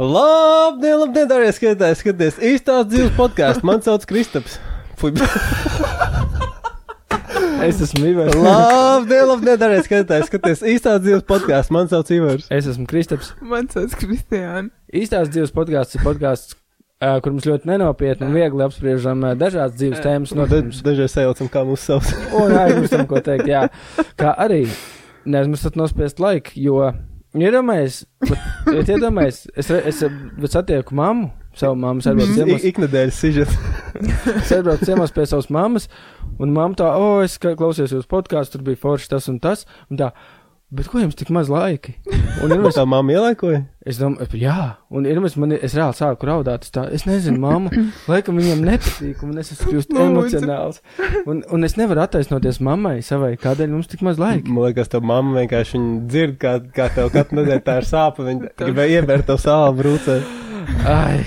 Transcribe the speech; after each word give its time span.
Labdien, 0.00 0.94
labdien, 0.96 1.26
darbie 1.28 1.50
skatītāji, 1.52 1.98
skaties, 1.98 2.36
īstās 2.40 2.86
dzīves 2.88 3.10
podkāsts. 3.18 3.64
Man 3.68 3.82
sauc 3.84 4.06
Kristaps. 4.08 4.56
Fui. 4.96 5.12
Es 7.60 7.76
esmu 7.84 8.06
Ivars. 8.08 8.32
Labdien, 8.40 9.26
labdien, 9.28 9.58
darbie 9.60 9.82
skatītāji, 9.84 10.24
skaties, 10.30 10.62
īstās 10.72 11.02
dzīves 11.04 11.26
podkāsts. 11.28 11.72
Man 11.76 11.90
sauc 11.92 12.08
Ivars. 12.16 12.46
Es 12.48 12.64
esmu 12.70 12.86
Kristaps. 12.88 13.34
Man 13.44 13.68
sauc 13.68 13.92
Kristiāna. 14.00 14.70
Īstās 14.96 15.28
dzīves 15.28 15.52
podkāsts 15.52 15.98
ir 15.98 16.06
podkāsts, 16.06 16.56
ā, 17.04 17.12
kur 17.20 17.36
mums 17.36 17.44
ļoti 17.50 17.68
nenopietni 17.68 18.24
un 18.30 18.32
viegli 18.38 18.64
apspriežam 18.64 19.20
ā, 19.28 19.34
dažādas 19.36 19.76
dzīves 19.76 20.00
tēmas. 20.00 20.32
Nu, 20.32 20.46
notikumus. 20.46 20.80
Dažreiz 20.86 21.12
sajaucam, 21.12 21.52
kā 21.52 21.66
mūsu 21.68 21.90
sauc. 21.90 22.08
Un 22.40 22.56
aizmirstam, 22.62 23.04
ko 23.10 23.20
teikt. 23.28 23.52
Jā, 23.52 23.66
kā 24.16 24.32
arī 24.48 24.62
neaizmirstat 25.28 25.76
nospiest 25.76 26.24
laiku, 26.24 26.56
jo 26.56 26.88
iedomājies, 27.38 28.00
bet 28.66 28.88
iedomājies, 28.94 29.44
es, 29.54 29.70
es, 29.70 30.00
es 30.02 30.50
satieku 30.54 30.94
mammu, 30.98 31.28
savu 31.54 31.76
mammu, 31.78 32.02
es 32.02 32.08
aizbraucu 32.10 32.34
ciemos. 32.38 32.64
Ik- 32.64 32.72
Iknedēļas 32.74 33.20
sižets. 33.22 33.54
Aizbraucu 34.50 34.88
ciemos 34.88 35.14
pie 35.14 35.26
savas 35.30 35.50
mammas, 35.54 35.86
un 36.40 36.52
mamma 36.56 36.74
tā, 36.78 36.88
o, 36.98 37.06
oh, 37.20 37.22
es 37.26 37.38
klausījos 37.38 37.94
jūsu 37.94 38.10
podkāstu, 38.10 38.58
tur 38.58 38.66
bija 38.70 38.80
forši 38.82 39.10
tas 39.14 39.28
un 39.30 39.38
tas. 39.42 39.66
Un 39.90 40.00
tā, 40.00 40.10
bet 40.74 40.88
ko 40.90 41.00
jums 41.02 41.16
tik 41.18 41.30
maz 41.34 41.50
laika? 41.50 41.92
Un 42.40 42.54
ir 42.54 42.62
Tā 42.70 42.84
mamma 42.88 43.14
ielaikoja. 43.16 43.64
Es 43.80 43.98
domāju, 43.98 44.38
jā, 44.38 44.76
un 44.92 45.06
ir 45.08 45.18
mēs, 45.22 45.34
man, 45.40 45.54
es 45.56 45.74
reāli 45.76 45.96
sāku 45.96 46.28
raudāt. 46.28 46.66
Es, 46.66 46.72
tā, 46.74 46.84
es 46.94 47.06
nezinu, 47.08 47.40
mamma, 47.42 47.72
laikam 48.10 48.38
viņam 48.38 48.62
nepatīk, 48.68 49.22
un 49.26 49.40
es 49.40 49.52
esmu 49.54 49.72
kļūst 49.72 49.94
emocionāls. 50.04 50.82
Un, 51.24 51.42
un 51.48 51.66
es 51.66 51.76
nevaru 51.80 52.04
attaisnoties 52.04 52.60
mammai 52.64 52.98
savai, 53.06 53.32
kādēļ 53.40 53.72
mums 53.72 53.90
tik 53.90 54.04
maz 54.06 54.20
laika. 54.20 54.48
Man 54.52 54.68
liekas, 54.68 54.92
tā 54.92 55.00
mamma 55.02 55.40
vienkārši 55.40 55.80
dzird, 56.10 56.36
kā, 56.42 56.58
kā 56.76 56.90
tev 56.94 57.10
katru 57.14 57.40
nedēļu 57.40 57.64
tā 57.66 57.80
ir 57.80 57.88
sāpe. 57.88 58.28
Viņa 58.28 58.52
gribēja 58.60 59.00
ievērt 59.00 59.30
to 59.32 59.40
sāla 59.40 59.72
brūcē. 59.80 60.20
Ai, 60.86 61.24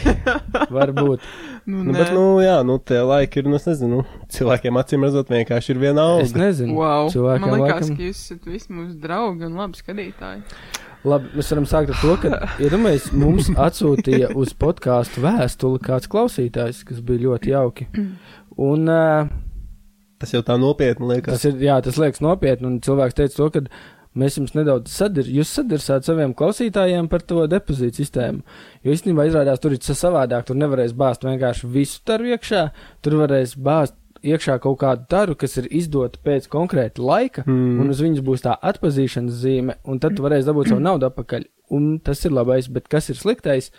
varbūt. 0.72 1.26
Nu, 1.66 1.84
Nu, 1.84 1.94
bet, 1.96 2.10
nu, 2.12 2.24
jā, 2.44 2.58
nu, 2.68 2.78
tie 2.84 3.00
laiki 3.08 3.40
ir, 3.40 3.46
nu, 3.48 3.56
es 3.56 3.64
nezinu, 3.70 4.02
cilvēkiem 4.36 4.76
acīm 4.82 5.06
redzot, 5.08 5.30
vienkārši 5.32 5.70
ir 5.72 5.78
viena 5.80 6.04
Es 6.20 6.34
auga. 6.34 6.42
nezinu. 6.44 6.74
Wow. 6.76 7.08
cilvēkiem 7.14 7.46
Man 7.48 7.60
liekas, 7.62 7.88
laikam- 7.88 7.98
ka 7.98 8.04
jūs 8.04 8.24
esat 8.26 8.50
visi 8.52 8.74
mūsu 8.74 8.98
draugi 9.00 9.46
un 9.48 9.56
labi 9.62 9.80
skatītāji. 9.80 10.42
Labi, 11.06 11.32
mēs 11.36 11.50
varam 11.52 11.66
sākt 11.68 11.90
ar 11.96 12.02
to, 12.02 12.18
ka, 12.24 12.42
iedomājieties, 12.64 13.08
mums 13.16 13.50
atsūtīja 13.56 14.34
uz 14.40 14.54
podkāstu 14.60 15.24
vēstuli 15.24 15.80
kāds 15.84 16.08
klausītājs, 16.12 16.84
kas 16.88 17.00
bija 17.04 17.26
ļoti 17.30 17.52
jauki. 17.56 17.88
Un 18.58 18.88
uh, 18.92 19.28
Tas 20.24 20.32
jau 20.32 20.40
tā 20.48 20.56
nopietni 20.60 21.08
liekas. 21.10 21.34
tas 21.36 21.44
ir, 21.50 21.58
jā, 21.60 21.82
tas 21.84 21.98
liekas 22.00 22.22
nopietni, 22.24 22.68
un 22.70 22.78
cilvēks 22.80 23.18
teica 23.18 23.36
to, 23.36 23.50
ka 23.52 23.64
mēs 24.20 24.38
jums 24.38 24.54
nedaudz 24.58 24.94
sadir, 24.94 25.28
jūs 25.30 25.52
sadirsāt 25.58 26.06
saviem 26.08 26.36
klausītājiem 26.38 27.10
par 27.12 27.26
to 27.28 27.46
depozītu 27.50 28.04
sistēmu. 28.04 28.44
Jo 28.86 28.96
īstenībā 28.96 29.28
izrādās, 29.30 29.62
tur 29.64 29.76
ir 29.76 29.82
tas 29.84 30.00
savādāk, 30.00 30.46
tur 30.48 30.60
nevarēs 30.60 30.96
bāzt 30.98 31.26
vienkārši 31.26 31.70
visu 31.74 32.02
taru 32.08 32.34
iekšā, 32.34 32.64
tur 33.06 33.18
varēs 33.24 33.58
bāzt 33.58 33.98
iekšā 34.24 34.58
kaut 34.64 34.80
kādu 34.84 35.08
taru, 35.12 35.36
kas 35.40 35.58
ir 35.60 35.68
izdota 35.76 36.22
pēc 36.24 36.48
konkrēta 36.52 37.04
laika, 37.04 37.44
mm. 37.48 37.82
un 37.82 37.92
uz 37.92 38.04
viņas 38.04 38.24
būs 38.26 38.46
tā 38.46 38.56
atpazīšanas 38.72 39.42
zīme, 39.42 39.78
un 39.84 40.00
tad 40.04 40.16
tu 40.18 40.26
varēsi 40.26 40.48
dabūt 40.50 40.72
savu 40.72 40.84
naudu 40.84 41.10
atpakaļ. 41.10 41.48
Un 41.76 41.98
tas 42.04 42.22
ir 42.24 42.36
labais, 42.36 42.70
bet 42.72 42.88
kas 42.92 43.10
ir 43.12 43.20
sliktais? 43.20 43.72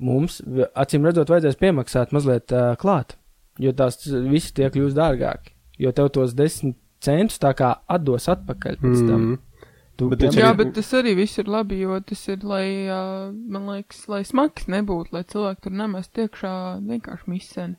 Mums, 0.00 0.38
acīm 0.80 1.04
redzot, 1.04 1.28
vajadzēs 1.28 1.58
piemaksāt 1.60 2.14
mazliet 2.16 2.54
uh, 2.56 2.72
klāt, 2.80 3.18
jo 3.60 3.72
tās 3.76 4.00
visi 4.08 4.54
tie 4.56 4.70
kļūs 4.72 4.96
dārgāki, 4.96 5.52
jo 5.82 5.92
tev 5.92 6.08
tos 6.14 6.32
desmit 6.38 6.78
centus 7.04 7.40
tā 7.40 7.52
kā 7.56 7.74
atdos 7.90 8.28
atpakaļ 8.32 8.80
pēc 8.80 8.98
tam. 9.04 9.20
Mm. 9.20 9.38
Tu, 10.00 10.08
Bet 10.08 10.22
piemēram, 10.22 10.40
Jā, 10.40 10.50
bet 10.56 10.72
tas 10.78 10.90
arī 10.96 11.12
viss 11.18 11.40
ir 11.42 11.50
labi, 11.52 11.82
jo 11.82 11.98
tas 12.08 12.22
ir, 12.32 12.40
lai, 12.48 12.64
uh, 12.88 13.28
man 13.52 13.68
liekas, 13.68 14.06
lai 14.08 14.22
smags 14.24 14.70
nebūtu, 14.72 15.12
lai 15.12 15.26
cilvēki 15.28 15.66
tur 15.66 15.74
nemest 15.76 16.20
iekšā 16.24 16.52
vienkārši 16.88 17.28
miseni. 17.28 17.76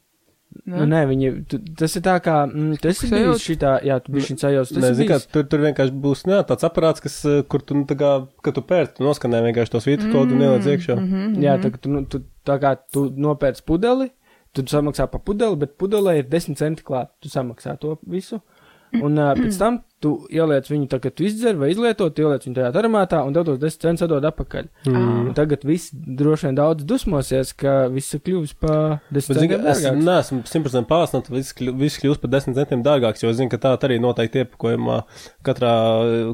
Nu, 0.68 0.84
nē, 0.86 1.00
viņi, 1.08 1.30
tu, 1.50 1.58
tas 1.80 1.94
ir 1.96 2.04
tā 2.04 2.18
kā, 2.22 2.42
mm, 2.44 2.76
tas 2.84 3.00
ir 3.08 3.14
bijis 3.14 3.44
šitā, 3.46 3.72
jā, 3.88 3.96
tu 4.04 4.20
sajūta. 4.20 4.68
Tas 4.68 4.84
Nē, 4.84 4.90
zini, 5.00 5.08
kā, 5.10 5.18
tur, 5.31 5.46
tur 5.50 5.64
vienkārši 5.64 5.96
būs 6.04 6.26
jā, 6.28 6.42
tāds 6.50 6.68
aparāts, 6.68 7.04
kas, 7.04 7.16
kur 7.50 7.64
tu, 7.64 7.78
nu, 7.80 7.86
tā 7.90 7.96
kā, 7.98 8.10
kad 8.44 8.58
tu 8.58 8.64
pērci, 8.68 8.98
tu 9.00 9.08
noskanē 9.08 9.40
vienkārši 9.48 9.74
to 9.74 9.81
svītru 9.81 10.12
kodu 10.12 10.36
un 10.36 10.44
ieliec 10.44 10.68
iekšā. 10.74 10.98
Mm 11.00 11.08
-hmm, 11.14 11.46
jā, 11.48 11.56
tā, 11.64 11.72
ka 11.72 11.81
tu, 11.81 11.94
nu, 11.96 12.04
tu, 12.06 12.22
tā 12.46 12.60
kā 12.60 12.76
tu 12.94 13.08
nopērc 13.16 13.64
pudeli, 13.66 14.12
tu 14.52 14.68
samaksā 14.68 15.08
par 15.08 15.24
pudeli, 15.24 15.56
bet 15.56 15.78
pudelē 15.80 16.18
ir 16.20 16.28
10 16.28 16.60
centi 16.60 16.84
klāt, 16.84 17.16
tu 17.24 17.31
samaksā 17.31 17.78
to 17.80 17.98
visu. 18.04 18.42
Un 19.00 19.16
uh, 19.18 19.31
pēc 19.38 19.56
tam 19.59 19.78
tu 20.02 20.25
ieliec 20.34 20.66
viņu, 20.68 20.88
tā, 20.90 20.97
kad 21.00 21.13
tu 21.16 21.24
izdzer 21.24 21.56
vai 21.62 21.69
izlieto, 21.72 22.07
tu 22.09 22.24
ieliec 22.25 22.44
viņu 22.44 22.56
tajā 22.57 22.72
aromātā 22.81 23.19
un 23.24 23.35
tev 23.35 23.46
tos 23.46 23.59
10 23.62 23.84
centus 23.85 24.03
atdod 24.07 24.25
atpakaļ. 24.31 24.68
Mm. 24.90 25.28
Un 25.29 25.35
tagad 25.38 25.63
viss 25.63 25.91
droši 25.94 26.47
vien 26.50 26.57
daudz 26.57 26.84
dusmosies, 26.90 27.53
ka 27.53 27.85
viss 27.94 28.18
ir 28.18 28.24
kļuvis 28.25 28.56
pa 28.59 29.00
10 29.13 29.13
Bet, 29.13 29.38
centiem 29.38 29.51
ka 29.62 29.69
es 29.72 29.84
dārgāks. 29.84 30.03
neesmu 30.09 30.41
simtprocentīgi 30.50 30.90
pārliecināts, 30.90 31.30
ka 31.30 31.35
viss, 31.38 31.53
kļu- 31.59 31.75
viss 31.78 32.01
kļūst 32.01 32.24
par 32.25 32.34
desmit 32.34 32.57
centiem 32.57 32.84
dārgāks, 32.84 33.22
jo 33.24 33.30
es 33.30 33.38
zinu, 33.38 33.53
ka 33.53 33.62
tā 33.62 33.75
arī 33.78 34.00
noteikti 34.01 34.41
iepakojumā 34.44 35.03
katrā, 35.46 35.75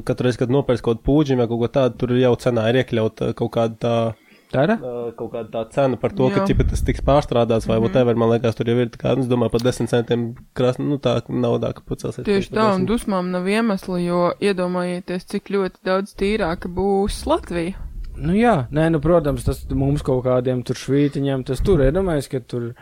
katru 0.08 0.26
reizi, 0.28 0.40
kad 0.42 0.50
nopērc 0.54 0.80
kaut 0.82 0.98
kādu 1.02 1.06
pūģi 1.10 1.36
vai 1.38 1.46
kaut 1.50 1.60
ko 1.62 1.68
tādu, 1.68 1.98
tur 2.00 2.16
jau 2.18 2.32
cenā 2.40 2.70
ir 2.72 2.82
iekļauta 2.82 3.34
kaut 3.38 3.52
kāda 3.52 3.76
tā, 3.78 3.94
Tā 4.08 4.27
ir? 4.52 4.70
ā, 4.78 5.14
kaut 5.16 5.32
kāda 5.32 5.50
tā 5.52 5.70
cena 5.70 5.96
par 5.96 6.10
to, 6.10 6.30
ka 6.30 6.40
Jā. 6.40 6.46
ķipa 6.48 6.68
tas 6.70 6.82
tiks 6.82 7.00
pārstrādāts 7.04 7.66
vai 7.68 7.76
Mhm. 7.78 7.82
whatever, 7.84 8.14
man 8.16 8.30
liekas, 8.30 8.54
tur 8.56 8.66
jau 8.66 8.76
ir 8.80 8.88
tā 8.88 8.96
kā, 8.98 9.16
nu, 9.16 9.22
es 9.22 9.28
domāju, 9.28 9.50
par 9.52 9.60
desmit 9.60 9.88
centiem 9.90 10.34
krāsni, 10.54 10.86
nu, 10.88 10.98
tā 10.98 11.20
naudā, 11.28 11.74
ka 11.74 11.82
pucelsies. 11.86 12.24
Tieši 12.24 12.50
tā, 12.54 12.74
un 12.74 12.86
dusmām 12.86 13.30
nav 13.30 13.44
iemesla, 13.46 13.98
jo 14.04 14.32
iedomājieties, 14.40 15.26
cik 15.26 15.44
ļoti 15.52 15.76
daudz 15.84 16.14
tīrāka 16.14 16.68
būs 16.72 17.26
Latvija. 17.26 17.74
Nu 18.16 18.32
jā, 18.34 18.66
nē, 18.72 18.90
nu, 18.90 18.98
protams, 19.00 19.44
tas 19.44 19.64
mums 19.70 20.02
kaut 20.02 20.24
kādiem 20.24 20.64
tur 20.64 20.74
švītiņiem, 20.74 21.44
tas 21.46 21.60
tur 21.60 21.80
ir, 21.80 21.92
domājis, 21.92 22.28
ka 22.28 22.40
tur 22.40 22.74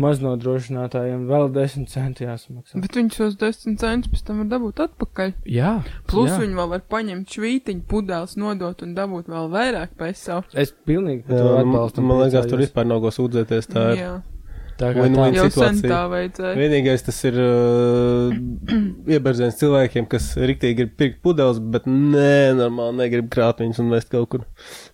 maznodrošinātājiem 0.00 1.24
vēl 1.28 1.48
10 1.54 1.88
centi 1.92 2.26
jāsamaksā. 2.26 2.80
Bet 2.82 2.98
viņš 2.98 3.18
tos 3.20 3.36
10 3.40 3.78
centus 3.80 4.10
pēc 4.12 4.24
tam 4.26 4.42
var 4.42 4.50
dabūt 4.54 4.82
atpakaļ. 4.88 5.32
Jā, 5.46 5.72
Plus 6.10 6.30
jā. 6.32 6.40
viņi 6.42 6.58
vēl 6.58 6.70
var 6.74 6.84
paņemt 6.94 7.34
švītiņu, 7.36 7.84
pudeles 7.90 8.36
nodot 8.40 8.82
un 8.86 8.94
dabūt 8.98 9.30
vēl 9.32 9.50
vairāk 9.54 9.94
pēc 10.00 10.20
savu. 10.26 10.44
Es 10.58 10.74
pilnīgi 10.86 11.24
Jā, 11.28 11.38
to 11.38 11.50
man, 11.54 11.60
atbalstu. 11.64 12.02
un 12.02 12.10
man 12.10 12.22
liekas, 12.24 12.50
tur 12.50 12.62
vispār 12.64 12.88
nav 12.90 13.02
ko 13.06 13.14
sūdzēties, 13.14 13.70
tā 13.70 13.88
ir. 13.94 14.04
Jā, 14.74 14.78
Tā 14.80 14.88
kā 14.90 15.04
jau 15.06 15.44
sen 15.46 15.50
situācija. 15.78 15.88
tā 15.90 15.98
vajadzēja. 16.10 16.54
Vienīgais 16.58 17.04
tas 17.06 17.18
ir 17.28 17.36
uh, 17.38 18.32
ieberziens 19.14 19.54
cilvēkiem, 19.60 20.06
kas 20.10 20.32
riktīgi 20.40 20.76
grib 20.80 20.94
pirkt 20.98 21.20
pudeles, 21.22 21.60
bet 21.62 21.84
nē, 21.86 22.54
normāli 22.58 22.96
negrib 23.04 23.28
krāt 23.30 23.60
viņus 23.62 23.78
un 23.84 23.92
vest 23.94 24.10
kaut 24.10 24.26
kur. 24.32 24.42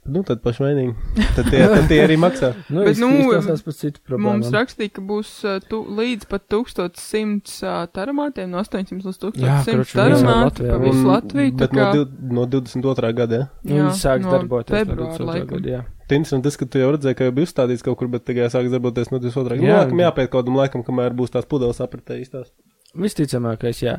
Nu, 0.04 0.20
tad 0.26 0.42
paši 0.44 0.64
vainīgi. 0.66 1.24
Tad 1.36 1.48
tie, 1.48 1.62
tad 1.72 1.88
tie 1.88 2.00
arī 2.04 2.18
maksā. 2.20 2.52
Nu, 2.70 2.84
Bet, 2.84 2.98
nu, 3.00 3.08
nu, 3.08 3.22
izklausās 3.24 3.62
par 3.66 3.74
citu 3.78 4.02
problēmu. 4.04 4.26
Mums 4.42 4.52
rakstīja, 4.54 4.92
ka 4.98 5.02
būs 5.08 5.30
uh, 5.48 5.56
tu, 5.70 5.80
līdz 5.96 6.28
pat 6.30 6.44
1100 6.52 7.56
uh, 7.64 7.78
taramātiem, 7.96 8.50
no 8.52 8.60
800 8.62 9.00
līdz 9.00 9.40
Jā, 9.40 9.56
1100 9.64 9.78
kroči, 9.80 9.96
taramāti 9.96 10.66
visā 10.66 10.74
pa 10.76 10.82
visu 10.84 11.00
Un- 11.00 11.08
Latviju. 11.14 11.54
tā 11.56 11.64
Bet 11.64 11.72
no, 11.72 11.80
kā- 11.80 11.92
div, 11.96 12.12
no 12.36 12.44
22. 12.52 13.14
gada, 13.22 13.40
ja? 13.40 13.48
Viņi 13.64 13.96
sāks 13.98 14.28
no 14.28 14.36
darboties 14.36 14.76
no 14.76 14.84
februāra 14.84 15.16
22. 15.16 15.30
laikam. 15.32 15.50
gada, 15.56 15.74
jā. 15.78 15.82
Tā 16.10 16.18
interesanti, 16.18 16.48
tas, 16.48 16.56
ka 16.58 16.66
tu 16.66 16.80
jau 16.82 16.88
redzēji, 16.96 17.16
ka 17.20 17.28
jau 17.28 17.34
bija 17.36 17.46
uzstādīts 17.46 17.84
kaut 17.86 18.00
kur, 18.00 18.08
bet 18.10 18.24
tagad 18.26 18.50
sāks 18.50 18.72
darboties 18.72 19.12
no 19.14 19.20
22. 19.22 19.60
gada. 19.60 19.62
Jā. 19.62 19.70
Jā, 19.70 19.78
laikam 19.84 20.02
jāpēc 20.02 20.32
kādam 20.32 20.58
laikam, 20.58 20.82
kamēr 20.86 21.14
būs 21.14 21.30
tās 21.36 21.46
pudeles 21.46 21.78
apritē 21.84 22.18
īstās. 22.18 22.50
Visticamākais, 22.98 23.84
jā. 23.84 23.92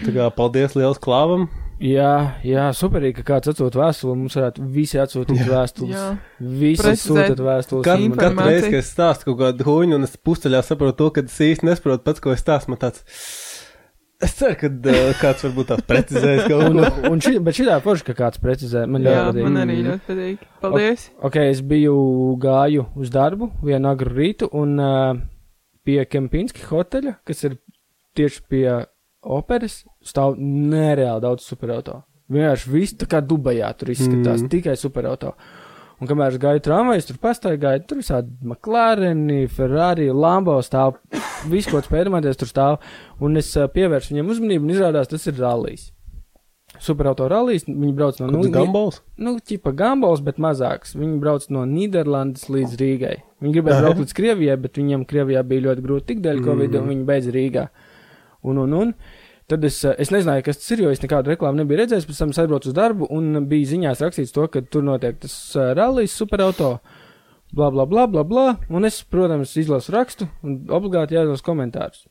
Tā 0.00 0.12
kā 0.14 0.30
paldies 0.32 0.72
liels 0.78 0.96
klāvam. 1.02 1.50
Jā, 1.82 2.38
jā, 2.46 2.68
superīgi, 2.78 3.18
ka 3.20 3.34
kāds 3.34 3.50
atsūta 3.52 3.80
vēstuli. 3.82 4.14
Mums 4.16 4.36
varētu 4.38 4.64
visi 4.72 5.00
atsūtīt 5.02 5.42
vēstules. 5.50 5.92
Jā, 5.92 6.06
Visi 6.62 6.94
sūtīt 7.02 7.42
vēstules. 7.42 7.84
Kad, 7.84 8.00
un- 8.06 8.16
katru 8.16 8.46
reizi, 8.46 8.70
kad 8.70 8.78
es 8.80 8.92
stāstu 8.94 9.28
kaut 9.28 9.40
kādu 9.42 9.66
huņu, 9.68 9.98
un 9.98 10.06
es 10.08 10.16
pusceļā 10.16 10.62
saprotu 10.64 10.96
to, 11.02 11.10
ka 11.18 11.24
es 11.26 11.36
īsti 11.44 11.68
nesaprotu 11.68 12.06
pats, 12.06 12.22
ko 12.24 12.32
es 12.32 12.40
stāstu, 12.40 12.72
man 12.72 12.80
tāds. 12.86 13.02
Es 14.22 14.36
ceru, 14.38 14.54
ka 14.60 14.68
uh, 14.70 15.10
kāds 15.18 15.42
varbūt 15.46 15.70
tās 15.72 15.82
precizēs 15.88 16.44
kaut 16.46 16.68
Un, 16.68 16.78
ko. 16.84 17.10
un 17.10 17.22
šī, 17.24 17.34
bet 17.42 17.56
šī 17.58 17.66
tā 17.66 17.80
forša, 17.82 18.06
ka 18.10 18.14
kāds 18.20 18.42
precizē. 18.42 18.84
Man 18.86 19.02
jā 19.02 19.16
ļoti 19.16 19.32
patīk. 19.32 19.48
man 19.48 19.60
arī 19.64 19.78
ļoti 19.86 20.06
patīk. 20.06 20.46
Paldies! 20.62 21.06
Ok, 21.26 21.38
es 21.42 21.62
biju 21.72 21.96
gāju 22.42 22.86
uz 23.02 23.10
darbu 23.14 23.50
vienu 23.66 23.90
agru 23.90 24.14
rītu 24.14 24.48
un 24.62 24.78
uh, 24.78 25.18
pie 25.82 25.98
Kempinski 26.06 26.62
hoteļa, 26.68 27.16
kas 27.26 27.42
ir 27.48 27.58
tieši 28.18 28.46
pie 28.52 28.66
operas, 29.22 29.82
stāv 30.06 30.38
nereāli 30.38 31.22
daudz 31.24 31.46
superauto. 31.46 32.00
Vienkārši 32.32 32.70
viss 32.72 32.96
tā 32.98 33.08
kā 33.10 33.20
Dubajā 33.24 33.68
tur 33.78 33.92
izskatās, 33.92 34.40
mm. 34.44 34.50
tikai 34.52 34.76
superauto. 34.78 35.34
Un 36.02 36.08
kamēr 36.10 36.34
es 36.34 36.38
gāju 36.42 36.62
tramvajus, 36.66 37.04
tur 37.12 37.18
pastaigāju, 37.22 37.84
tur 37.86 38.00
visādi 38.00 38.32
McLaren, 38.42 39.20
Ferrari, 39.54 40.08
Lambo 40.10 40.56
stāv, 40.66 40.96
viss, 41.52 41.68
ko 41.70 41.78
spēļamāties, 41.84 42.40
tur 42.40 42.50
stāv. 42.50 42.78
Un 43.22 43.38
es 43.38 43.52
uh, 43.54 43.68
pievēršu 43.70 44.10
viņiem 44.16 44.32
uzmanību, 44.34 44.66
un 44.66 44.72
izrādās, 44.74 45.10
tas 45.12 45.28
ir 45.30 45.38
rallijs. 45.38 45.92
Superauto 46.82 47.26
rallijs, 47.30 47.66
viņi 47.68 47.92
brauc 47.94 48.18
no 48.18 48.30
Kāds 48.32 48.50
gambols? 48.54 48.98
nu, 49.20 49.36
ķipa 49.38 49.74
gambols, 49.78 50.22
bet 50.24 50.40
mazāks. 50.42 50.96
Viņi 50.98 51.18
brauc 51.22 51.44
no 51.52 51.62
Nīderlandes 51.68 52.48
līdz 52.50 52.76
Rīgai. 52.80 53.16
Viņi 53.44 53.54
gribēja 53.58 53.82
braukt 53.84 54.00
līdz 54.02 54.14
Krievijai, 54.18 54.56
bet 54.64 54.80
viņiem 54.80 55.04
Krievijā 55.06 55.42
bija 55.46 55.66
ļoti 55.68 55.84
grūti 55.84 56.08
tik 56.10 56.22
dēļ 56.24 56.40
Mhm. 56.40 56.80
un 56.80 56.88
viņi 56.96 57.04
beidz 57.12 57.28
Rīgā. 57.36 57.68
Un, 58.42 58.58
un, 58.58 58.72
un. 58.74 58.94
Tad 59.52 59.64
es, 59.68 59.78
eh, 59.84 59.94
es 60.00 60.10
nezināju, 60.14 60.46
kas 60.46 60.60
tas 60.60 60.72
ir, 60.74 60.84
jo 60.86 60.92
es 60.92 61.02
nekādu 61.02 61.32
reklāmu 61.32 61.60
nebiju 61.60 61.82
redzējis. 61.82 62.08
Pēc 62.08 62.22
tam 62.22 62.32
es 62.32 62.40
aizbraucu 62.40 62.70
uz 62.70 62.76
darbu 62.76 63.08
un 63.12 63.44
bija 63.50 63.72
ziņās 63.74 64.02
rakstīts 64.06 64.34
to, 64.34 64.48
ka 64.48 64.64
tur 64.64 64.84
notiek 64.86 65.20
tas 65.20 65.36
uh, 65.58 65.72
rallies 65.76 66.16
superauto. 66.16 66.78
Bla, 67.52 67.68
bla, 67.68 67.84
bla, 67.86 68.06
bla, 68.08 68.24
bla. 68.24 68.46
Un 68.72 68.88
es, 68.88 69.02
protams, 69.04 69.52
izlasu 69.60 69.92
rakstu 69.92 70.28
un 70.42 70.62
obligāti 70.72 71.18
jāizlasa 71.18 71.44
komentārus. 71.44 72.06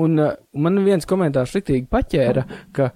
Un 0.00 0.16
uh, 0.16 0.34
man 0.56 0.80
viens 0.86 1.08
komentārs 1.08 1.52
rītīgi 1.58 1.90
paķēra, 1.92 2.46
ka 2.72 2.90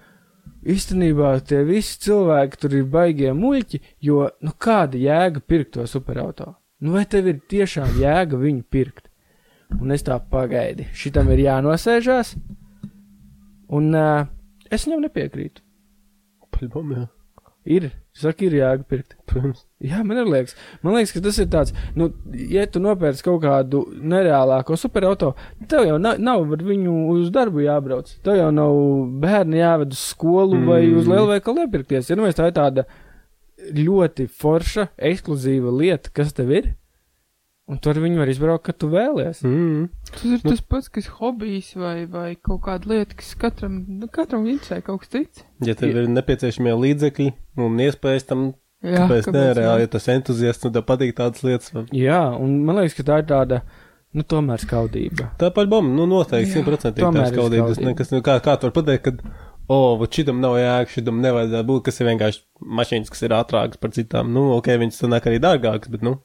īstenībā 0.67 1.37
tie 1.46 1.61
visi 1.69 1.99
cilvēki 2.06 2.62
tur 2.62 2.78
ir 2.81 2.87
baigie 2.90 3.34
muļķi, 3.37 3.82
jo, 4.08 4.25
nu, 4.40 4.55
kāda 4.58 4.99
jēga 4.99 5.44
pirkt 5.44 5.76
to 5.76 5.84
superauto? 5.90 6.55
Nu, 6.81 6.96
vai 6.96 7.05
tev 7.08 7.28
ir 7.31 7.44
tiešām 7.49 8.00
jēga 8.00 8.40
viņu 8.40 8.64
pirkt? 8.73 9.11
Un 9.81 9.93
es 9.93 10.05
tā 10.06 10.17
pagaidi, 10.31 10.87
šitam 10.94 11.28
ir 11.34 11.43
jānosēžās, 11.43 12.37
un 13.68 13.92
uh, 13.94 14.24
es 14.70 14.86
viņam 14.86 15.06
nepiekrītu. 15.06 15.62
Paļbom, 16.56 16.96
jā. 16.96 17.06
Ir, 17.66 17.88
saka, 18.14 18.44
ir 18.46 18.54
jēga 18.60 18.84
pirkt. 18.86 19.16
Protams. 19.26 19.64
Jā, 19.82 19.98
man 20.06 20.20
arī 20.20 20.36
liekas, 20.36 20.54
man 20.86 20.94
liekas, 20.94 21.12
ka 21.16 21.22
tas 21.24 21.38
ir 21.42 21.48
tāds, 21.50 21.72
nu, 21.98 22.06
ja 22.52 22.62
tu 22.70 22.78
nopērci 22.82 23.24
kaut 23.26 23.40
kādu 23.42 23.80
nereālāko 23.98 24.78
superauto, 24.78 25.32
tev 25.66 25.82
jau 25.88 25.96
nav, 25.98 26.20
nav 26.22 26.44
ar 26.54 26.62
viņu 26.68 26.94
uz 27.16 27.32
darbu 27.34 27.64
jābrauc. 27.64 28.12
Tev 28.22 28.38
jau 28.38 28.52
nav 28.54 28.78
bērni 29.22 29.58
jāved 29.58 29.96
uz 29.96 30.04
skolu 30.12 30.60
mm. 30.60 30.70
vai 30.70 30.80
uz 30.94 31.10
lielveikalu 31.10 31.66
iepirkties. 31.66 32.12
Ja 32.12 32.18
nu 32.18 32.30
tā 32.30 32.52
ir 32.52 32.56
tāda 32.56 32.86
ļoti 33.74 34.28
forša, 34.30 34.90
ekskluzīva 35.10 35.74
lieta, 35.74 36.14
kas 36.14 36.30
tev 36.38 36.54
ir, 36.54 36.72
un 37.66 37.82
tu 37.82 37.90
ar 37.90 37.98
viņu 37.98 38.22
var 38.22 38.30
izbraukt, 38.30 38.68
kad 38.68 38.78
tu 38.78 38.94
vēlies. 38.94 39.42
Mm. 39.42 39.88
Tas 40.12 40.25
ir 40.25 40.41
tas 40.44 40.61
pats, 40.62 40.88
kas 40.93 41.08
hobijs 41.19 41.73
vai, 41.76 42.06
vai 42.11 42.29
kaut 42.37 42.62
kāda 42.67 42.88
lieta, 42.93 43.17
kas 43.19 43.32
katram, 43.41 43.81
nu, 44.00 44.06
katram 44.12 44.47
interesē 44.49 44.79
kaut 44.87 45.03
kas 45.03 45.11
cits. 45.12 45.43
Ja 45.67 45.75
tev 45.76 45.97
ir 45.97 46.06
nepieciešamie 46.08 46.73
līdzekļi 46.85 47.26
un 47.64 47.81
iespējas 47.82 48.29
tam, 48.31 48.47
Jā, 48.85 49.03
kāpēc 49.03 49.26
kāpēc 49.26 49.35
nereāli, 49.35 49.82
ne? 49.82 49.87
ja 49.88 49.91
tas 49.97 50.06
entuziasts 50.12 50.69
un 50.69 50.73
tev 50.76 50.85
patīk 50.88 51.17
tādas 51.19 51.43
lietas. 51.43 51.73
vai- 51.75 51.87
Jā, 51.97 52.20
un 52.38 52.62
man 52.64 52.76
liekas, 52.81 52.94
ka 53.00 53.03
tā 53.08 53.19
ir 53.23 53.26
tāda, 53.32 53.61
nu, 54.14 54.23
tomēr 54.23 54.62
skaudība. 54.62 55.31
Tā 55.41 55.50
paļbom, 55.50 55.91
nu 55.97 56.06
noteikti, 56.06 56.55
simtprocentīgi 56.55 57.11
tā 57.12 57.26
ir 57.26 57.35
skaudība. 57.35 57.69
Tas 57.75 57.82
nekas, 57.82 58.12
nu, 58.14 58.23
kā, 58.23 58.38
kā 58.44 58.56
tu 58.61 58.69
vari 58.70 58.76
pateikt, 58.79 59.02
ka, 59.05 59.35
o, 59.69 59.81
oh, 59.97 60.06
šitam 60.06 60.41
nav 60.41 60.55
jēga, 60.61 60.87
šitam 60.94 61.20
nevajadzētu 61.25 61.67
būt, 61.73 61.82
kas 61.88 62.00
ir 62.00 62.06
vienkārši 62.12 62.43
mašīnas, 62.62 63.11
kas 63.11 63.23
ir 63.26 63.35
ātrākas 63.41 63.81
par 63.82 63.91
citām. 63.91 64.31
Nu, 64.32 64.52
ok, 64.56 64.70
viņas 64.85 65.02
sanāk 65.02 65.26
arī 65.26 65.41
dārgākas, 65.43 65.91
bet, 65.91 66.02
nu, 66.06 66.20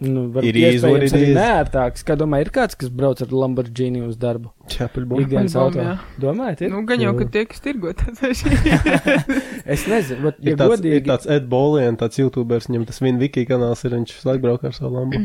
Nu, 0.00 0.28
var 0.30 0.44
Ir 0.46 0.54
iespējams 0.54 0.76
izvarīties. 0.78 1.14
arī 1.18 1.30
neērtāks. 1.34 2.04
Kā 2.06 2.14
domā, 2.20 2.38
ir 2.44 2.50
kāds, 2.54 2.76
kas 2.78 2.90
brauc 2.94 3.18
ar 3.24 3.32
Lamborghini 3.34 4.04
uz 4.06 4.14
darbu? 4.20 4.52
čā, 4.70 4.86
paļbom. 4.94 5.24
Ikdienas 5.24 5.56
auto. 5.58 5.80
jā. 5.82 5.96
Domājat, 6.22 6.60
ir? 6.62 6.70
Nu, 6.70 6.84
gan 6.86 7.02
jau, 7.02 7.14
ka 7.18 7.26
tie, 7.34 7.42
kas 7.50 7.64
tirgo 7.64 7.90
tas 7.98 8.20
mašīnas. 8.22 9.64
Es 9.66 9.86
nezinu, 9.90 10.22
bet, 10.28 10.38
ja 10.38 10.52
Ir 10.52 10.56
tāds, 10.60 10.70
godīgi, 10.76 11.00
ir 11.02 11.08
tāds 11.08 11.26
Ed 11.34 11.48
Bolien, 11.50 11.98
tāds 11.98 12.20
youtubers, 12.20 12.68
viņam 12.70 12.86
tas 12.86 13.02
vien 13.02 13.18
Viki 13.18 13.42
kanāls 13.50 13.82
ir, 13.88 13.96
viņš 13.98 14.14
visu 14.14 14.28
laiku 14.30 14.44
brauk 14.46 14.64
ar 14.70 14.76
savu 14.76 14.94
lambu. 15.00 15.24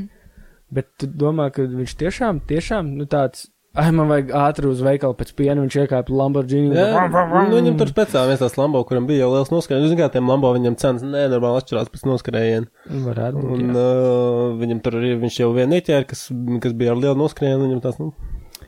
bet 0.73 0.89
tu 0.97 1.05
domā, 1.07 1.51
ka 1.53 1.67
viņš 1.69 1.93
tiešām, 2.01 2.41
tiešām, 2.49 2.89
nu 2.97 3.05
tāds, 3.05 3.45
ai, 3.73 3.89
man 3.95 4.09
vajag 4.11 4.31
ātri 4.37 4.69
uz 4.69 4.81
veikalu 4.85 5.15
pēc 5.17 5.31
piena, 5.37 5.63
viņš 5.63 5.77
iekāpa 5.83 6.13
Lamborghini. 6.13 6.75
Jā, 6.77 7.07
nu, 7.09 7.55
viņam 7.55 7.79
tur 7.79 7.89
speciāli 7.89 8.33
viens 8.33 8.43
tās 8.43 8.57
lambo, 8.59 8.83
kuram 8.85 9.07
bija 9.09 9.23
jau 9.23 9.31
liels 9.33 9.49
noskrējiens. 9.53 9.87
Jūs 9.87 9.95
zināt, 9.95 10.13
tiem 10.13 10.29
lambo 10.29 10.51
viņam 10.53 10.77
cenas 10.81 11.05
nenormāli 11.07 11.61
atšķirās 11.63 11.89
pēc 11.93 12.05
noskrējiena. 12.11 12.69
Varētu 13.07 13.41
būt. 13.41 13.55
Un 13.55 13.73
jā. 13.73 13.87
uh, 13.87 14.43
viņam 14.61 14.83
tur 14.85 14.99
arī, 14.99 15.15
viņš 15.23 15.39
jau 15.41 15.49
vien 15.57 15.73
neķēra, 15.73 16.05
kas, 16.11 16.27
kas 16.63 16.77
bija 16.77 16.93
ar 16.93 17.01
lielu 17.01 17.17
noskrējienu, 17.23 17.65
viņam 17.65 17.81
tās, 17.87 17.97
nu, 18.03 18.11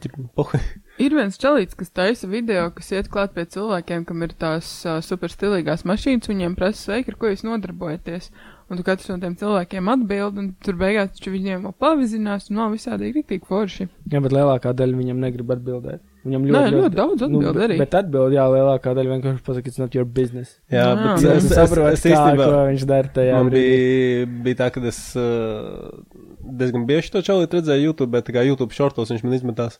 ķip, 0.01 0.17
pohi. 0.37 0.63
Ir 1.05 1.11
viens 1.11 1.37
čalīts, 1.37 1.75
kas 1.75 1.91
taisa 1.91 2.27
video, 2.31 2.69
kas 2.73 2.93
iet 2.95 3.09
klāt 3.11 3.33
pie 3.35 3.43
cilvēkiem, 3.51 4.05
kam 4.09 4.25
ir 4.25 4.33
tās 4.39 4.69
uh, 4.87 5.01
super 5.03 5.33
stilīgās 5.33 5.85
mašīnas, 5.85 6.31
viņiem 6.31 6.55
prasa 6.57 6.81
sveiki, 6.81 7.13
ar 7.13 7.19
ko 7.19 7.29
jūs 7.33 7.43
nodarbojaties. 7.45 8.31
Un 8.65 8.79
tu 8.79 8.83
katrs 8.87 9.11
no 9.11 9.19
tiem 9.21 9.35
cilvēkiem 9.37 9.89
atbild, 9.93 10.39
un 10.41 10.47
tur 10.65 10.73
beigās 10.79 11.11
taču 11.13 11.29
viņiem 11.35 11.67
vēl 11.67 11.73
pavizinās, 11.83 12.47
un 12.49 12.57
nav 12.57 12.71
visādi 12.73 13.11
rīktīgi 13.13 13.45
forši. 13.45 13.85
Jā, 14.09 14.21
bet 14.25 14.33
lielākā 14.33 14.71
daļa 14.73 14.97
viņam 14.97 15.19
negrib 15.21 15.53
atbildēt. 15.53 16.01
Viņam 16.25 16.47
Nē, 16.49 16.49
ļoti, 16.65 16.79
ļoti 16.81 16.97
daudz 16.97 17.25
atbild 17.27 17.45
bet- 17.53 17.63
arī. 17.67 17.77
Bet 17.83 17.93
atbild, 17.99 18.33
jā, 18.33 18.47
lielākā 18.55 18.95
daļa 18.97 19.11
vienkārši 19.13 19.45
pasaka, 19.45 19.69
it's 19.69 19.77
not 19.77 19.93
your 19.93 20.07
business. 20.09 20.55
Jā, 20.73 20.81
Jā, 20.81 20.95
bet 20.97 21.05
nu, 21.05 21.13
Es, 21.13 21.43
es, 21.43 21.51
es, 21.51 21.53
saprotu, 21.59 21.91
es 21.93 22.01
kā, 22.01 22.15
īstenībā, 22.15 22.49
ko 22.49 22.63
viņš 22.71 22.87
dara 22.89 23.13
tajā 23.19 23.37
man 23.37 23.53
bija, 23.53 24.25
bija 24.49 24.61
tā, 24.63 24.71
ka 24.73 24.81
es 24.89 24.99
uh, 25.13 25.93
diezgan 26.41 26.89
bieži 26.89 27.13
to 27.13 27.21
čalīt 27.21 27.53
redzēju 27.53 27.91
YouTube, 27.91 28.09
bet 28.17 28.33
kā 28.33 28.41
YouTube 28.49 28.73
šortos 28.73 29.13
viņš 29.13 29.21
man 29.29 29.37
izmetās. 29.37 29.77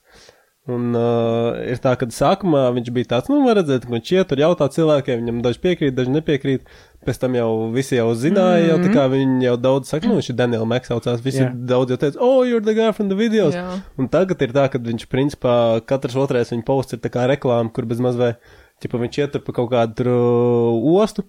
Un 0.66 0.96
uh, 0.98 1.58
ir 1.70 1.78
tā, 1.78 1.92
ka 1.94 2.08
sākumā 2.10 2.64
viņš 2.74 2.88
bija 2.94 3.10
tāds, 3.12 3.30
nu, 3.30 3.44
var 3.46 3.60
redzēt, 3.60 3.84
ka 3.86 3.94
viņš 3.94 4.12
iet 4.16 4.30
tur 4.32 4.40
jautā 4.42 4.66
cilvēkiem, 4.74 5.20
viņam 5.22 5.42
daži 5.46 5.62
piekrīt, 5.62 5.94
daži 5.98 6.14
nepiekrīt. 6.16 6.72
Pēc 7.06 7.19
tam 7.22 7.36
jau 7.38 7.50
visi 7.74 8.00
jau 8.00 8.07
zināja, 8.18 8.63
jau 8.72 8.78
tā 8.81 8.90
kā 8.94 9.06
viņi 9.12 9.46
jau 9.46 9.56
daudz 9.62 9.92
saka, 9.92 10.10
nu, 10.10 10.18
viņš 10.18 10.31
ir 10.31 10.38
Daniela 10.40 10.66
Meks 10.69 10.90
saucās, 10.90 11.22
visi 11.22 11.44
Jā. 11.44 11.52
daudz 11.54 11.94
jau 11.94 12.00
teica, 12.02 12.18
oh, 12.24 12.42
you're 12.48 12.63
the 12.66 12.74
guy 12.74 12.90
from 12.98 13.12
the 13.12 13.18
videos. 13.19 13.54
Jā. 13.54 13.78
Un 14.02 14.10
tagad 14.12 14.42
ir 14.42 14.56
tā, 14.56 14.66
ka 14.74 14.81
viņš 14.81 15.06
principā 15.12 15.56
katrs 15.86 16.18
otrais 16.18 16.50
viņa 16.54 16.66
posts 16.66 16.98
ir 16.98 17.04
tā 17.04 17.12
kā 17.13 17.28
reklāma, 17.30 17.69
kur 17.75 17.86
bez 17.90 18.02
maz 18.02 18.18
vai, 18.18 18.34
ķipa 18.81 19.02
viņš 19.06 19.19
iet 19.22 19.40
pa 19.46 19.56
kaut 19.56 19.69
kādu 19.75 20.00
tur 20.02 20.12
uh, 20.16 20.90
ostu, 20.98 21.28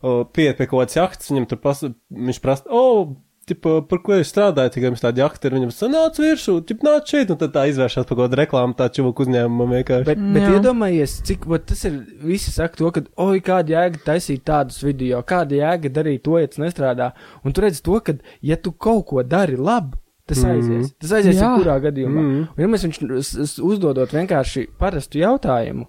uh, 0.00 0.24
pieiet 0.32 0.56
pie 0.56 0.66
kaut 0.70 0.86
kādas 0.86 0.96
jahtas, 0.96 1.30
viņam 1.32 1.50
tur 1.52 1.60
pas, 1.68 1.84
viņš 2.30 2.40
prasa, 2.44 2.68
oh, 2.72 3.12
ķipa, 3.48 3.72
par 3.88 4.00
ko 4.04 4.14
es 4.16 4.30
strādāju, 4.32 4.72
tikai 4.74 4.90
jums 4.90 5.02
tāda 5.04 5.22
jahta 5.24 5.48
ir, 5.48 5.56
viņam 5.58 5.72
saka, 5.74 5.90
nāc 5.94 6.20
virsū, 6.22 6.54
ķipa, 6.68 6.86
nāc 6.88 7.12
šeit, 7.12 7.30
un 7.34 7.38
tad 7.40 7.52
tā 7.56 7.64
izvēršas 7.72 8.06
pa 8.08 8.14
kaut 8.14 8.22
kādu 8.26 8.38
reklāmu, 8.42 8.76
tā 8.78 8.88
čuvaku 8.94 9.24
uzņēmumu 9.26 9.68
vienkārši. 9.74 10.06
Bet, 10.08 10.22
bet 10.36 10.42
Jā. 10.46 10.54
iedomājies, 10.58 11.16
cik 11.28 11.46
vat, 11.50 11.66
tas 11.70 11.84
ir. 11.88 11.96
Visi 12.28 12.52
saka 12.54 12.76
to, 12.80 12.90
ka, 12.94 13.04
oi, 13.24 13.40
kāda 13.44 13.74
jēga 13.76 14.02
taisīt 14.06 14.44
tādus 14.48 14.80
video, 14.84 15.22
kāda 15.22 15.58
jēga 15.58 15.92
darīt 16.00 16.22
to, 16.28 16.38
ja 16.38 16.46
tas 16.52 16.60
nestrādā. 16.62 17.12
Un 17.44 17.52
tu 17.56 17.64
redz 17.64 17.80
to, 17.82 17.98
ka, 18.00 18.14
ja 18.42 18.56
tu 18.56 18.72
kaut 18.72 19.06
ko 19.10 19.22
dari 19.22 19.56
labi, 19.56 19.96
tas 20.28 20.42
Mhm. 20.44 20.50
aizies. 20.54 20.90
Tas 21.00 21.12
aizies 21.18 21.38
jebkurā 21.40 21.78
gadījumā. 21.88 22.20
Mhm. 22.20 22.48
Un, 22.52 22.58
ja 22.58 22.66
mēs 22.68 22.84
viņš 22.84 23.62
uzdodot 23.64 24.10
vienkārši 24.12 24.66
parastu 24.78 25.22
jautājumu. 25.22 25.86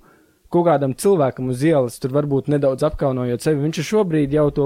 Kaut 0.49 0.65
kādam 0.65 0.95
cilvēkam 0.97 1.51
uz 1.53 1.61
ielas, 1.61 1.99
tur 2.01 2.09
varbūt 2.15 2.47
nedaudz 2.49 2.81
apkaunojot 2.87 3.43
sevi. 3.45 3.59
Viņš 3.67 3.79
ir 3.83 3.85
šobrīd 3.85 4.31
jau 4.33 4.47
to 4.49 4.63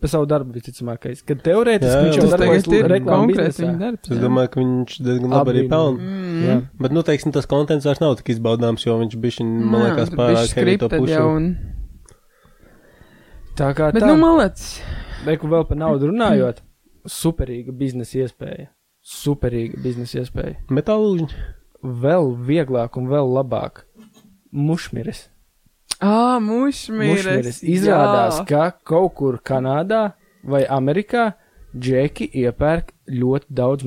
pa 0.00 0.08
savu 0.08 0.24
darbu, 0.30 0.54
visticamākais. 0.56 1.20
Kad 1.28 1.42
teorētiski 1.44 2.06
viņš 2.06 2.16
jau 2.16 2.28
darbojas 2.32 2.64
konkrēti 3.04 3.62
viņa 3.66 3.74
darbs. 3.82 4.12
Es 4.16 4.22
domāju, 4.22 4.50
ka 4.54 4.60
viņš 4.62 4.96
diezgan 5.04 5.34
labi 5.36 5.52
arī 5.52 5.64
pelna. 5.68 6.00
Mm. 6.00 6.62
Bet, 6.80 6.94
nu, 6.96 7.04
teiksim, 7.04 7.34
tas 7.36 7.48
kontents 7.50 7.84
vairs 7.84 8.00
nav 8.00 8.16
tik 8.16 8.32
izbaudāms, 8.32 8.86
jo 8.88 8.96
viņš 9.02 9.18
bija, 9.20 9.44
man 9.44 9.84
liekas, 9.84 10.14
pārāk 10.16 10.56
heavy 10.56 10.78
to 10.80 10.88
pušu. 10.94 11.20
un- 11.36 11.50
Tā 13.56 13.70
kā 13.76 13.92
Bet, 13.92 14.02
tā. 14.02 14.08
nu, 14.08 14.16
malec. 14.20 14.64
Beku 15.24 15.48
vēl 15.48 15.68
par 15.68 15.76
naudu 15.80 16.10
runājot, 16.10 16.58
superīga 17.08 17.72
biznesa 17.76 18.24
iespēja. 18.24 18.68
Superīga 19.04 19.80
biznesa 19.84 20.20
iespēja. 20.24 20.56
Metāluļi. 20.68 21.28
Vēl 21.84 22.32
vieglāk 22.48 22.96
un 22.96 23.08
vēl 23.08 23.28
labāk. 23.36 23.84
Mušmiris. 24.52 25.28
Mušmīres. 26.40 27.24
Mušmiris. 27.24 27.62
Izrādās, 27.62 28.42
ka 28.48 28.70
kaut 28.84 29.14
kur 29.14 29.38
Kanādā 29.38 30.12
vai 30.44 30.64
Amerikā 30.66 31.32
džeki 31.76 32.30
iepērk 32.42 32.92
ļoti 33.10 33.46
daudz 33.52 33.84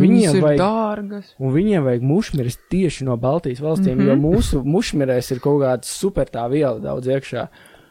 Viņas 0.00 0.02
viņiem 0.02 0.36
ir 0.36 0.42
vajag. 0.42 0.58
dārgas. 0.62 1.32
Un 1.38 1.52
viņiem 1.54 1.84
vajag 1.84 2.02
mušmiris 2.02 2.58
tieši 2.70 3.04
no 3.04 3.16
Baltijas 3.16 3.60
valstīm, 3.60 3.94
mm 3.96 4.00
Mhm. 4.00 4.08
-hmm. 4.08 4.22
jo 4.22 4.30
mūsu 4.30 4.62
mušmirēs 4.64 5.32
ir 5.32 5.40
kaut 5.40 5.60
kāda 5.62 5.84
super 5.84 6.26
tā 6.26 6.48
viela 6.50 6.78
daudz 6.80 7.06
iekšā. 7.06 7.48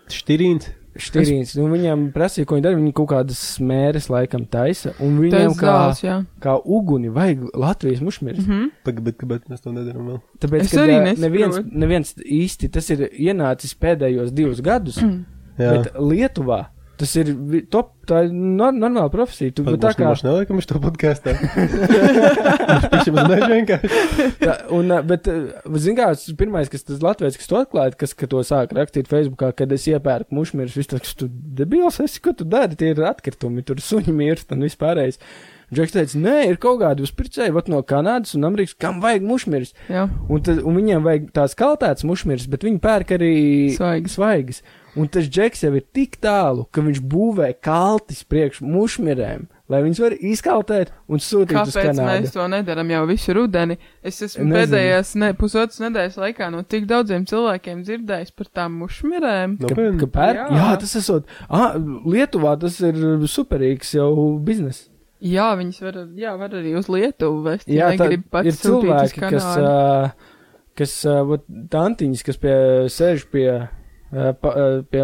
Štirīns. 0.10 0.69
Štirīns, 0.91 1.53
un 1.62 1.71
viņiem 1.71 2.01
prasīja, 2.12 2.45
ko 2.45 2.57
viņi 2.57 2.63
dara. 2.65 2.75
Viņi 2.75 2.93
kaut 2.98 3.10
kādas 3.13 3.39
smēres 3.57 4.10
laikam 4.12 4.43
taisa, 4.51 4.91
un 5.00 5.19
viņiem 5.21 5.53
Tas 5.53 5.60
kā, 5.62 5.75
zāles, 5.75 6.01
jā. 6.03 6.17
kā 6.43 6.55
uguni 6.60 7.07
vajag 7.15 7.45
Latvijas 7.55 8.01
mušmiris. 8.03 8.43
Mhm. 8.43 8.65
Pagaid, 8.83 9.03
bet 9.07 9.17
kāpēc 9.21 9.48
mēs 9.48 9.63
to 9.63 9.71
nedarām 9.71 10.10
vēl? 10.12 10.19
Tāpēc, 10.43 10.65
Es 10.67 10.71
ka 10.75 10.86
neviens, 11.24 11.62
neviens 11.71 12.13
īsti 12.19 12.71
tas 12.71 12.89
ir 12.91 13.07
ienācis 13.07 13.75
pēdējos 13.79 14.33
divus 14.36 14.60
gadus, 14.62 15.00
Mm. 15.01 15.25
Bet 15.62 15.93
Lietuvā 15.93 16.67
tas 17.01 17.13
ir 17.17 17.31
top, 17.74 17.93
tā 18.10 18.24
ir 18.27 18.34
nor 18.34 18.74
normāla 18.75 19.12
profesija. 19.13 19.53
Tu, 19.55 19.65
Pat 19.65 19.79
tā 19.81 19.93
kā, 19.98 20.05
nemaz 20.05 20.24
neliekam 20.25 20.62
uz 20.62 20.67
to 20.70 20.81
podkāstā. 20.84 21.34
Viņš 22.91 23.10
mums 23.12 23.31
nezina 23.31 23.50
vienkārši. 23.51 24.01
tā, 24.41 24.58
un, 24.77 24.93
bet, 25.10 25.29
zin 25.81 25.98
kā, 25.98 26.12
tas 26.13 26.38
pirmais, 26.38 26.70
kas 26.72 26.86
tas 26.88 27.01
latviečs, 27.03 27.39
kas 27.41 27.50
to 27.51 27.62
atklāja, 27.62 27.96
kas 28.03 28.13
ka 28.17 28.29
to 28.31 28.43
sāk 28.48 28.75
rakstīt 28.77 29.10
Facebookā, 29.12 29.51
kad 29.58 29.74
es 29.74 29.88
iepērku 29.89 30.38
mušmirus, 30.38 30.77
viss 30.77 30.91
tas, 30.91 31.15
tu 31.17 31.29
debils, 31.31 32.01
esi, 32.03 32.22
ko 32.24 32.36
tu 32.38 32.48
dari, 32.48 32.77
tie 32.77 32.93
ir 32.93 33.01
atkritumi, 33.10 33.65
tur 33.65 33.81
suņi 33.81 34.13
mirst 34.15 34.53
un 34.53 34.67
vispārējais. 34.67 35.22
Džeks 35.72 35.93
teica, 35.96 36.20
nē, 36.20 36.36
ir 36.50 36.58
kaut 36.60 36.81
kādi 36.81 37.05
uzpircēji, 37.05 37.53
no 37.72 37.79
Kanādas 37.88 38.36
un 38.36 38.43
Amerikas, 38.43 38.75
kam 38.75 39.00
vajag 39.03 39.24
mušmiris. 39.24 39.72
Jā. 39.88 40.03
Un, 40.27 40.41
tad, 40.43 40.60
un 40.67 40.75
viņiem 40.75 41.05
vajag 41.05 41.29
tās 41.38 41.55
kaltētas 41.55 42.03
mušmiris, 42.08 42.50
bet 42.51 42.65
viņi 42.67 42.81
pērk 42.84 43.13
arī 43.15 43.36
Svaigas. 43.77 44.17
svaigas. 44.17 44.60
Un 45.00 45.07
tas 45.07 45.24
džeks 45.24 45.62
jau 45.63 45.71
ir 45.77 45.86
tik 45.95 46.17
tālu, 46.19 46.65
ka 46.71 46.83
viņš 46.83 46.98
būvē 47.07 47.53
kaltis 47.63 48.25
priekš 48.27 48.60
mušmirēm, 48.60 49.45
lai 49.71 49.79
viņas 49.86 50.01
var 50.03 50.15
izkaltēt 50.19 50.91
un 51.07 51.21
sūtīt 51.24 51.55
uz 51.62 51.71
Kāpēc 51.77 51.88
Kanādu. 51.93 52.07
mēs 52.10 52.33
to 52.36 52.48
nedaram 52.51 52.91
jau 52.91 53.05
visu 53.07 53.36
rudeni? 53.38 53.77
Es 54.03 54.19
esmu 54.19 54.43
Nezinu. 54.50 54.57
pēdējās 54.57 55.13
ne, 55.24 55.31
pusotras 55.39 55.79
nedēļas 55.79 56.19
laikā 56.19 56.51
no 56.51 56.65
tik 56.67 56.89
daudziem 56.91 57.24
cilvēkiem 57.29 57.86
dzirdējis 57.88 58.36
par 58.36 58.51
tām 58.51 58.75
mušmirēm. 58.83 59.57
Ka, 59.62 59.69
Nopietni. 59.69 60.00
ka 60.03 60.12
pēr, 60.19 60.41
jā. 60.41 60.48
Jā. 60.60 60.69
tas 60.83 60.95
esot. 61.00 61.31
Ah, 61.48 61.77
Lietuvā 61.79 62.57
tas 62.60 62.81
ir 62.83 63.00
superīgs 63.31 63.95
jau 63.95 64.12
biznes. 64.43 64.89
Jā, 65.21 65.51
viņas 65.55 65.81
var, 65.86 65.98
jā, 66.17 66.36
var 66.36 66.50
arī 66.57 66.75
uz 66.75 66.88
Lietuvu 66.89 67.43
vest. 67.45 67.67
Jā, 67.69 67.91
tā 67.93 68.10
negrib 68.10 68.41
ir 68.41 68.51
uz 68.51 68.60
cilvēki, 68.60 69.21
kas, 69.21 69.45
uh, 69.55 70.31
kas 70.75 70.95
uh, 71.05 71.36
tantiņas, 71.71 72.24
kas 72.25 72.39
pie, 72.41 72.55
sēž 72.89 73.27
pie, 73.29 73.45
pa, 74.12 74.50
uh, 74.51 74.77
pie 74.91 75.03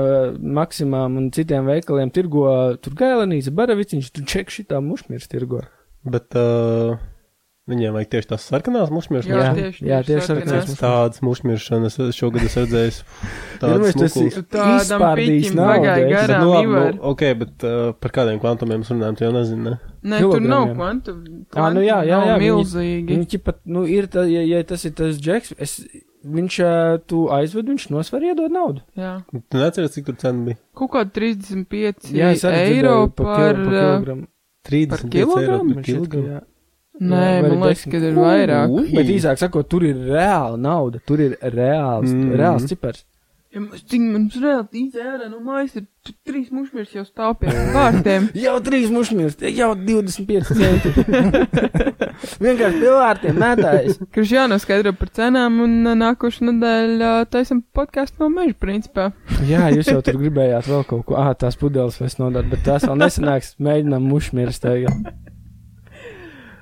maksimām 0.59 1.17
un 1.21 1.29
citiem 1.35 1.67
veikaliem, 1.69 2.11
tirgo 2.11 2.47
tur 2.83 2.95
gailenīca, 2.99 3.53
baraviciņš, 3.55 4.09
tur 4.15 4.25
ček 4.27 4.51
šitā 4.51 4.81
mušmirs 4.83 5.29
tirgo. 5.31 5.61
Bet 6.07 6.35
uh, 6.39 6.97
viņiem 7.67 7.95
vajag 7.97 8.09
tieši 8.13 8.29
tās 8.29 8.43
sarkanās 8.47 8.91
mušmirs. 8.95 9.25
Jā, 9.27 9.39
jā, 9.41 9.53
tieši- 9.57 9.87
jā, 9.89 9.97
tieši 10.07 10.25
sarkanās. 10.27 10.67
sarkanās. 10.69 10.79
Tādas 10.79 11.23
mušmiršanas 11.27 11.97
es 12.05 12.15
šogad 12.19 12.45
esmu 12.47 12.63
redzējis. 12.63 12.99
Iedomājies, 13.03 13.59
Tādas 13.63 13.97
tas 13.97 14.01
ir- 14.03 14.13
smukulas. 14.13 14.47
Tādam 14.53 15.03
piķim 15.19 15.57
es- 15.57 15.57
garām 16.13 16.45
nu, 16.45 16.53
nu, 16.77 16.83
ok, 17.11 17.23
bet 17.41 17.67
uh, 17.67 17.91
par 17.99 18.15
kādiem 18.19 18.39
kvantumiem 18.43 18.83
mēs 18.85 18.91
runājam, 18.93 19.17
tu 19.19 19.25
jau 19.27 19.33
nezini, 19.35 19.63
ne? 19.67 19.77
Nē, 20.07 20.19
tur 20.23 20.43
nav 20.47 20.69
kvantu. 20.77 21.17
Ā, 21.59 21.67
nu 21.75 21.83
jā, 21.83 21.97
jā, 22.07 22.19
jā, 22.29 22.35
viņi- 22.39 22.45
milzīgi. 22.55 23.17
Viņš 23.17 23.39
pat, 23.43 23.59
nu, 23.65 23.83
ir, 23.83 24.07
ta, 24.07 24.23
ja, 24.31 24.45
ja 24.47 24.63
tas 24.63 24.85
ir 24.87 24.95
tas 24.95 25.19
džeks, 25.19 25.55
es, 25.59 25.81
viņš, 26.25 26.59
uh, 26.65 26.97
tu 27.07 27.27
aizved, 27.31 27.67
viņš 27.69 27.89
nosver 27.93 28.23
iedod 28.23 28.51
naudu. 28.51 28.81
Jā. 28.97 29.23
Tu 29.31 29.57
neatceries, 29.57 29.91
cik 29.93 30.05
tur 30.05 30.15
cena 30.15 30.43
bija? 30.45 30.57
Kaut 30.75 30.91
kā 30.91 31.05
35 31.05 32.11
Jā, 32.13 32.33
eiro 32.53 33.07
par. 33.09 33.55
kil- 33.55 33.65
pa 33.65 33.71
uh, 33.71 33.81
kilogramu. 33.85 34.27
35 34.67 35.37
eiro 35.41 35.59
par 35.73 35.83
kilogramu. 35.83 36.27
jā. 36.27 36.41
Nē, 36.99 37.17
Jā, 37.21 37.41
vai 37.43 37.49
man 37.53 37.59
liekas, 37.69 37.83
ka 37.91 37.97
ir 38.01 38.15
vairāk. 38.17 38.69
Ui. 38.73 38.87
Bet 38.95 39.05
īsāk 39.13 39.37
sakot, 39.37 39.67
tur 39.69 39.83
ir 39.85 39.95
reāla 39.95 40.57
nauda, 40.57 40.97
tur 41.05 41.19
ir 41.21 41.37
reāls, 41.43 42.09
Mm. 42.09 42.23
mm. 42.25 42.35
reāls 42.41 42.65
cipars. 42.67 43.03
Cik 43.87 44.01
mums 44.03 44.35
reāli 44.41 44.83
izērā 44.87 45.27
no 45.31 45.39
mājas 45.43 45.77
ir 45.79 45.85
trīs 46.27 46.49
mušmirs 46.55 46.93
jau 46.95 47.03
stāv 47.07 47.33
pie 47.41 47.51
vārtiem. 47.75 48.29
Jau 48.45 48.55
trīs 48.63 48.87
mušmīrs, 48.93 49.35
jau 49.57 49.73
25 49.75 50.51
centi. 50.55 50.93
Vienkārši 52.45 52.79
pie 52.81 52.93
vārtiem 52.93 53.39
mētājas. 53.41 53.99
Kurš 54.15 54.33
jānoskaidro 54.37 54.93
par 54.97 55.11
cenām 55.19 55.59
un 55.65 55.75
uh, 55.83 55.95
nākošu 55.99 56.47
nedēļu 56.47 56.97
uh, 57.03 57.21
taisam 57.31 57.61
podkāstu 57.75 58.23
no 58.23 58.31
meža 58.33 58.55
principā. 58.61 59.09
Jā, 59.51 59.67
jūs 59.75 59.91
jau 59.91 59.99
tur 60.05 60.19
gribējāt 60.21 60.69
vēl 60.71 60.85
kaut 60.87 61.05
ko. 61.09 61.17
Ah, 61.19 61.33
tās 61.37 61.59
pudeles 61.59 61.99
vairs 62.01 62.19
nodot, 62.21 62.47
bet 62.51 62.63
tās 62.67 62.87
vēl 62.87 62.99
nesanāks. 63.03 63.55
Mēģinām 63.63 64.07
mušmīrs 64.11 64.63
tagad. 64.63 65.11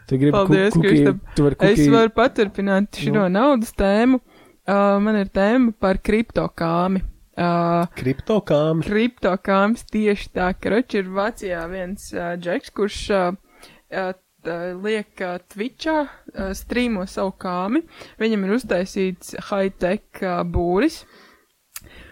Tu 0.05 0.19
gribi 0.21 0.35
Paldies, 0.35 0.75
Kristap. 0.77 1.61
Es 1.65 1.79
varu 1.89 2.11
paturpināt 2.13 2.99
šo 3.01 3.13
Nu. 3.15 3.23
naudas 3.33 3.73
tēmu. 3.77 4.19
Uh, 4.65 4.97
man 4.97 5.19
ir 5.19 5.29
tēma 5.29 5.75
par 5.77 5.99
kriptokāmi. 6.01 7.03
Uh, 7.35 7.83
Kriptokāmi. 7.99 8.85
kriptokāms 8.87 9.83
tieši 9.91 10.29
tā, 10.37 10.47
ka 10.55 10.71
Roči 10.71 11.01
ir 11.01 11.09
Vācijā 11.11 11.65
viens 11.67 12.07
uh, 12.15 12.33
džeks, 12.39 12.71
kurš 12.73 12.99
uh, 13.11 13.27
uh, 13.91 14.13
liek 14.81 15.21
uh, 15.21 15.35
Twitchā, 15.51 15.97
uh, 16.07 16.53
strīmo 16.55 17.03
savu 17.11 17.35
kāmi. 17.37 17.83
Viņam 18.23 18.47
ir 18.47 18.55
uztaisīts 18.55 19.35
high-tech 19.51 20.23
uh, 20.23 20.41
būris. 20.47 21.03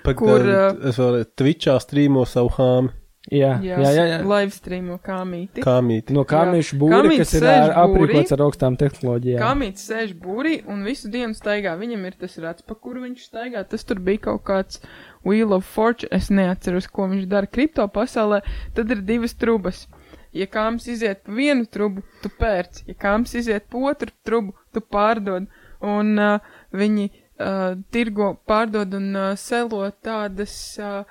Pat, 0.03 0.17
Kur, 0.19 0.43
uh, 0.43 0.75
es 0.91 1.00
vēl 1.00 1.24
Twitchā 1.39 1.79
strīmo 1.81 2.27
savu 2.29 2.51
hāmi. 2.60 2.93
Jā, 3.32 3.53
jā, 3.63 3.77
jā. 3.80 4.03
jā. 4.10 4.15
live 4.27 4.51
strīmo 4.51 4.98
kāmīti. 5.03 5.63
Kāmīti. 5.63 6.12
No 6.15 6.25
kāmīšu 6.27 6.75
būri, 6.82 7.15
kas 7.22 7.32
ir 7.38 7.46
aprīkots 7.48 8.36
ar 8.36 8.44
augstām 8.44 8.75
tehnoloģijām. 8.82 9.39
Kāmītis 9.39 9.86
sēž 9.88 10.12
būrī 10.20 10.58
un 10.68 10.84
visu 10.84 11.08
dienu 11.13 11.32
staigā. 11.38 11.77
Viņam 11.80 12.03
ir 12.10 12.18
tas 12.20 12.36
rats, 12.44 12.65
pa 12.68 12.75
kuru 12.75 13.06
viņš 13.06 13.24
staigā. 13.30 13.63
Tas 13.72 13.88
tur 13.88 14.03
bija 14.03 14.25
kaut 14.27 14.44
kāds 14.50 14.84
Wheel 15.24 15.56
of 15.56 15.63
Fortune. 15.63 16.12
Es 16.12 16.27
neatceros, 16.36 16.89
ko 16.92 17.08
viņš 17.13 17.30
dara 17.32 17.48
kripto 17.48 17.88
pasaulē. 17.96 18.42
Tad 18.75 18.92
ir 18.92 19.06
divas 19.08 19.38
trubas. 19.39 19.86
Ja 20.36 20.50
kāms 20.50 20.89
iziet 20.92 21.24
pa 21.24 21.32
vienu 21.38 21.63
trubu, 21.70 22.03
tu 22.20 22.32
pērc. 22.42 22.84
Ja 22.89 23.00
kāms 23.08 23.38
iziet 23.39 23.70
pa 23.72 23.88
otru 23.88 24.12
trubu, 24.27 24.58
tu 24.75 24.84
pārdod. 24.84 25.48
Un 25.80 26.15
uh, 26.20 26.56
viņi 26.75 27.08
uh, 27.08 27.80
tirgo, 27.94 28.34
pārdod 28.50 29.00
un 29.00 29.12
uh, 29.15 29.34
selo 29.39 29.86
tādas 30.03 30.56
uh, 30.82 31.06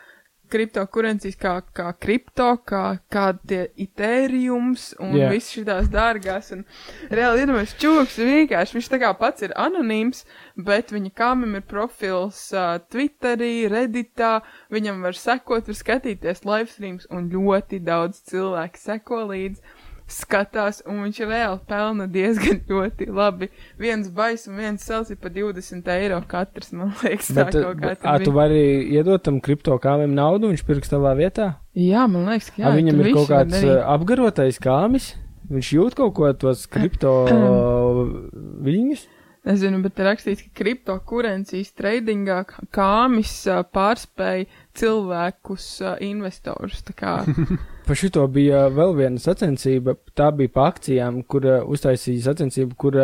kriptokurencijas 0.52 1.38
kā, 1.40 1.54
kā 1.74 1.88
kripto, 2.00 2.48
kā, 2.68 2.82
kā 3.12 3.26
tie 3.48 3.64
Ethereums 3.80 4.90
un 5.02 5.16
yeah. 5.16 5.32
viss 5.32 5.54
šitās 5.54 5.88
dārgās. 5.92 6.52
Un 6.56 6.64
reāli 7.10 7.44
iedomājies, 7.44 7.76
čūks 7.80 8.18
vienkārši, 8.20 8.78
viņš 8.78 8.90
tā 8.92 9.00
kā 9.02 9.12
pats 9.18 9.46
ir 9.46 9.54
anonīms, 9.58 10.24
bet 10.56 10.92
viņa 10.94 11.14
kāmim 11.18 11.56
ir 11.58 11.66
profils 11.68 12.44
uh, 12.56 12.76
Twitterī, 12.92 13.68
Redditā, 13.72 14.34
viņam 14.72 15.02
var 15.06 15.18
sekot, 15.18 15.70
var 15.70 15.78
skatīties 15.78 16.44
live 16.48 16.70
streams 16.72 17.08
un 17.10 17.30
ļoti 17.32 17.80
daudz 17.84 18.22
cilvēku 18.28 18.80
seko 18.80 19.24
līdzi. 19.32 19.64
Skatās, 20.10 20.82
un 20.88 21.02
viņš 21.06 21.20
reāli 21.24 21.60
pelna 21.68 22.06
diezgan 22.10 22.60
ļoti 22.70 23.08
labi. 23.14 23.48
Viens 23.80 24.10
bais 24.12 24.44
un 24.50 24.58
viens 24.60 24.82
sels 24.82 25.12
ir 25.14 25.20
pa 25.22 25.30
20 25.32 25.88
eiro 25.94 26.20
katrs, 26.28 26.72
man 26.76 26.92
liekas, 27.02 27.30
tā 27.32 27.46
Bet, 27.48 27.56
kaut 27.56 27.80
kā 27.80 27.94
ā, 28.02 28.16
tu 28.24 28.34
vari 28.34 28.62
iedot 28.92 29.22
tam 29.24 29.40
kripto 29.44 29.78
kāmim 29.82 30.12
naudu, 30.16 30.50
viņš 30.52 30.66
pirks 30.68 30.92
tavā 30.92 31.14
vietā? 31.18 31.54
Jā, 31.78 32.04
man 32.10 32.28
liekas, 32.28 32.50
ka 32.52 32.60
jā. 32.60 32.68
Jā, 32.68 32.76
viņam 32.80 33.02
ir 33.04 33.12
kaut 33.16 33.30
kāds 33.30 33.64
apgarotais 33.94 34.60
kāmis, 34.62 35.12
viņš 35.52 35.72
jūt 35.78 35.98
kaut 36.02 36.14
ko 36.18 36.32
tos 36.44 36.66
kripto 36.70 37.16
viļņus. 38.66 39.08
Nezinu, 39.42 39.80
bet 39.82 39.98
ir 39.98 40.06
rakstīts, 40.06 40.44
ka 40.46 40.60
kriptokurencijas 40.60 41.72
tradingā 41.74 42.44
kāmis 42.70 43.32
pārspēja 43.74 44.46
cilvēkus, 44.78 45.66
investorus. 46.06 46.84
Par 47.88 47.98
šito 47.98 48.22
bija 48.30 48.68
vēl 48.70 48.94
viena 49.00 49.18
sacensība. 49.18 49.96
Tā 50.14 50.30
bija 50.38 50.52
pa 50.54 50.68
akcijām, 50.70 51.24
kur 51.26 51.48
uztaisīja 51.66 52.28
sacensību, 52.28 52.78
kur 52.78 53.00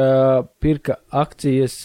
pirka 0.63 1.01
akcijas 1.11 1.81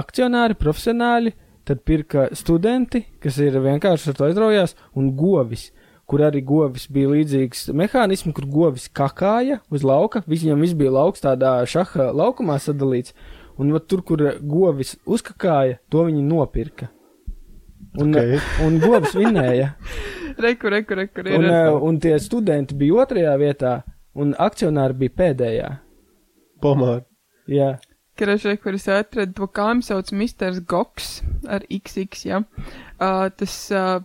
akcionāri, 0.00 0.58
profesionāļi, 0.58 1.34
tad 1.70 1.84
pirka 1.86 2.26
studenti, 2.34 3.04
kas 3.22 3.38
ir 3.38 3.60
vienkārši 3.62 4.10
ar 4.10 4.18
to 4.18 4.26
aizraujās, 4.26 4.74
un 4.98 5.14
govis, 5.14 5.68
kur 6.10 6.24
arī 6.26 6.40
govis 6.42 6.88
bija 6.90 7.12
līdzīgs 7.12 7.68
mehānisms, 7.76 8.34
kur 8.34 8.46
govis 8.50 8.88
kakāja 8.90 9.60
uz 9.70 9.84
lauka. 9.86 10.24
Viņam 10.26 10.64
viss 10.64 10.74
bija 10.78 10.94
lauks 10.96 11.22
tādā 11.22 11.60
šaha 11.70 12.10
laukumā 12.16 12.58
sadalīts, 12.62 13.14
un 13.60 13.70
vat 13.76 13.86
tur, 13.86 14.02
kur 14.06 14.24
govis 14.40 14.96
uzkakāja, 15.06 15.78
to 15.92 16.08
viņi 16.08 16.24
nopirka. 16.26 16.90
Un, 17.98 18.14
Ok. 18.14 18.42
un 18.66 18.78
govs 18.82 19.14
vinēja. 19.18 19.72
reku, 20.46 20.70
reku, 20.70 20.98
reku, 20.98 21.26
ir. 21.26 21.38
Un, 21.38 21.46
uh, 21.50 21.78
un 21.82 21.98
tie 22.02 22.16
studenti 22.22 22.74
bija 22.78 23.04
otrajā 23.04 23.36
vietā, 23.38 23.76
un 24.14 24.34
akcionāri 24.38 24.98
bija 25.04 25.16
pēdējā. 25.22 25.70
Pomāri. 26.62 27.06
Jā, 27.50 27.76
Krežē, 28.20 28.52
kur 28.60 28.76
es 28.76 28.84
atradu 28.90 29.32
to 29.32 29.46
kāmu 29.48 29.80
sauc 29.80 30.10
Mr. 30.12 30.58
Goks 30.68 31.22
ar 31.48 31.62
XX, 31.72 32.18
jā. 32.28 32.40
Uh, 33.00 33.30
tas 33.32 33.54
uh, 33.72 34.02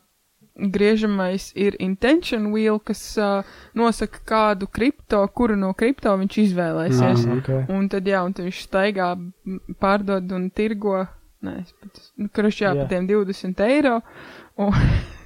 griežamais 0.55 1.49
ir 1.55 1.75
intention 1.79 2.51
wheel, 2.53 2.79
kas 2.79 3.01
uh, 3.19 3.43
nosaka 3.75 4.21
kādu 4.25 4.67
kripto, 4.71 5.19
kuru 5.35 5.57
no 5.59 5.73
kripto 5.73 6.13
viņš 6.15 6.37
izvēlēsies. 6.45 7.25
Mhm. 7.25 7.41
okay. 7.41 7.65
Un 7.75 7.89
tad, 7.91 8.07
jā, 8.07 8.23
un 8.25 8.33
tad 8.33 8.47
viņš 8.47 8.61
staigā, 8.69 9.11
pārdod 9.79 10.31
un 10.35 10.49
tirgo, 10.55 11.03
nē, 11.43 11.59
es 11.61 11.75
pat, 11.75 12.01
nu, 12.17 12.29
jā, 12.49 12.71
Jā. 12.71 12.75
par 12.79 12.87
tiem 12.93 13.07
20 13.11 13.65
eiro. 13.67 13.99
Un, 14.55 14.71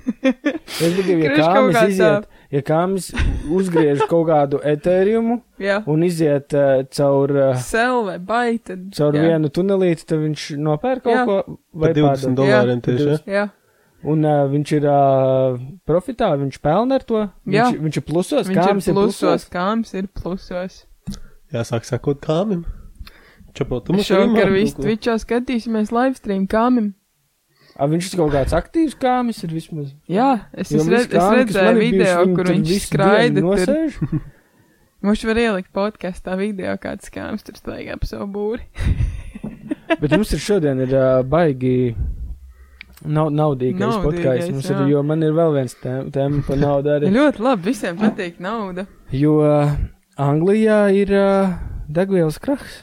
Respektīvi, 0.09 1.21
ja 1.21 1.29
Kriš 1.35 1.45
kaut 1.45 1.53
kāmis 1.53 1.93
iziet, 1.93 2.27
ja 2.49 2.61
kāmis 2.65 3.09
uzgriež 3.53 4.01
kaut 4.09 4.25
kādu 4.31 4.57
etēriumu 4.65 5.37
jā, 5.61 5.77
un 5.85 6.05
iziet 6.07 6.55
uh, 6.57 6.81
caur, 6.89 7.33
uh, 7.37 7.59
sel 7.61 8.01
vai 8.07 8.17
bai, 8.17 8.57
tad. 8.57 8.87
caur 8.97 9.13
jā, 9.13 9.27
vienu 9.29 9.51
tunelīti, 9.53 10.07
tad 10.09 10.23
viņš 10.23 10.47
nopērk 10.65 11.05
kaut 11.05 11.13
Jā. 11.13 11.25
ko 11.29 11.37
vai 11.77 11.91
Par 11.91 11.99
20 11.99 12.07
pārdod. 12.09 12.37
dolāriem 12.41 12.81
tieši. 12.81 13.19
ja? 13.29 13.45
20. 13.99 14.05
Jā, 14.05 14.07
Un 14.07 14.23
uh, 14.23 14.45
viņš 14.47 14.71
ir 14.77 14.85
uh, 14.87 15.57
profitā, 15.87 16.31
viņš 16.39 16.59
pelna 16.63 16.99
ar 16.99 17.03
to. 17.03 17.25
Jā. 17.51 17.67
Viņš, 17.67 17.81
viņš 17.83 17.97
ir 17.99 18.05
plusos, 18.07 18.47
viņš 18.47 18.59
kāmis 18.61 18.87
ir 18.87 18.95
plusos, 18.95 19.47
kāms 19.51 19.91
ir 19.97 20.07
plusos. 20.15 20.77
Jāsāk 21.51 21.87
sakot 21.87 22.21
kāmim. 22.23 22.63
Čapot, 23.57 23.83
tu 23.83 23.95
mums 23.95 24.07
Šovakar 24.07 24.53
visu 24.53 24.79
Twitchā 24.79 25.17
skatīsimies 25.19 25.91
live 25.91 26.15
stream 26.15 26.45
kāmim. 26.47 26.93
A, 27.75 27.87
viņš 27.89 28.09
ir 28.11 28.19
kaut 28.19 28.33
kāds 28.35 28.55
aktīvs 28.55 28.95
kāmis, 28.99 29.39
ir 29.43 29.53
vismaz. 29.55 29.93
Jā, 30.11 30.45
es, 30.53 30.67
es, 30.67 30.75
visi 30.75 30.91
red, 30.91 31.05
es 31.07 31.13
kāmi, 31.15 31.23
man 31.23 31.39
redzēju 31.39 31.69
ir 31.69 31.79
bijuši, 31.79 31.95
video, 31.95 32.19
viņi 32.19 32.35
kur 32.37 32.51
viņš 32.53 32.73
skraida. 32.85 33.35
dienu 33.35 33.55
Tur. 33.55 33.63
Nosēž. 33.63 34.27
Mums 35.07 35.23
var 35.23 35.39
ielikt 35.39 35.69
podkāstā 35.75 36.35
video, 36.39 36.75
kāds 36.83 37.11
kāms 37.11 37.45
tur 37.47 37.55
staigā 37.55 37.95
pa 37.99 38.07
savu 38.07 38.27
būri. 38.35 38.67
Bet 40.01 40.11
mums 40.11 40.33
ir 40.35 40.41
šodien 40.43 40.83
ir 40.83 40.91
uh, 40.91 41.21
baigi 41.25 41.95
Nav 43.07 43.29
naudīgais 43.31 44.01
podkāsts 44.03 44.51
mums 44.51 44.67
ir, 44.67 44.75
jā. 44.81 44.87
jo 44.91 45.01
man 45.07 45.23
ir 45.23 45.31
vēl 45.37 45.53
viens 45.55 45.75
tēma 45.79 46.09
tēma 46.11 46.41
par 46.47 46.59
naudu 46.59 46.91
arī. 46.97 47.11
Ļoti 47.15 47.43
labi, 47.45 47.67
visiem 47.69 47.99
patīk 47.99 48.41
nauda. 48.43 48.83
Jo 49.15 49.37
uh, 49.39 49.71
Anglijā 50.19 50.81
ir 50.99 51.13
uh, 51.15 51.53
degvielas 51.87 52.41
krahs. 52.43 52.81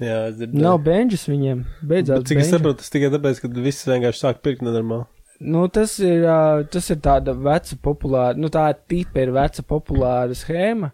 Jā, 0.00 0.22
es 0.30 0.38
dzirdēju. 0.38 0.62
Nav 0.64 0.78
benžas 0.86 1.26
viņiem. 1.28 1.66
Beidzās. 1.84 2.22
Bet, 2.22 2.30
cik 2.30 2.40
es 2.40 2.46
benži. 2.46 2.54
saprotu, 2.56 2.80
tas 2.80 2.94
tikai 2.94 3.10
tāpēc, 3.12 3.42
ka 3.42 3.50
viss 3.62 3.88
vienkārši 3.90 4.24
sāk 4.24 4.40
pirkt 4.42 4.64
nenormāli. 4.64 5.04
Nu, 5.42 5.66
tas 5.74 5.96
ir, 6.00 6.24
ā, 6.28 6.62
tas 6.70 6.88
ir 6.94 7.00
tāda 7.02 7.34
veca 7.34 7.76
populāra, 7.82 8.38
nu 8.38 8.48
tā 8.52 8.64
tipa 8.88 9.24
ir 9.24 9.32
veca 9.34 9.64
populāra 9.66 10.36
schēma, 10.38 10.92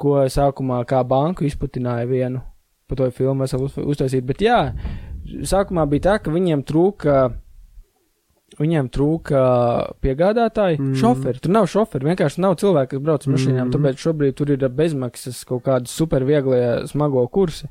ko 0.00 0.16
sākumā 0.32 0.80
kā 0.88 1.02
banku 1.06 1.44
izplatināja 1.46 2.08
vienu. 2.08 2.40
Pa 2.88 2.96
to 2.98 3.08
filmu 3.14 3.44
esam 3.46 3.66
uz, 3.66 3.76
uztaisīt, 3.76 4.24
bet 4.28 4.42
jā, 4.44 4.58
sākumā 5.48 5.84
bija 5.92 6.08
tā, 6.08 6.16
ka 6.24 6.32
viņiem 6.32 6.64
trūka, 6.68 7.18
viņiem 8.62 8.88
trūka 8.94 9.40
piegādātāji, 10.04 10.78
Mm. 10.78 10.90
mm. 10.92 10.98
šoferi. 11.02 11.40
Tur 11.42 11.52
nav 11.52 11.66
šoferi, 11.70 12.08
vienkārši 12.10 12.42
nav 12.44 12.56
cilvēku, 12.62 12.90
kas 12.96 13.04
brauc 13.04 13.26
ar 13.26 13.32
mašīnām, 13.34 13.66
Mm. 13.68 13.72
tāpēc 13.74 14.02
šobrīd 14.06 14.34
tur 14.38 14.50
ir 14.54 14.68
bezmaksas 14.68 15.44
kaut 15.44 15.64
kādi 15.66 15.90
supervieglie 15.90 16.86
smago 16.88 17.26
kursi, 17.28 17.68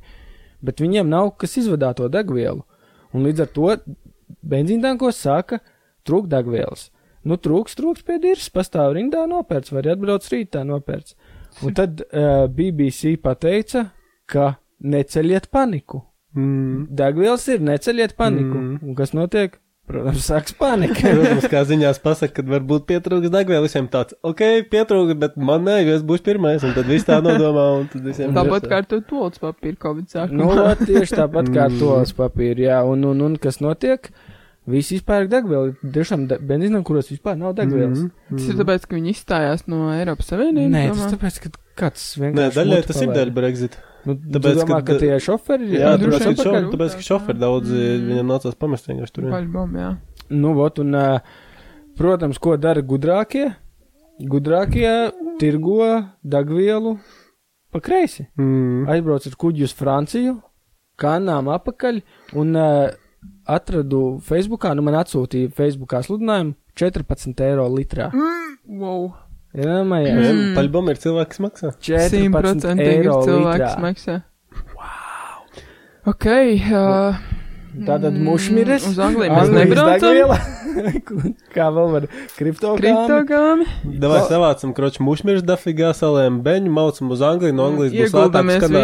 bet 0.62 0.78
viņiem 0.84 1.08
nav 1.10 1.32
kas 1.38 1.58
izvadā 1.58 1.94
to 1.96 2.10
degvielu. 2.10 2.64
Un 3.14 3.24
līdz 3.26 3.42
ar 3.42 3.48
to 3.48 3.78
benzīntankos 4.44 5.18
sāka 5.20 5.60
trūkt 6.08 6.30
degvielas. 6.32 6.90
Nu, 7.24 7.38
trūks, 7.38 7.76
trūks 7.78 8.04
pie 8.06 8.18
dirzas, 8.20 8.50
pastāv 8.50 8.96
rindā 8.98 9.28
nopērts, 9.30 9.72
vai 9.72 9.82
arī 9.84 9.92
atbrauc 9.94 10.26
rītā 10.32 10.64
nopērts. 10.66 11.14
Un 11.64 11.74
tad 11.78 12.02
uh, 12.02 12.48
BBC 12.48 13.18
pateica, 13.22 13.92
ka 14.26 14.56
neceļiet 14.82 15.50
paniku. 15.52 16.02
Mm. 16.34 16.88
Degvielas 16.96 17.46
ir, 17.52 17.60
neceļiet 17.62 18.16
paniku. 18.18 18.58
Mm. 18.58 18.80
Un 18.88 18.96
kas 18.96 19.12
notiek? 19.14 19.60
Protams, 19.92 20.26
sāks 20.32 20.56
panika. 20.58 21.12
Protams, 21.16 21.48
kā 21.52 21.62
ziņās 21.70 22.00
pasaka, 22.04 22.34
kad 22.40 22.50
varbūt 22.52 22.88
pietrūks 22.90 23.32
degvielu 23.34 23.68
visiem 23.68 23.88
tāds, 23.92 24.16
ok, 24.26 24.42
pietrūks, 24.72 25.16
bet 25.22 25.38
man 25.38 25.64
nē, 25.68 25.78
jo 25.86 25.96
es 26.00 26.04
būšu 26.08 26.26
pirmais, 26.32 26.64
un 26.68 26.74
tad 26.78 26.90
viss 26.90 27.08
tā 27.08 27.20
nodomā, 27.24 27.66
un 27.82 27.88
tad 27.94 28.04
visiem 28.08 28.34
Tāpat 28.38 28.68
kā 28.72 28.82
ar 28.82 28.90
to 28.92 29.02
tolts 29.10 29.42
papīru 29.44 29.78
Covid 29.86 30.08
sākumā. 30.14 30.38
nu, 30.42 30.50
ot, 30.66 30.84
tieši 30.90 31.18
tāpat 31.22 31.52
kā 31.54 31.66
ar 31.68 31.74
Mm. 31.76 31.80
tos 31.84 32.14
papīru, 32.18 32.66
jā. 32.68 32.82
Un, 32.88 33.04
un, 33.12 33.22
un 33.30 33.36
kas 33.42 33.60
notiek? 33.64 34.10
Visi 34.72 35.00
izpērk 35.00 35.30
degvielu. 35.32 35.72
Tiešām 35.82 36.28
de 36.30 36.38
benzīnam, 36.38 36.84
kuros 36.86 37.08
vispār 37.10 37.34
nav 37.40 37.56
degvielas. 37.58 38.04
Mm. 38.04 38.12
Mm, 38.30 38.38
Tas 38.38 38.50
ir 38.54 38.60
tāpēc, 38.60 38.84
ka 38.88 38.96
viņi 39.00 39.14
izstājās 39.16 39.64
no 39.72 39.88
Eiropas 39.96 40.30
Savienības. 40.30 40.70
Nē, 40.76 40.84
domā? 40.92 41.00
tas 41.08 41.16
tāpēc, 41.16 41.40
ka 41.42 41.50
kāds 41.82 42.04
Nē, 42.18 42.22
vienkārši. 42.28 42.58
daļai 42.60 42.78
muti 42.78 42.92
tas 42.92 43.02
ir 43.02 43.10
daļa 43.16 43.34
Brexit. 43.40 43.80
Nu, 44.06 44.16
Tāpēc, 44.16 44.56
domā, 44.62 44.80
ka- 44.82 44.94
ka 44.94 45.00
tie 45.00 45.18
šoferi 45.22 45.68
ir. 45.70 45.80
Jā, 45.80 45.92
droši 46.02 46.20
tāpēc, 46.24 46.36
ka 46.38 46.44
šoferi, 46.44 46.70
tāpēc, 46.74 46.96
ka 46.98 47.06
šoferi 47.06 47.40
daudz 47.40 47.70
Mm. 47.70 48.06
viņam 48.10 48.28
nācās 48.34 48.56
pamest 48.58 48.88
vienkārši 48.90 49.14
tur. 49.14 49.24
Paļbom, 49.30 49.76
jā. 49.78 49.90
Nu, 50.30 50.54
vot, 50.58 50.80
un, 50.80 50.96
protams, 51.98 52.38
ko 52.40 52.58
dara 52.58 52.82
gudrākie? 52.82 53.56
Gudrākie 54.22 55.12
tirgo 55.40 56.06
degvielu 56.24 57.00
pa 57.72 57.80
kreisi. 57.80 58.28
Mm. 58.38 58.88
Aizbrauc 58.90 59.26
ar 59.28 59.38
kuģi 59.38 59.64
uz 59.64 59.74
Franciju, 59.74 60.42
kanām 60.98 61.48
apakaļ, 61.50 62.02
un 62.38 62.56
uh, 62.56 62.90
atradu 63.46 64.20
Facebookā, 64.22 64.76
nu 64.76 64.82
man 64.86 64.98
atsūtīja 65.02 65.52
Facebookā 65.54 66.02
sludinājumu 66.06 66.56
14 66.76 67.42
eiro 67.46 67.68
litrā. 67.70 68.12
Wow. 68.68 69.12
Jā, 69.58 69.82
mājā. 69.84 70.14
Mm. 70.16 70.54
Paļbom 70.56 70.90
ir 70.94 71.00
cilvēks, 71.04 71.42
maksā. 71.44 71.74
14 71.84 72.32
100% 72.32 72.80
ir 72.80 72.94
eiro 73.02 73.18
cilvēks 73.26 73.60
litrā. 73.60 73.82
maksā. 73.84 74.16
Wow. 74.78 75.46
Ok. 76.14 76.28
Uh, 76.72 77.20
Tātad 77.72 78.12
Mm, 78.12 78.26
mušmiris. 78.28 78.84
uz 78.90 78.98
Angliju 79.00 79.32
mēs 79.32 79.52
nebraucam. 79.56 80.34
Kā 81.56 81.70
vēl 81.72 81.88
var 81.94 82.08
kriptogāmi. 82.36 82.82
Kriptogāmi. 82.82 83.68
Davai 84.00 84.20
savācam, 84.28 84.74
kroči, 84.76 85.00
mušmirs 85.04 85.44
dafigā 85.48 85.94
salēm 85.96 86.42
beņu, 86.44 86.72
maucam 86.72 87.12
uz 87.16 87.24
Angliju, 87.24 87.56
no 87.56 87.70
Anglijas 87.72 87.96
būs 87.96 88.18
lētāk 88.18 88.52
skanā, 88.58 88.84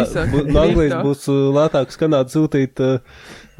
no 0.52 0.62
Anglijas 0.64 0.96
būs 1.04 1.28
uh, 1.28 1.42
lētāk 1.58 1.92
skanāt 1.92 2.32
sūtīt, 2.32 2.80
uh, 2.80 3.00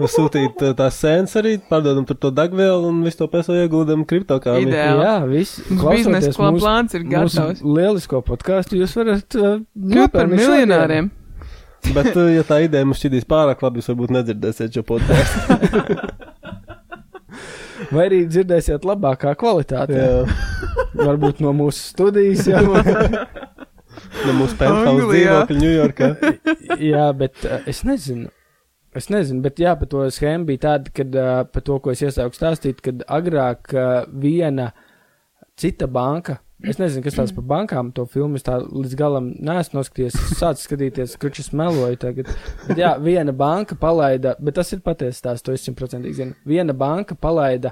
sūtīt 0.07 0.61
uh, 0.62 0.75
tās 0.78 1.00
sēnes 1.02 1.33
arī, 1.40 1.57
pārdodam 1.67 2.05
tur 2.07 2.14
to 2.23 2.31
degvielu 2.31 2.87
un 2.87 3.00
visu 3.02 3.25
to 3.25 3.43
to 3.49 3.57
ieguldam 3.59 4.05
kriptokāmi. 4.07 4.69
Ideāli. 4.69 5.02
Jā, 5.02 5.17
viss. 5.26 5.59
Biznesa 5.67 6.31
klā 6.37 6.52
plāns 6.55 6.95
ir 6.95 7.09
gatavs. 7.09 7.64
Lielisko 7.64 8.23
podkāstu 8.23 8.78
jūs 8.78 8.95
varat 8.95 9.38
uh, 9.40 9.59
Kļūt 9.75 10.14
par 10.14 10.31
miljonāriem. 10.31 11.11
Bet, 11.97 12.12
uh, 12.14 12.31
ja 12.31 12.47
tā 12.47 12.61
ideja 12.62 12.87
mums 12.87 13.03
šķidīs 13.03 13.27
pārāk 13.27 13.59
labi, 13.64 13.83
jūs 13.83 13.90
varbūt 13.90 14.14
nedzirdēsiet 14.20 14.79
šo 14.79 14.87
podkāstu. 14.87 15.49
Vai 17.94 18.09
arī 18.09 18.23
dzirdēsiet 18.29 18.85
labākā 18.87 19.35
kvalitātē. 19.38 19.99
Jā, 19.99 20.23
Varbūt 21.09 21.42
no 21.42 21.51
mūsu 21.57 21.92
studijas 21.92 22.46
jau. 22.51 22.62
no 22.70 24.35
mūsu 24.38 24.59
penthouse 24.59 25.07
dzīvokļa 25.11 25.59
Ņujorkā. 25.62 26.09
jā, 26.83 27.07
bet 27.18 27.35
uh, 27.46 27.62
es 27.70 27.85
nezinu. 27.88 28.29
Es 28.99 29.09
nezinu, 29.13 29.43
bet 29.45 29.61
jā, 29.63 29.75
par 29.79 29.89
to 29.91 30.03
schēmu 30.11 30.49
bija 30.49 30.65
tāda, 30.65 30.93
kad 30.95 31.17
uh, 31.19 31.45
par 31.53 31.65
to, 31.67 31.79
ko 31.85 31.93
es 31.95 32.03
iesāku 32.03 32.37
stāstīt, 32.37 32.83
kad 32.85 33.05
agrāk 33.07 33.73
uh, 33.77 34.05
viena 34.11 34.73
cita 35.59 35.87
banka. 35.91 36.41
Es 36.67 36.81
nezinu, 36.81 37.05
kas 37.05 37.15
tās 37.15 37.31
par 37.31 37.45
bankām, 37.47 37.93
to 37.95 38.03
filmu 38.11 38.35
es 38.35 38.43
tā 38.43 38.57
līdz 38.59 38.97
galam 38.99 39.29
neesmu 39.47 39.79
noskatījies. 39.79 40.17
Es 40.19 40.41
sācu 40.41 40.65
skatīties, 40.65 41.15
kurš 41.23 41.45
es 41.45 41.53
meloju 41.55 42.01
tagad. 42.03 42.33
Bet 42.67 42.81
jā, 42.83 42.97
viena 43.03 43.35
banka 43.37 43.79
palaida, 43.79 44.35
bet 44.43 44.57
tas 44.59 44.75
ir 44.75 44.83
patiesi 44.83 45.23
tās, 45.23 45.45
to 45.47 45.55
es 45.55 45.63
simtprocentīgi 45.69 46.19
zinu. 46.19 46.35
Viena 46.49 46.75
banka 46.75 47.15
palaida 47.15 47.71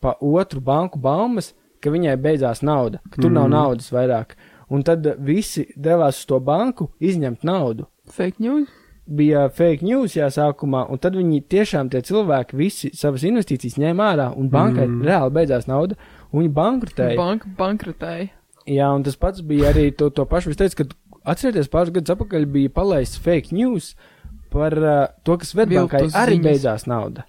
pa 0.00 0.14
otru 0.24 0.62
banku 0.64 1.00
baumas, 1.00 1.52
ka 1.84 1.92
viņai 1.92 2.16
beidzās 2.24 2.64
nauda, 2.64 3.02
ka 3.10 3.18
tur 3.18 3.28
mm. 3.28 3.36
nav 3.36 3.44
Mhm. 3.50 3.54
naudas 3.58 3.92
vairāk. 3.92 4.32
Un 4.72 4.82
tad 4.82 5.04
visi 5.20 5.66
devās 5.76 6.22
uz 6.22 6.30
to 6.30 6.40
banku 6.40 6.88
izņemt 7.00 7.44
naudu 7.44 7.84
Fake 8.08 8.40
news. 8.40 8.68
Bija 9.06 9.48
fake 9.52 9.84
news 9.84 10.14
jāsākumā, 10.16 10.86
un 10.90 10.98
tad 10.98 11.16
viņi 11.18 11.42
tiešām 11.52 11.90
tie 11.92 12.00
cilvēki 12.04 12.56
visi 12.56 12.90
savas 12.96 13.24
investīcijas 13.28 13.76
ņēma 13.80 14.06
ārā, 14.14 14.28
un 14.36 14.48
bankai 14.50 14.86
Mm. 14.88 15.02
reāli 15.04 15.34
beidzās 15.36 15.66
nauda, 15.68 15.96
un 16.32 16.42
viņi 16.42 16.52
bankrotēja. 16.54 17.16
Banka 17.16 17.48
bankrotēja. 17.58 18.28
Jā, 18.66 18.88
un 18.96 19.02
tas 19.04 19.16
pats 19.16 19.42
bija 19.44 19.72
arī 19.74 19.90
to, 19.96 20.08
to 20.10 20.24
pašu. 20.24 20.50
Es 20.50 20.56
teicu, 20.56 20.76
ka 20.84 21.30
atcerieties, 21.34 21.68
pāris 21.68 21.92
gadus 21.92 22.14
atpakaļ 22.16 22.46
bija 22.46 22.70
palaists 22.72 23.18
fake 23.20 23.52
news 23.52 23.94
par 24.50 24.72
uh, 24.72 25.06
to, 25.22 25.36
ka 25.36 25.44
Svetbankai 25.44 26.06
arī 26.16 26.40
beidzās 26.40 26.86
nauda. 26.86 27.26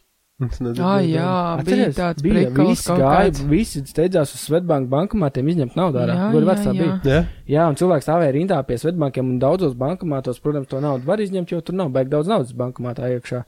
Ah, 0.83 0.97
jā, 0.99 1.23
bija 1.23 1.59
Atceries? 1.61 1.95
tāds 1.95 2.23
bija, 2.25 2.49
visi 2.51 2.89
gāja, 2.91 3.19
kāds. 3.29 3.43
visi 3.47 3.81
steidzās 3.87 4.33
uz 4.35 4.41
Svetbanku 4.49 4.89
bankomātiem 4.91 5.47
izņemt 5.53 5.77
naudu 5.79 6.01
ārā. 6.01 6.15
Jā, 6.17 6.25
jā, 6.67 6.73
jā. 6.75 6.81
bija. 7.05 7.13
Jā, 7.13 7.21
Jā, 7.55 7.67
un 7.71 7.77
cilvēks 7.79 8.03
stāvēja 8.03 8.33
rindā 8.35 8.57
pie 8.67 8.75
Svetbankiem, 8.81 9.29
un 9.31 9.37
daudzos 9.39 9.77
bankomātos, 9.79 10.41
protams, 10.43 10.67
to 10.67 10.81
naudu 10.83 11.07
var 11.07 11.23
izņemt, 11.23 11.53
jo 11.55 11.61
tur 11.61 11.75
nav 11.79 11.93
baigi 11.95 12.11
daudz 12.11 12.27
naudas 12.27 12.51
bankomātā 12.51 13.07
iekšā. 13.15 13.45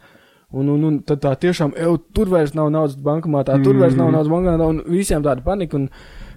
Un, 0.55 0.69
un, 0.71 0.83
un 0.87 0.99
tad 1.03 1.19
tā 1.19 1.33
tiešām, 1.35 1.73
eju, 1.75 1.97
tur 2.15 2.31
vairs 2.31 2.53
nav 2.55 2.69
naudas 2.71 2.95
bankomātā, 2.95 3.59
tur 3.67 3.75
vairs 3.75 3.97
nav 3.99 4.07
Mm. 4.07 4.15
naudas 4.15 4.31
bankomātā, 4.31 4.69
un 4.69 4.79
visiem 4.87 5.21
tāda 5.27 5.43
panika, 5.43 5.75
un, 5.75 5.89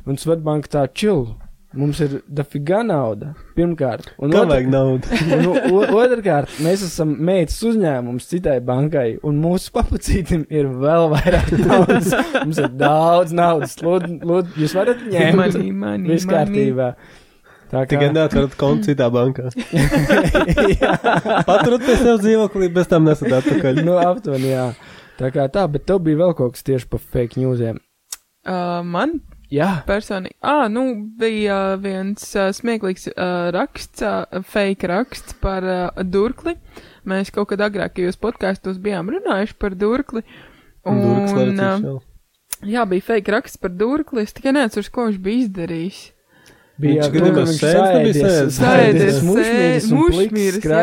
un 0.06 0.16
Svetbanka 0.18 0.66
tā 0.66 0.82
čil. 0.92 1.28
Mums 1.70 2.00
ir 2.02 2.16
dafiga 2.26 2.80
nauda, 2.82 3.28
pirmkārt. 3.54 4.08
Un 4.18 4.32
kā 4.34 4.40
otr- 4.40 4.48
vajag 4.50 4.70
naudu? 4.72 5.18
un 5.70 5.92
otrkārt, 6.00 6.56
mēs 6.66 6.80
esam 6.82 7.12
meitas 7.28 7.60
uzņēmums 7.62 8.26
citai 8.26 8.56
bankai, 8.66 9.20
un 9.22 9.38
mūsu 9.38 9.70
papacītim 9.76 10.48
ir 10.50 10.66
vēl 10.82 11.06
vairāk 11.12 11.52
naudas. 11.62 12.10
Mums 12.40 12.58
ir 12.58 12.74
daudz 12.80 13.36
naudas. 13.38 13.76
Lūdzu, 13.86 14.18
lūd, 14.26 14.50
jūs 14.58 14.74
varat 14.80 15.06
ņemt. 15.14 15.38
Mani, 15.38 15.70
mani, 15.84 16.10
Viss 16.10 16.26
kārtībā. 16.26 16.90
Tā 17.70 17.84
Tikai 17.86 18.10
neatverat 18.10 18.58
kontu 18.58 18.90
citā 18.90 19.06
bankā. 19.14 19.52
pie 21.86 21.94
sev 22.00 22.18
dzīvoklī, 22.18 22.66
bez 22.74 22.90
tam 22.90 23.06
nesat 23.06 23.30
atpakaļ. 23.38 23.84
nu, 23.86 23.94
aptuveni, 24.02 24.50
jā. 24.56 24.72
Tā 25.22 25.30
kā 25.30 25.46
tā, 25.54 25.68
bet 25.70 25.86
tev 25.86 26.02
bija 26.02 26.18
vēl 26.24 26.34
kaut 26.34 26.58
kas 26.58 26.66
tieši 26.66 26.90
par 26.90 27.06
fake 27.14 27.38
newsiem. 27.38 27.78
Uh, 28.42 28.82
man 28.82 29.20
Jā, 29.50 29.70
personīgi. 29.86 30.36
Ah, 30.46 30.68
nu, 30.70 30.84
bija 31.18 31.56
uh, 31.72 31.80
viens 31.82 32.22
uh, 32.38 32.52
smieklīgs 32.54 33.08
uh, 33.10 33.48
raksts, 33.54 34.04
uh, 34.06 34.44
fake 34.46 34.86
raksts 34.90 35.34
par 35.42 35.66
uh, 35.66 36.04
durkli. 36.06 36.54
Mēs 37.10 37.32
kaut 37.34 37.50
kad 37.50 37.64
agrākajos 37.66 38.20
podkāstos 38.22 38.78
bijām 38.82 39.10
runājuši 39.10 39.58
par 39.58 39.74
durkli. 39.74 40.22
Un, 40.86 41.02
Durks, 41.02 41.34
lai 41.34 41.48
uh, 41.50 41.98
jā, 42.62 42.86
bija 42.88 43.08
fake 43.08 43.34
raksts 43.34 43.60
par 43.60 43.74
durkli. 43.74 44.22
Es 44.22 44.36
tikai 44.36 44.54
neatceros, 44.54 44.92
ko 44.94 45.08
viņš 45.08 45.18
bija 45.24 45.46
izdarījis. 45.48 46.00
Bija 46.80 47.06
viņš 47.12 47.54
sēst, 47.60 47.80
nebija 47.94 48.14
sēdies-. 48.16 48.58
Sēdies, 48.58 49.18
mušmīris 49.28 49.88
mušmīris, 49.94 50.60
jā, 50.64 50.82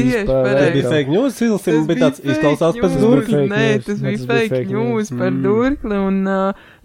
tieši 0.00 0.22
pa 0.28 0.38
pareizi. 0.46 0.60
Tas 0.60 0.72
bija 0.76 0.92
fake 0.94 1.14
news, 1.14 1.36
Silsim 1.40 1.86
bija 1.90 2.02
tāds 2.04 2.22
fake 2.22 2.34
izklausās 2.34 2.78
pēc 2.80 2.96
news. 2.96 3.04
durkļa. 3.06 3.42
fake 3.42 3.52
Nē, 3.54 3.66
news. 3.72 3.84
tas 3.86 4.02
bija 4.06 4.22
fake 4.24 4.48
fake 4.54 4.70
news 4.72 5.10
news. 5.10 5.12
par 5.20 5.36
durkli, 5.46 6.00
un 6.10 6.20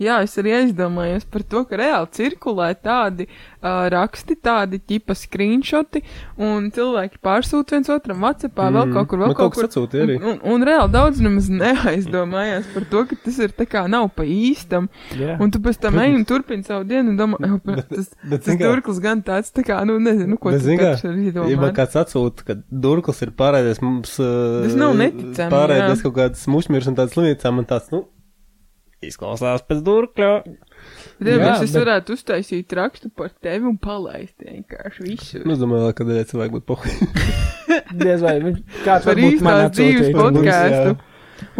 jā, 0.01 0.19
es 0.27 0.37
arī 0.41 0.55
aizdomājos 0.61 1.27
par 1.31 1.47
to, 1.53 1.63
ka 1.69 1.81
reāli 1.81 2.11
cirkulē 2.19 2.69
tādi 2.81 3.27
uh, 3.61 3.85
raksti, 3.93 4.35
tādi 4.43 4.79
tipa 4.81 5.15
screenshoti, 5.17 6.01
un 6.41 6.69
cilvēki 6.73 7.21
pārsūta 7.23 7.77
viens 7.77 7.91
otram 7.93 8.23
WhatsAppā, 8.25 8.67
mm. 8.69 8.77
vēl 8.77 8.93
kaut 8.95 9.09
kur, 9.11 9.21
vēl 9.21 9.31
Man 9.31 9.37
kaut 9.37 9.55
kaut 9.55 9.71
kur. 9.73 9.99
arī. 10.01 10.17
Un, 10.19 10.27
un, 10.33 10.39
un 10.55 10.65
reāli 10.67 10.93
daudz 10.93 11.21
nemaz 11.23 11.49
neaizdomājās 11.53 12.69
par 12.73 12.87
to, 12.91 13.03
ka 13.09 13.17
tas 13.25 13.39
ir 13.45 13.55
tā 13.57 13.67
kā 13.69 13.85
nav 13.91 14.09
pa 14.15 14.25
īstam. 14.27 14.89
Jā. 15.17 15.37
Un 15.41 15.53
tu 15.53 15.61
pēc 15.63 15.81
tam 15.81 15.99
ej 16.03 16.15
un 16.17 16.25
turpini 16.29 16.65
savu 16.67 16.87
dienu 16.89 17.13
un 17.13 17.19
domā, 17.19 17.39
"Jau, 17.45 17.59
bet 17.65 17.83
tas, 17.89 18.11
bet 18.23 18.43
tas 18.43 18.53
zini 18.53 18.61
kā? 18.63 18.71
durklis 18.71 19.01
gan 19.03 19.21
tāds, 19.25 19.51
tā 19.55 19.65
kā, 19.67 19.79
nu, 19.87 19.99
nezinu, 19.99 20.39
ko 20.41 20.51
Bet, 20.55 20.61
taču 20.61 21.11
arī 21.11 21.51
Ja 21.51 21.59
man 21.61 21.75
kāds 21.75 21.97
atsūta, 21.99 22.45
ka 22.47 22.57
durklis 22.71 23.21
ir 23.21 23.31
pārējais 23.37 23.81
mums. 23.81 24.17
uh, 24.19 24.63
Tas 24.65 24.75
nav 24.79 24.95
neticami, 24.97 25.51
Pārējais 25.51 26.01
kaut 26.05 26.15
kādas 26.15 26.47
mušmirs 26.47 26.87
un 26.91 26.97
tādas 26.99 27.15
slimnīcām, 27.15 27.59
man 27.59 27.65
tāds, 27.69 27.91
nu, 27.93 28.05
izklausās 29.01 29.63
pēc 29.67 29.81
durkļa. 29.85 30.31
Bet, 31.21 31.35
Jā, 31.37 31.51
mēs 31.51 31.59
bet- 31.69 31.77
varētu 31.77 32.15
uztaisīt 32.17 32.73
rakstu 32.73 33.11
par 33.13 33.29
tevi 33.45 33.67
un 33.69 33.75
palaist 33.77 34.33
vienkārši 34.41 35.03
visu. 35.05 35.41
Nu, 35.45 35.53
es 35.53 35.59
domāju, 35.61 35.91
ka 35.93 36.01
kādreiz 36.01 36.31
cilvēku 36.31 36.57
būtu 36.57 36.67
pohuļ. 36.71 36.95
Diez 38.01 38.23
vai 38.25 38.33
kāds 38.41 39.05
Par 39.05 39.13
varbūt 39.13 39.43
man 39.45 39.59
īstās 39.67 39.75
dzīves 39.77 40.11
podkāstu. 40.17 40.95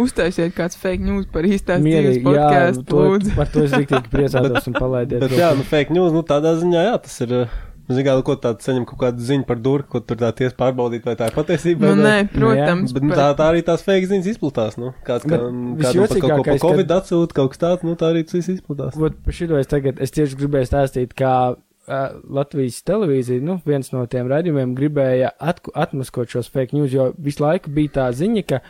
Uztaisiet 0.02 0.52
kāds 0.54 0.78
fake 0.78 1.02
news 1.02 1.26
par 1.30 1.46
īstās 1.46 1.82
dzīves 1.82 2.20
podkāstu, 2.26 3.34
par 3.38 3.48
to 3.54 3.64
es 3.66 3.72
riktīgi 3.78 4.10
priecātos 4.12 4.68
un 4.70 4.76
palaidiet. 4.82 5.22
Bet 5.24 5.34
jā, 5.38 5.52
nu, 5.58 5.66
fake 5.66 5.94
news, 5.94 6.12
nu, 6.14 6.22
tādā 6.26 6.56
ziņā, 6.60 6.84
jā, 6.90 6.98
tas 7.06 7.16
ir. 7.26 7.34
uh, 7.44 7.60
Zini, 7.96 8.04
kā, 8.08 8.14
ko 8.26 8.36
tādu 8.40 8.64
saņem 8.66 8.84
kaut 8.88 8.98
kādu 9.02 9.24
ziņu 9.28 9.46
par 9.48 9.60
durkli, 9.62 9.88
ko 9.92 10.00
tur 10.04 10.18
tā 10.20 10.30
ties 10.36 10.54
pārbaudīt, 10.58 11.04
vai 11.08 11.14
tā 11.20 11.28
ir 11.30 11.36
patiesība. 11.36 11.90
Nu, 11.92 12.02
vai 12.02 12.06
nē, 12.22 12.28
protams. 12.34 12.94
Bet 12.96 13.06
nu, 13.08 13.14
tā, 13.16 13.28
tā 13.38 13.48
arī 13.52 13.64
tās 13.66 13.84
fake 13.86 14.08
ziņas 14.10 14.30
izplatās, 14.34 14.78
nu. 14.80 14.92
Kāds, 15.06 15.26
kā, 15.28 15.40
Bet 15.40 15.86
kādam 15.88 16.06
par 16.08 16.20
kaut 16.20 16.30
ko 16.30 16.36
par 16.36 16.48
kad- 16.52 16.64
Covid 16.66 16.94
atsūta, 16.98 17.36
kaut 17.40 17.52
kas 17.54 17.62
tāds, 17.64 17.84
nu, 17.86 17.96
tā 18.00 18.12
arī 18.14 18.24
tas 18.26 18.38
viss 18.40 18.52
izplatās. 18.58 18.96
Vot 18.98 19.18
par 19.24 19.32
šito 19.40 19.58
es 19.60 19.70
tagad, 19.70 20.00
es 20.00 20.10
tieši 20.14 20.38
gribēju 20.40 20.68
stāstīt, 20.70 21.12
kā 21.18 21.34
uh, 21.56 22.08
Latvijas 22.30 22.82
televīzija, 22.86 23.42
nu, 23.42 23.58
viens 23.66 23.90
no 23.92 24.04
tiem 24.06 24.28
raidījumiem 24.30 24.74
gribēja 24.78 25.32
atmaskot 25.42 26.30
šos 26.30 26.48
fake 26.52 26.76
news, 26.76 26.92
jo 26.94 27.10
visu 27.18 27.42
laiku 27.42 27.70
bija 27.74 27.96
tā 27.98 28.08
ziņa, 28.14 28.44
ka 28.46 28.60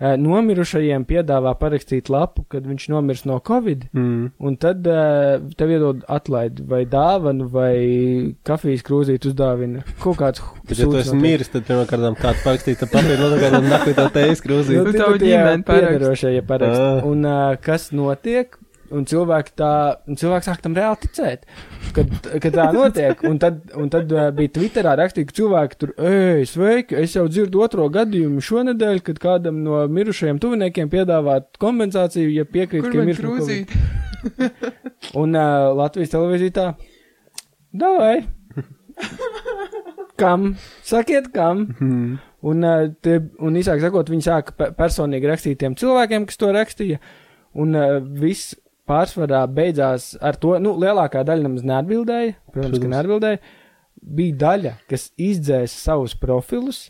nomirušajiem 0.00 1.04
piedāvā 1.08 1.54
parakstīt 1.56 2.10
lapu, 2.12 2.44
kad 2.52 2.66
viņš 2.68 2.88
nomirs 2.92 3.24
no 3.24 3.38
Covid, 3.40 3.86
Mm. 3.96 4.26
un 4.38 4.56
tad 4.60 4.84
uh, 4.86 5.38
tev 5.56 5.70
iedod 5.72 6.02
atlaidi 6.12 6.66
vai 6.68 6.82
dāvanu 6.84 7.46
vai 7.48 8.34
kafijas 8.44 8.84
krūzīt 8.84 9.24
uzdāvina 9.30 9.84
kaut 10.02 10.18
kāds 10.20 10.42
Bet, 10.68 10.78
ja 10.78 10.84
tu 10.90 10.98
esi 10.98 11.16
miris, 11.16 11.48
tad 11.48 11.64
pirmā 11.68 11.86
kārtā 11.88 12.10
kāds 12.20 12.42
parakstīt 12.44 12.82
ar 12.82 12.90
papīru, 12.92 13.18
no 13.22 13.30
tā 13.32 13.38
kā 13.40 13.60
nakvī 13.62 13.94
tā 13.96 14.08
teiks 14.12 14.42
krūzīt. 14.44 14.82
Nu, 14.82 14.92
tavu 14.92 15.16
tie 15.22 15.32
ģimeni 15.32 15.64
paraksta. 15.64 15.92
piedarošie 15.96 16.42
paraksta. 16.42 16.86
Ah. 16.98 17.04
Un 17.06 17.24
uh, 17.24 17.56
kas 17.62 17.88
notiek? 17.96 18.58
Un 18.94 19.06
cilvēki 19.08 19.54
tā, 19.58 19.70
un 20.06 20.18
cilvēki 20.20 20.46
sāk 20.46 20.60
tam 20.62 20.74
reāli 20.76 21.00
ticēt, 21.02 21.46
kad, 21.96 22.10
kad 22.42 22.54
tā 22.54 22.66
notiek. 22.76 23.22
Un 23.26 23.40
tad, 23.42 23.62
un 23.74 23.88
tad 23.90 24.12
uh, 24.14 24.28
bija 24.36 24.52
Twitterā 24.54 24.92
rakstīts, 25.00 25.30
ka 25.32 25.38
cilvēki 25.40 25.78
tur, 25.80 25.94
ej, 25.98 26.44
sveiki, 26.50 26.98
es 27.02 27.16
jau 27.16 27.24
dzirdu 27.30 27.64
otro 27.64 27.88
gadījumu 27.92 28.42
šonadēļ, 28.44 29.00
kad 29.08 29.18
kādam 29.22 29.62
no 29.66 29.80
mirušajiem 29.90 30.38
tuviniekiem 30.42 30.92
piedāvāt 30.92 31.58
kompensāciju, 31.62 32.30
ja 32.36 32.46
piekrīt, 32.46 32.86
Kur 32.86 32.94
ka 32.94 33.02
Covid. 33.02 33.22
krūzīt? 33.22 33.76
Un 35.22 35.34
uh, 35.38 35.72
Latvijas 35.78 36.12
televīzija 36.14 36.54
tā, 36.56 36.68
davai. 37.74 38.24
kam? 40.20 40.54
Sakiet, 40.86 41.28
kam? 41.34 41.66
Mm. 41.80 42.18
Un, 42.46 42.62
uh, 42.64 42.86
tie, 43.02 43.18
un 43.42 43.56
īsāk 43.58 43.82
sakot, 43.82 44.10
viņi 44.12 44.26
sāka 44.26 44.54
pe 44.56 44.68
personīgi 44.76 45.28
rakstīt 45.30 45.58
tiem 45.60 45.74
cilvēkiem, 45.78 46.28
kas 46.28 46.38
to 46.40 46.52
rakstīja. 46.54 47.00
Un 47.56 47.74
uh, 47.76 47.98
viss 48.20 48.54
pārsvarā 48.88 49.44
beidzās 49.50 50.14
ar 50.22 50.38
to, 50.40 50.56
nu, 50.62 50.74
lielākā 50.80 51.24
daļa 51.26 51.46
nemaz 51.46 51.64
neatbildēja. 51.66 52.36
Protams, 52.54 52.82
ka 52.82 52.90
neatbildēja. 52.92 53.40
Bija 54.16 54.36
daļa, 54.42 54.74
kas 54.90 55.08
izdzēsa 55.18 55.74
savus 55.74 56.14
profilus. 56.20 56.86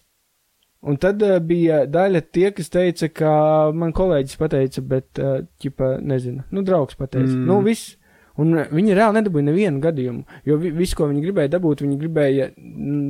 Un 0.87 0.99
tad 1.03 1.23
uh, 1.25 1.39
bija 1.43 1.85
daļa 1.91 2.23
tie, 2.35 2.51
kas 2.55 2.71
teica, 2.71 3.09
ka 3.11 3.31
man 3.75 3.95
kolēģis 3.97 4.39
pateica, 4.39 4.83
bet, 4.87 5.09
uh, 5.19 5.41
ķipa, 5.63 5.97
nezinu, 6.05 6.45
nu, 6.55 6.63
draugs 6.67 6.99
pateica. 6.99 7.33
Mm. 7.33 7.47
Nu, 7.49 7.61
viss. 7.67 7.97
Un 8.37 8.53
viņi 8.53 8.93
reāli 8.93 9.17
nedabūja 9.17 9.47
nevienu 9.47 9.81
gadījumu, 9.81 10.41
jo 10.45 10.59
vi 10.61 10.69
visu, 10.77 10.99
ko 10.99 11.07
viņi 11.09 11.23
gribēja 11.25 11.55
dabūt, 11.55 11.81
viņi 11.87 11.95
gribēja 12.03 12.51
mm, 12.53 13.07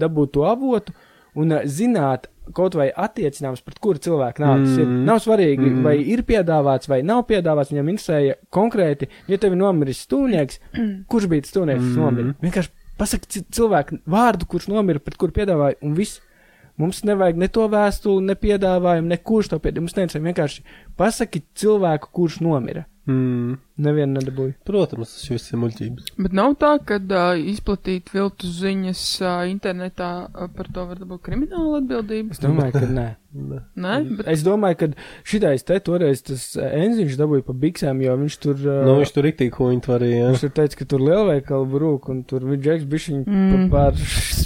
dabūt 0.00 0.32
to 0.34 0.42
avotu 0.50 0.96
un 1.38 1.54
uh, 1.54 1.62
zināt, 1.70 2.26
kaut 2.52 2.74
vai 2.76 2.90
attiecināms 2.92 3.62
pret 3.64 3.78
kuru 3.80 3.98
cilvēku 3.98 4.42
nāves 4.44 4.74
mm. 4.74 4.80
ir. 4.82 4.92
Nav 5.08 5.22
svarīgi, 5.24 5.64
mm. 5.70 5.82
Vai 5.86 5.96
ir 6.02 6.22
piedāvāts 6.28 6.90
vai 6.90 7.00
nav 7.02 7.24
piedāvāts. 7.30 7.72
Viņam 7.72 7.88
interesēja 7.94 8.34
konkrēti, 8.52 9.08
ja 9.30 9.38
tev 9.40 9.54
ir 9.56 9.60
nomiris 9.62 10.02
stūnieks, 10.04 10.60
kurš 11.10 11.26
bija 11.32 11.46
tas 11.46 11.54
stūnieks, 11.54 11.80
kas 11.80 11.96
Mm. 11.96 12.04
nomira. 12.04 12.34
Vienkārši 12.44 12.70
pasaki 13.00 13.26
ci- 13.32 13.44
cilvēku 13.58 13.98
vārdu, 14.06 14.46
kurš 14.46 14.68
nomira, 14.70 15.00
pret 15.02 15.16
kuru 15.16 15.32
piedāvāja, 15.32 15.80
un 15.82 15.94
viss. 15.98 16.20
Mums 16.76 17.04
nevajag 17.06 17.36
ne 17.38 17.46
to 17.54 17.68
vēstuli, 17.70 18.24
ne 18.26 18.34
piedāvājumu, 18.34 19.06
ne 19.06 19.16
kurš 19.22 19.52
to 19.52 19.58
piedāvāja. 19.62 19.84
Mums 19.84 19.94
neinteresē 19.94 20.20
vienkārši 20.24 20.64
pasaki 20.98 21.44
cilvēku, 21.54 22.08
kurš 22.12 22.40
nomira. 22.42 22.82
Mm. 23.06 23.58
Nevienu 23.84 24.14
nedabūju. 24.20 24.52
Protams, 24.64 25.10
tas 25.12 25.24
viss 25.28 25.50
ir 25.52 25.58
muļķības. 25.60 26.12
Bet 26.24 26.32
nav 26.38 26.54
tā, 26.62 26.70
ka 26.88 26.96
uh, 27.02 27.34
izplatīt 27.50 28.08
viltus 28.14 28.54
ziņas 28.62 29.02
uh, 29.20 29.42
internetā 29.50 30.10
uh, 30.30 30.46
par 30.54 30.70
to 30.72 30.84
var 30.88 31.00
dabūt 31.02 31.24
kriminālu 31.26 31.74
atbildību. 31.82 32.32
Es 32.36 32.40
domāju, 32.40 32.72
ka 32.78 32.86
nē. 32.88 33.06
Ne. 33.34 33.58
Nē, 33.74 33.94
bet 34.14 34.28
Es 34.30 34.44
domāju, 34.46 34.76
ka 34.78 34.88
šitais 35.26 35.66
te 35.66 35.80
toreiz 35.82 36.20
tas 36.22 36.44
enziņš 36.54 37.16
dabūja 37.18 37.42
pa 37.48 37.56
biksēm, 37.64 38.00
jo 38.06 38.14
viņš 38.20 38.36
tur. 38.44 38.54
eh, 38.62 38.84
Nu, 38.86 38.94
viņš 39.00 39.12
tur 39.16 39.26
riktīgi 39.26 39.58
huņķi 39.58 39.90
varēja. 39.90 40.28
Viņš 40.30 40.44
tur 40.46 40.52
teica, 40.60 40.78
ka 40.78 40.86
tur 40.94 41.02
lielveikalu 41.02 41.66
brūk, 41.74 42.06
un 42.14 42.22
tur 42.30 42.46
viņš 42.46 42.62
džeks 42.68 42.86
bišķiņ 42.94 43.24
Mm. 43.26 43.50
mm. 43.56 43.66
pār, 43.74 43.98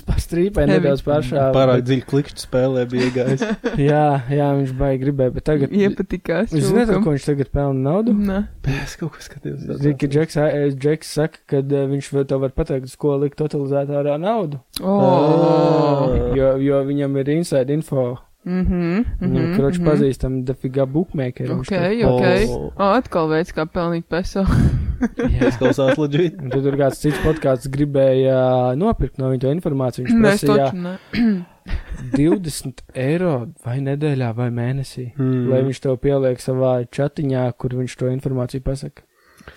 pār 0.09 0.17
strīpē 0.28 0.64
Heavy. 0.66 0.74
nedaudz 0.76 1.02
pāršā. 1.06 1.48
Pārāk 1.56 1.82
dziļi 1.88 2.04
klikšķi 2.12 2.44
spēlē 2.44 2.84
bija 2.92 3.08
iegājis. 3.08 3.44
Jā, 3.88 4.04
jā, 4.30 4.48
viņš 4.60 4.74
baigi 4.78 5.02
gribēja, 5.06 5.34
bet 5.34 5.46
tagad. 5.48 5.72
iepatikās. 5.72 6.52
Zināt, 6.52 6.92
čūkam. 6.92 7.04
ko 7.06 7.16
viņš 7.16 7.26
tagad 7.30 7.52
pelna 7.54 7.90
naudu? 7.90 8.14
Nē. 8.14 8.42
es 8.84 8.96
kaut 9.00 9.16
ko 9.16 9.24
skatījos. 9.24 9.64
Zini, 9.80 9.96
ka 9.98 10.10
Džeks, 10.12 10.38
eh, 10.44 10.68
Džeks 10.76 11.12
saka, 11.18 11.42
ka 11.48 11.62
eh, 11.64 11.88
viņš 11.94 12.12
vēl 12.14 12.28
tev 12.28 12.44
var 12.44 12.54
pateikt, 12.56 12.90
uz 12.92 12.96
ko 13.00 13.16
likt 13.22 13.40
totalizētārā 13.40 14.18
naudu. 14.20 14.60
Oh. 14.84 16.14
Jo, 16.36 16.54
jo 16.62 16.84
viņam 16.88 17.16
ir 17.22 17.34
inside 17.38 17.72
info. 17.74 18.10
Mhm. 18.46 19.05
Viņam, 19.20 19.42
mhm, 19.42 19.55
kroči, 19.59 19.81
mhm. 19.81 19.88
pazīstam 19.90 20.37
defigā 20.46 20.87
bookmakeru. 20.88 21.59
viņš 21.59 21.68
Ok, 21.68 21.74
tur- 21.74 22.12
ok. 22.12 22.27
Oh. 22.48 22.72
Oh, 22.79 22.92
atkal 22.96 23.29
veids, 23.29 23.53
kā 23.53 23.66
pelnīt 23.66 24.07
peso. 24.09 24.44
Jā. 25.35 25.51
Izklausās 25.51 25.98
leģīt. 25.98 26.40
Un 26.42 26.51
tad 26.51 26.62
tur 26.66 26.77
kāds 26.79 26.98
cits 27.03 27.18
podkāsts 27.22 27.68
gribēja 27.70 28.38
nopirkt 28.79 29.18
no 29.18 29.29
viņa 29.31 29.40
to 29.44 29.53
informāciju. 29.55 30.07
Viņš 30.07 30.16
Mēs 30.22 30.42
prasīja 30.42 30.70
taču 30.70 30.83
ne. 30.83 30.96
20 32.16 32.81
eiro 32.96 33.35
vai 33.64 33.77
nedēļā 33.85 34.31
vai 34.37 34.48
mēnesī, 34.55 35.11
mm. 35.12 35.27
Mm. 35.29 35.44
lai 35.53 35.61
viņš 35.66 35.81
to 35.85 35.94
pieliek 36.01 36.40
savā 36.40 36.72
chatiņā, 36.88 37.44
kur 37.61 37.74
viņš 37.77 37.96
to 38.01 38.09
informāciju 38.14 38.64
pasaka. 38.64 39.05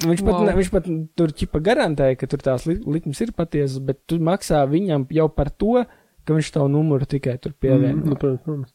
Viņš 0.01 0.21
pat, 0.23 0.33
Wow. 0.35 0.45
ne, 0.47 0.53
viņš 0.55 0.69
pat 0.71 0.85
tur 1.19 1.31
ķipa 1.35 1.59
garantēja, 1.63 2.17
ka 2.19 2.27
tur 2.31 2.39
tās 2.43 2.65
li 2.67 2.77
likmes 2.85 3.19
ir 3.21 3.31
patiesas, 3.35 3.79
bet 3.83 3.99
tu 4.07 4.19
maksā 4.23 4.61
viņam 4.67 5.07
jau 5.11 5.27
par 5.29 5.49
to, 5.51 5.83
ka 6.25 6.35
viņš 6.37 6.51
tavu 6.57 6.69
numuru 6.73 7.05
tikai 7.09 7.37
tur 7.41 7.51
Mm, 7.55 7.59
pievieno. 7.65 8.05
nu, 8.05 8.15
protams, 8.15 8.43
protams. 8.45 8.73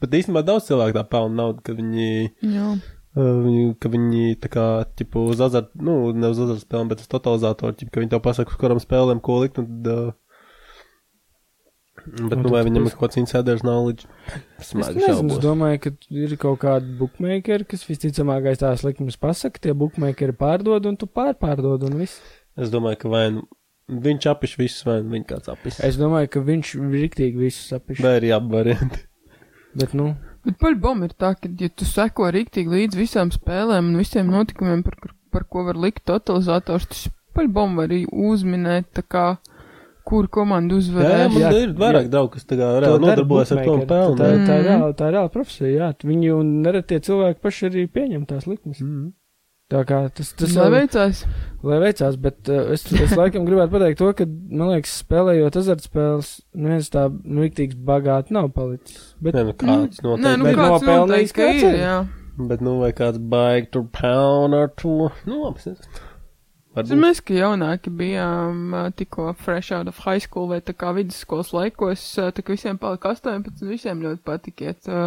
Bet 0.00 0.14
īstenībā 0.14 0.44
daudz 0.46 0.68
cilvēku 0.70 0.94
tā 0.98 1.02
pelna 1.10 1.34
naudu, 1.42 1.62
ka 1.66 1.72
viņi, 1.74 2.08
Jā. 2.46 2.68
uh, 3.16 3.34
viņi, 3.42 3.64
ka 3.82 3.88
viņi 3.90 4.36
tā 4.44 4.48
kā, 4.52 4.66
tipu, 4.96 5.24
uz 5.32 5.40
azart, 5.42 5.72
nu, 5.74 6.12
ne 6.14 6.30
uz 6.30 6.38
azart 6.38 6.62
spēlēm, 6.62 6.88
bet 6.92 7.02
uz 7.02 7.10
totalizatoru, 7.10 7.74
tipu, 7.80 7.90
ka 7.96 8.00
viņi 8.04 8.12
tev 8.14 8.22
pasaka, 8.22 8.54
uz 8.54 8.60
kuram 8.62 8.78
spēlēm 8.82 9.20
ko 9.20 9.40
likt, 9.42 9.58
un 9.58 9.66
tad, 9.66 9.90
uh, 9.90 10.12
bet, 12.06 12.38
Un 12.38 12.42
nu, 12.46 12.48
vai 12.54 12.62
tad 12.62 12.68
viņam 12.70 12.86
ir 12.86 12.94
kaut 12.94 13.08
kāds 13.10 13.18
insiders 13.20 13.64
knowledge? 13.66 14.06
Es 14.62 14.70
Smagi 14.72 15.02
nezinu, 15.02 15.34
es 15.34 15.42
domāju, 15.42 15.80
ka 15.84 15.90
ir 16.22 16.36
kaut 16.40 16.60
kādi 16.62 16.94
bookmakeri, 17.00 17.66
kas 17.68 17.82
visticamākais 17.88 18.62
tās 18.62 18.84
likmes 18.86 19.18
pasaka, 19.20 19.60
tie 19.66 19.74
bookmakeri 19.76 20.32
pārdod 20.38 20.86
un 20.88 20.96
tu 20.96 21.06
pārpārdod 21.10 21.84
un 21.90 21.98
viss. 22.00 22.20
Es 22.58 22.70
domāju, 22.72 23.02
ka 23.02 23.10
vai 23.12 23.24
nu 23.34 23.44
viņš 23.88 24.26
apiš 24.32 24.56
visus, 24.60 24.84
vai 24.86 24.98
nu 25.02 25.14
viņa 25.16 25.28
kāds 25.34 25.48
apis. 25.52 25.78
Es 25.84 25.96
domāju, 26.00 26.28
ka 26.34 26.40
viņš 26.44 26.72
riktīgi 26.92 27.38
visu 27.40 27.62
sapiš. 27.70 28.02
Vai 28.04 28.16
arī 28.20 28.32
abi 28.36 28.52
varianti. 28.54 29.04
Bet, 29.78 29.92
nu, 29.94 30.14
Bet 30.44 30.56
paļbom 30.62 31.02
ir 31.04 31.12
tā, 31.18 31.34
ka, 31.36 31.48
ja 31.60 31.68
tu 31.68 31.84
seko 31.84 32.30
rīktīgi 32.32 32.70
līdz 32.72 32.96
visām 32.96 33.30
spēlēm 33.34 33.90
un 33.90 33.98
visiem 34.00 34.30
notikumiem, 34.32 34.82
par, 34.86 34.96
par 35.34 35.44
ko 35.50 35.64
var 35.66 35.76
likt 35.76 36.04
totalizators, 36.08 36.86
tas 36.88 37.02
paļbom 37.36 37.76
var 37.76 37.90
arī 37.90 38.04
uzminēt, 38.08 38.86
tā 38.96 39.02
kā, 39.04 39.24
kur 40.08 40.24
komandu 40.32 40.78
Jā, 40.78 40.80
jā, 40.80 40.88
uzvarēs. 40.88 41.32
man 41.34 41.42
Jā, 41.42 41.50
ir 41.66 41.74
vairāk 41.76 42.06
jā. 42.06 42.12
draugi, 42.14 42.32
kas 42.38 42.46
tā 42.48 42.56
kā 42.56 42.68
To 42.70 42.80
reāli 42.80 43.02
nodarbojas 43.04 43.52
ar 43.52 43.60
to 43.66 43.74
pelna. 43.90 44.16
Tā, 44.16 44.30
tā, 44.30 44.30
ir 44.32 44.38
Mm. 44.38 44.68
reāla, 44.70 44.94
tā 44.96 45.08
ir 45.10 45.14
reāla 45.18 45.32
profesija, 45.34 45.72
jā. 45.74 45.88
Viņi 46.08 46.30
un 46.38 46.54
nereti 46.64 46.88
tie 46.94 47.00
cilvēki 47.10 47.40
paši 47.44 47.66
arī 47.68 47.84
pieņem 47.92 48.24
tās 48.30 48.46
likmes. 48.48 48.80
Mm. 48.80 49.12
Tā 49.68 49.82
kā 49.84 49.96
tas, 50.16 50.30
tas 50.32 50.54
jau- 50.56 50.64
neveicās. 50.64 51.18
lai 51.62 51.78
veicās, 51.82 52.14
bet 52.16 52.48
uh, 52.48 52.70
es, 52.72 52.86
es 52.92 53.10
laikam 53.18 53.44
gribētu 53.44 53.74
pateikt 53.74 53.98
to, 54.00 54.06
ka, 54.16 54.24
man 54.26 54.70
liekas, 54.72 54.94
spēlējot 55.02 55.58
azartspēles, 55.60 56.30
neviens 56.56 56.88
tā, 56.94 57.02
nu, 57.12 57.42
rīktīgs 57.44 57.76
bagāti 57.76 58.32
nav 58.32 58.48
palicis. 58.56 59.10
Bet, 59.20 59.36
Nē, 59.36 59.42
nu 59.50 59.52
kāds 59.60 60.00
Nē, 60.00 60.06
noteikti. 60.06 60.38
nu 60.40 60.48
bet 60.48 60.56
kāds 60.62 60.86
nopelnījis 60.86 61.34
ka 61.36 61.42
kāds 61.50 61.62
ir, 61.66 61.74
ir. 61.74 61.80
jā. 61.84 61.96
Bet, 62.38 62.62
nu, 62.64 62.76
vai 62.80 62.92
kāds 62.96 63.18
baigi 63.18 63.68
tur 63.74 63.84
pelna 63.92 64.62
ar 64.68 64.72
to? 64.78 65.10
Nu, 65.28 65.42
labi. 65.44 65.74
Varbūt. 66.78 66.94
Mēs, 67.02 67.20
ka 67.26 67.34
jaunāki 67.34 67.90
bijām 67.98 68.72
tikko 68.96 69.32
fresh 69.40 69.72
out 69.74 69.88
of 69.90 69.98
high 70.04 70.20
school 70.22 70.46
vai 70.52 70.60
tā 70.62 70.72
kā 70.78 70.92
vidusskolas 70.94 71.50
laikos, 71.56 72.04
tā 72.16 72.40
kā 72.44 72.54
visiem 72.54 72.78
palika 72.78 73.10
18, 73.16 73.64
visiem 73.66 74.00
ļoti 74.04 74.22
patikiet 74.24 74.86
ā, 74.86 75.00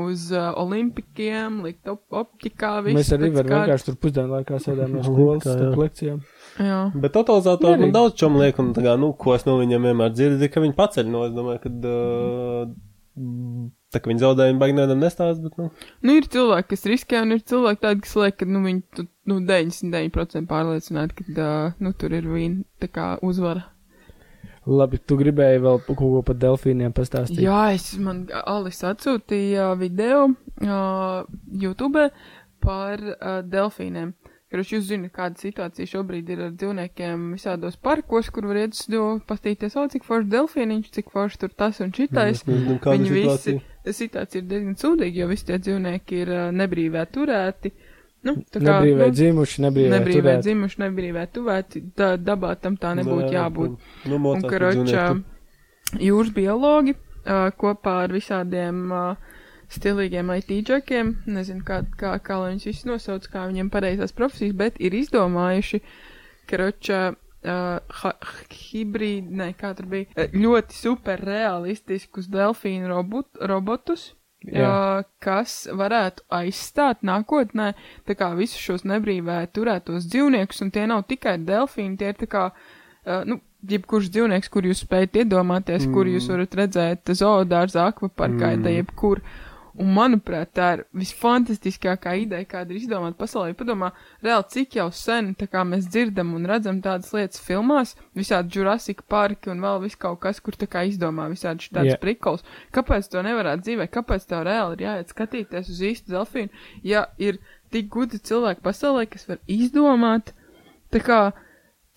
uz 0.00 0.26
ā, 0.34 0.46
olimpikiem, 0.60 1.60
likt 1.66 1.90
op 1.90 2.18
optikā, 2.22 2.76
visu. 2.84 2.96
Mēs 2.98 3.12
arī 3.14 3.30
varam 3.34 3.50
kārtas. 3.50 3.68
vienkārši 3.68 3.88
tur 3.88 3.98
pusdienu 4.02 4.34
laikā 4.38 4.60
sēdējām 4.64 4.96
no 4.96 5.04
skolas, 5.08 5.46
starp 5.46 5.78
lekcijām. 5.82 6.18
Jā. 6.64 6.80
Bet 7.04 7.14
totalizatoru 7.14 7.84
man 7.84 7.94
daudz 7.94 8.18
čom 8.20 8.38
liek, 8.40 8.58
un 8.62 8.72
tā 8.76 8.84
kā, 8.86 8.96
nu, 9.00 9.12
ko 9.18 9.36
es 9.36 9.46
no 9.48 9.58
viņiem 9.60 9.90
vienmēr 9.90 10.14
dzirdu, 10.14 10.50
ka 10.50 10.62
viņi 10.64 10.76
paceļ 10.78 11.10
no, 11.10 11.24
es 11.28 11.34
domāju, 11.36 11.62
ka, 11.64 11.72
uh, 11.90 13.66
tā 13.94 14.02
kā 14.02 14.10
viņi 14.10 14.24
zaudējumi 14.24 14.62
baigi 14.62 14.78
nevienam 14.78 15.04
nestāst, 15.04 15.42
bet, 15.44 15.58
nu, 15.60 15.68
Nu, 16.02 16.16
ir 16.18 16.26
cilvēki, 16.30 16.70
kas 16.72 16.88
riskē, 16.90 17.20
un 17.26 17.36
ir 17.36 17.44
cilvēki 17.46 17.82
tādi, 17.86 18.06
kas 18.06 18.16
liek, 18.18 18.38
ka, 18.40 18.48
nu, 18.50 18.64
viņi, 18.66 18.82
tu, 18.98 19.06
nu, 19.30 19.38
99% 19.46 20.50
pārliecināti, 20.50 21.20
ka, 21.20 21.28
ā, 21.34 21.52
nu, 21.82 21.94
tur 21.98 22.16
ir 22.18 22.26
vīna, 22.30 22.66
tā 22.82 22.90
kā 22.90 23.12
uzvara. 23.22 23.68
Labi, 24.66 24.96
tu 25.04 25.16
gribēji 25.20 25.60
vēl 25.60 25.80
kaut 25.84 25.98
ko 26.00 26.22
par 26.24 26.36
delfīniem 26.40 26.92
pastāstīt. 26.96 27.42
Jā, 27.44 27.74
es 27.76 27.90
man 28.00 28.22
Alis 28.48 28.80
atsūtīja 28.88 29.74
video 29.76 30.28
uh, 30.30 31.26
YouTube 31.52 32.06
par 32.64 33.02
uh, 33.02 33.42
delfīniem. 33.44 34.14
Kurš 34.54 34.70
jūs 34.76 34.84
zināt, 34.86 35.10
kāda 35.16 35.40
situācija 35.40 35.88
šobrīd 35.90 36.28
ir 36.30 36.42
ar 36.46 36.52
dzīvniekiem 36.54 37.22
visādos 37.34 37.74
parkos, 37.82 38.28
kur 38.30 38.46
var 38.46 38.60
iet 38.62 38.76
uz 38.76 38.84
to 38.86 39.02
pastīties, 39.26 39.74
o, 39.80 39.82
cik 39.90 40.04
forši 40.06 40.30
delfīniņš, 40.30 40.92
cik 40.94 41.10
forši 41.10 41.40
tur 41.42 41.50
tas 41.58 41.80
un 41.82 41.90
šitais. 41.96 42.44
nezinu, 42.46 42.76
kāda 42.84 42.94
Viņi 43.00 43.10
visi, 43.16 43.56
situācija. 43.56 43.96
situācija 43.98 44.42
ir 44.44 44.46
diezgan 44.52 44.76
sūdīga, 44.78 45.24
jo 45.24 45.26
visi 45.32 45.48
tie 45.50 45.58
dzīvnieki 45.58 46.20
ir 46.22 46.30
uh, 46.36 46.44
nebrīvē 46.54 47.02
turēti. 47.16 47.74
Nu, 48.24 48.34
tā 48.48 48.60
kā, 48.60 48.64
Nebrīvē 48.80 49.06
nu, 49.10 49.14
dzimuši, 49.18 49.62
nebrīvē, 49.66 49.92
nebrīvē 49.98 50.22
turēt. 50.30 50.44
dzimuši, 50.46 50.80
nebrīvē 50.80 51.24
tuvēti, 51.34 51.82
tā 51.98 52.14
dabā 52.16 52.54
tam 52.60 52.78
tā 52.80 52.94
nebūtu 52.96 53.26
Nē, 53.26 53.34
jābūt. 53.36 53.74
Nu, 54.08 54.16
Un, 54.16 54.22
mocās, 54.24 54.46
ka 54.46 54.52
karočā, 54.54 55.04
jūras 56.00 56.30
biologi 56.36 56.94
uh, 56.96 57.50
kopā 57.60 57.98
ar 58.06 58.14
visādiem 58.16 58.80
uh, 58.88 59.34
stilīgiem 59.74 60.32
IT 60.38 60.54
džekiem, 60.70 61.12
nezinu, 61.36 61.64
kā, 61.68 61.82
kā, 62.00 62.14
kā 62.24 62.40
lai 62.40 62.54
viņus 62.54 62.68
visus 62.70 62.88
nosauc, 62.88 63.28
kā 63.28 63.44
viņiem 63.50 63.68
pareizās 63.74 64.16
profesijas, 64.16 64.56
bet 64.56 64.80
ir 64.80 64.96
izdomājuši, 64.96 65.82
karočā, 66.48 67.02
uh, 67.12 68.10
hibrīd, 68.72 69.30
ne, 69.30 69.52
kā 69.58 69.74
tur 69.76 69.92
bija, 69.92 70.28
ļoti 70.32 70.80
super 70.80 71.20
realistiskus 71.20 72.32
delfīnu 72.32 72.88
robot, 72.88 73.34
robotus. 73.52 74.14
Jā. 74.44 74.68
Uh, 74.68 75.06
kas 75.24 75.64
varētu 75.72 76.26
aizstāt 76.36 77.00
nākotnē 77.06 77.70
visus 78.36 78.60
šos 78.60 78.84
nebrīvē 78.84 79.38
turētos 79.56 80.04
dzīvniekus, 80.12 80.60
un 80.66 80.72
tie 80.74 80.84
nav 80.90 81.06
tikai 81.08 81.38
delfīni, 81.40 81.96
tie 81.96 82.12
ir 82.12 82.18
tā 82.20 82.28
kā, 82.28 82.44
uh, 82.52 83.22
nu, 83.24 83.38
jebkurš 83.64 84.10
dzīvnieks, 84.12 84.52
kur 84.52 84.68
jūs 84.68 84.84
spējat 84.84 85.22
iedomāties, 85.22 85.86
mm. 85.86 85.94
kur 85.96 86.10
jūs 86.10 86.28
varat 86.28 86.58
redzēt 86.60 87.14
zoodārza, 87.16 87.88
akvaparkā, 87.88 88.52
mm. 88.58 88.70
jebkur. 88.82 89.22
Un, 89.74 89.88
manuprāt, 89.90 90.52
tā 90.54 90.66
ir 90.76 90.82
visfantastiskākā 90.94 92.12
ideja, 92.22 92.46
kāda 92.46 92.70
ir 92.70 92.78
izdomāta 92.78 93.16
pasaulē. 93.18 93.56
Padomā, 93.58 93.88
reāli, 94.22 94.46
cik 94.52 94.76
jau 94.78 94.86
sen 94.94 95.32
mēs 95.34 95.88
dzirdam 95.90 96.30
un 96.36 96.46
redzam 96.46 96.78
tādas 96.82 97.10
lietas 97.10 97.42
filmās, 97.42 97.96
visādi 98.14 98.54
Jurassic 98.54 99.02
parki 99.10 99.50
un 99.50 99.64
vēl 99.64 99.80
viss 99.82 99.98
kaut 99.98 100.20
kas, 100.22 100.38
kur 100.38 100.54
tā 100.54 100.68
kā 100.70 100.84
izdomā 100.86 101.26
visādi 101.32 101.66
šādas 101.66 101.90
yeah. 101.90 101.98
prikols. 101.98 102.46
Kāpēc 102.70 103.10
to 103.10 103.24
nevarētu 103.26 103.66
dzīvē? 103.66 103.88
Kāpēc 103.90 104.28
tev 104.30 104.44
reāli 104.46 104.78
ir 104.78 104.86
jāiet 104.86 105.10
skatīties 105.10 105.72
uz 105.74 105.82
īstu 105.90 106.14
delfīnu, 106.14 106.62
ja 106.86 107.08
ir 107.18 107.42
tik 107.74 107.90
gudri 107.90 108.22
cilvēki 108.22 108.62
pasaulē, 108.62 109.08
kas 109.10 109.26
var 109.26 109.42
izdomāt, 109.50 110.30
tā 110.94 111.02
kā, 111.02 111.20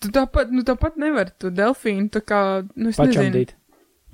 tu 0.02 0.10
tāpat, 0.10 0.50
nu 0.50 0.66
tāpat 0.66 0.98
nevar 0.98 1.30
to 1.38 1.54
delfīnu, 1.54 2.10
tā 2.10 2.26
kā, 2.26 2.42
nu 2.74 2.90
es 2.90 2.98
nezinu. 2.98 3.46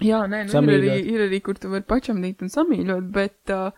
Jā, 0.05 0.21
nē, 0.31 0.45
nu 0.51 0.63
ir 0.69 0.77
arī, 0.79 0.97
ir 1.15 1.25
arī, 1.29 1.41
kur 1.45 1.59
tu 1.61 1.71
vari 1.73 1.87
pačamdīt 1.89 2.45
un 2.45 2.53
samīļot, 2.53 3.07
bet 3.15 3.53
uh, 3.55 3.71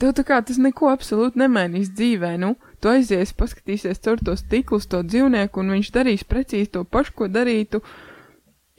tev 0.00 0.12
tā 0.18 0.24
kā 0.26 0.40
tas 0.44 0.58
neko 0.60 0.90
absolūti 0.92 1.40
nemainīs 1.40 1.92
dzīvē, 1.96 2.34
nu, 2.42 2.54
tu 2.80 2.92
aizies, 2.92 3.32
paskatīsies 3.36 4.02
caur 4.04 4.20
to 4.24 4.36
stiklu 4.40 4.80
uz 4.80 4.88
to 4.90 5.02
dzīvnieku, 5.06 5.60
un 5.64 5.74
viņš 5.76 5.92
darīs 5.96 6.26
precīzi 6.28 6.72
to 6.76 6.84
pašu, 6.84 7.16
ko 7.16 7.30
darītu 7.32 7.82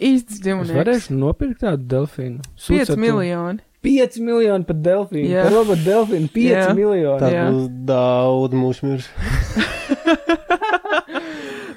īsts 0.02 0.38
Es 0.40 0.46
dzīvnieks. 0.46 0.78
varēšu 0.78 1.18
nopirkt 1.18 1.62
tādu 1.66 1.86
delfīnu. 1.96 2.42
5 2.68 2.96
miljoni. 2.98 3.62
5 3.82 4.20
miljoni 4.22 4.66
par 4.66 4.78
delfīnu. 4.86 5.30
Jā. 5.30 5.46
Par 5.48 5.56
robotu 5.60 5.86
delfīnu 5.86 6.30
5 6.34 6.52
Jā. 6.52 6.68
miljoni. 6.78 7.22
Tā 7.22 7.48
būs 7.50 7.68
daudz 7.90 8.58
mūžu 8.58 8.92
mirš. 8.92 9.10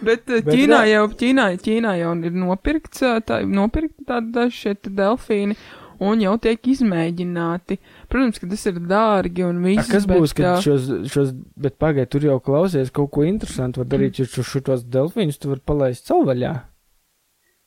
Bet, 0.05 0.27
uh, 0.29 0.41
Bet 0.45 0.51
Ķīnā 0.55 0.81
re- 0.83 0.91
jau, 0.93 1.07
Ķīnā, 1.23 1.47
Ķīnā 1.65 1.95
jau 2.01 2.13
ir 2.29 2.37
nopirkts, 2.45 3.03
uh, 3.07 3.21
tā, 3.25 3.41
nopirkti 3.49 4.05
tādi 4.09 4.33
daži 4.35 4.61
šie 4.61 4.75
delfīni, 5.01 5.57
un 6.05 6.21
jau 6.25 6.35
tiek 6.43 6.61
izmēģināti. 6.75 7.79
Protams, 8.11 8.41
ka 8.43 8.49
tas 8.51 8.67
ir 8.71 8.81
dārgi 8.91 9.45
un 9.47 9.63
viss. 9.65 9.89
kas 9.91 10.07
būs, 10.11 10.35
bet, 10.35 10.41
kad 10.43 10.51
uh, 10.59 10.63
šos, 10.65 10.89
šos 11.13 11.33
bet 11.57 11.79
pagaid, 11.81 12.11
tur 12.13 12.27
jau 12.27 12.39
klausies 12.45 12.91
kaut 12.95 13.11
ko 13.15 13.25
interesantu 13.29 13.81
var 13.85 13.91
darīt, 13.95 14.19
jo 14.21 14.27
šo- 14.31 14.45
šitos 14.53 14.85
delfīnus 14.85 15.39
tu 15.41 15.49
var 15.55 15.61
palaist 15.65 16.11
savvaļā. 16.11 16.55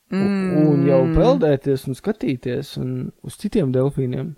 Mm. 0.08 0.52
Un 0.71 0.84
jau 0.88 1.02
peldēties 1.17 1.82
un 1.89 1.97
skatīties 1.97 2.78
un 2.80 2.91
uz 3.28 3.36
citiem 3.41 3.73
delfīniem. 3.76 4.36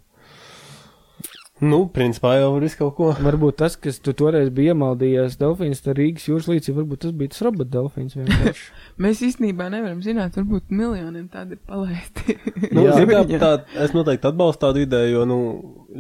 Nu, 1.59 1.79
principā 1.91 2.37
jau 2.37 2.53
var 2.53 2.63
visu 2.63 2.77
kaut 2.79 2.93
ko. 2.95 3.07
Varbūt 3.19 3.57
tas, 3.59 3.73
kas 3.79 3.97
tu 4.03 4.13
toreiz 4.15 4.47
bija 4.55 4.71
iemaldījies 4.73 5.35
delfīns, 5.41 5.81
tā 5.83 5.95
Rīgas 5.97 6.27
jūras 6.29 6.47
līcī, 6.47 6.71
varbūt 6.77 7.01
tas 7.03 7.15
bija 7.19 7.33
tas 7.33 7.43
robot 7.43 7.71
delfīns 7.73 8.15
vienkārši. 8.15 8.69
Mēs 9.03 9.23
īstenībā 9.27 9.67
nevaram 9.73 9.99
zināt, 10.05 10.37
varbūt 10.39 10.71
miljoniem 10.71 11.27
tādi 11.33 11.57
ir 11.57 11.63
palaisti. 11.67 12.37
Nu, 12.75 12.85
Jā. 12.85 12.95
zin, 12.95 13.09
kā, 13.09 13.23
tā, 13.43 13.51
es 13.83 13.91
noteikti 13.95 14.29
atbalstu 14.29 14.63
tādu 14.67 14.83
ideju, 14.85 15.11
jo, 15.17 15.25
nu, 15.27 15.39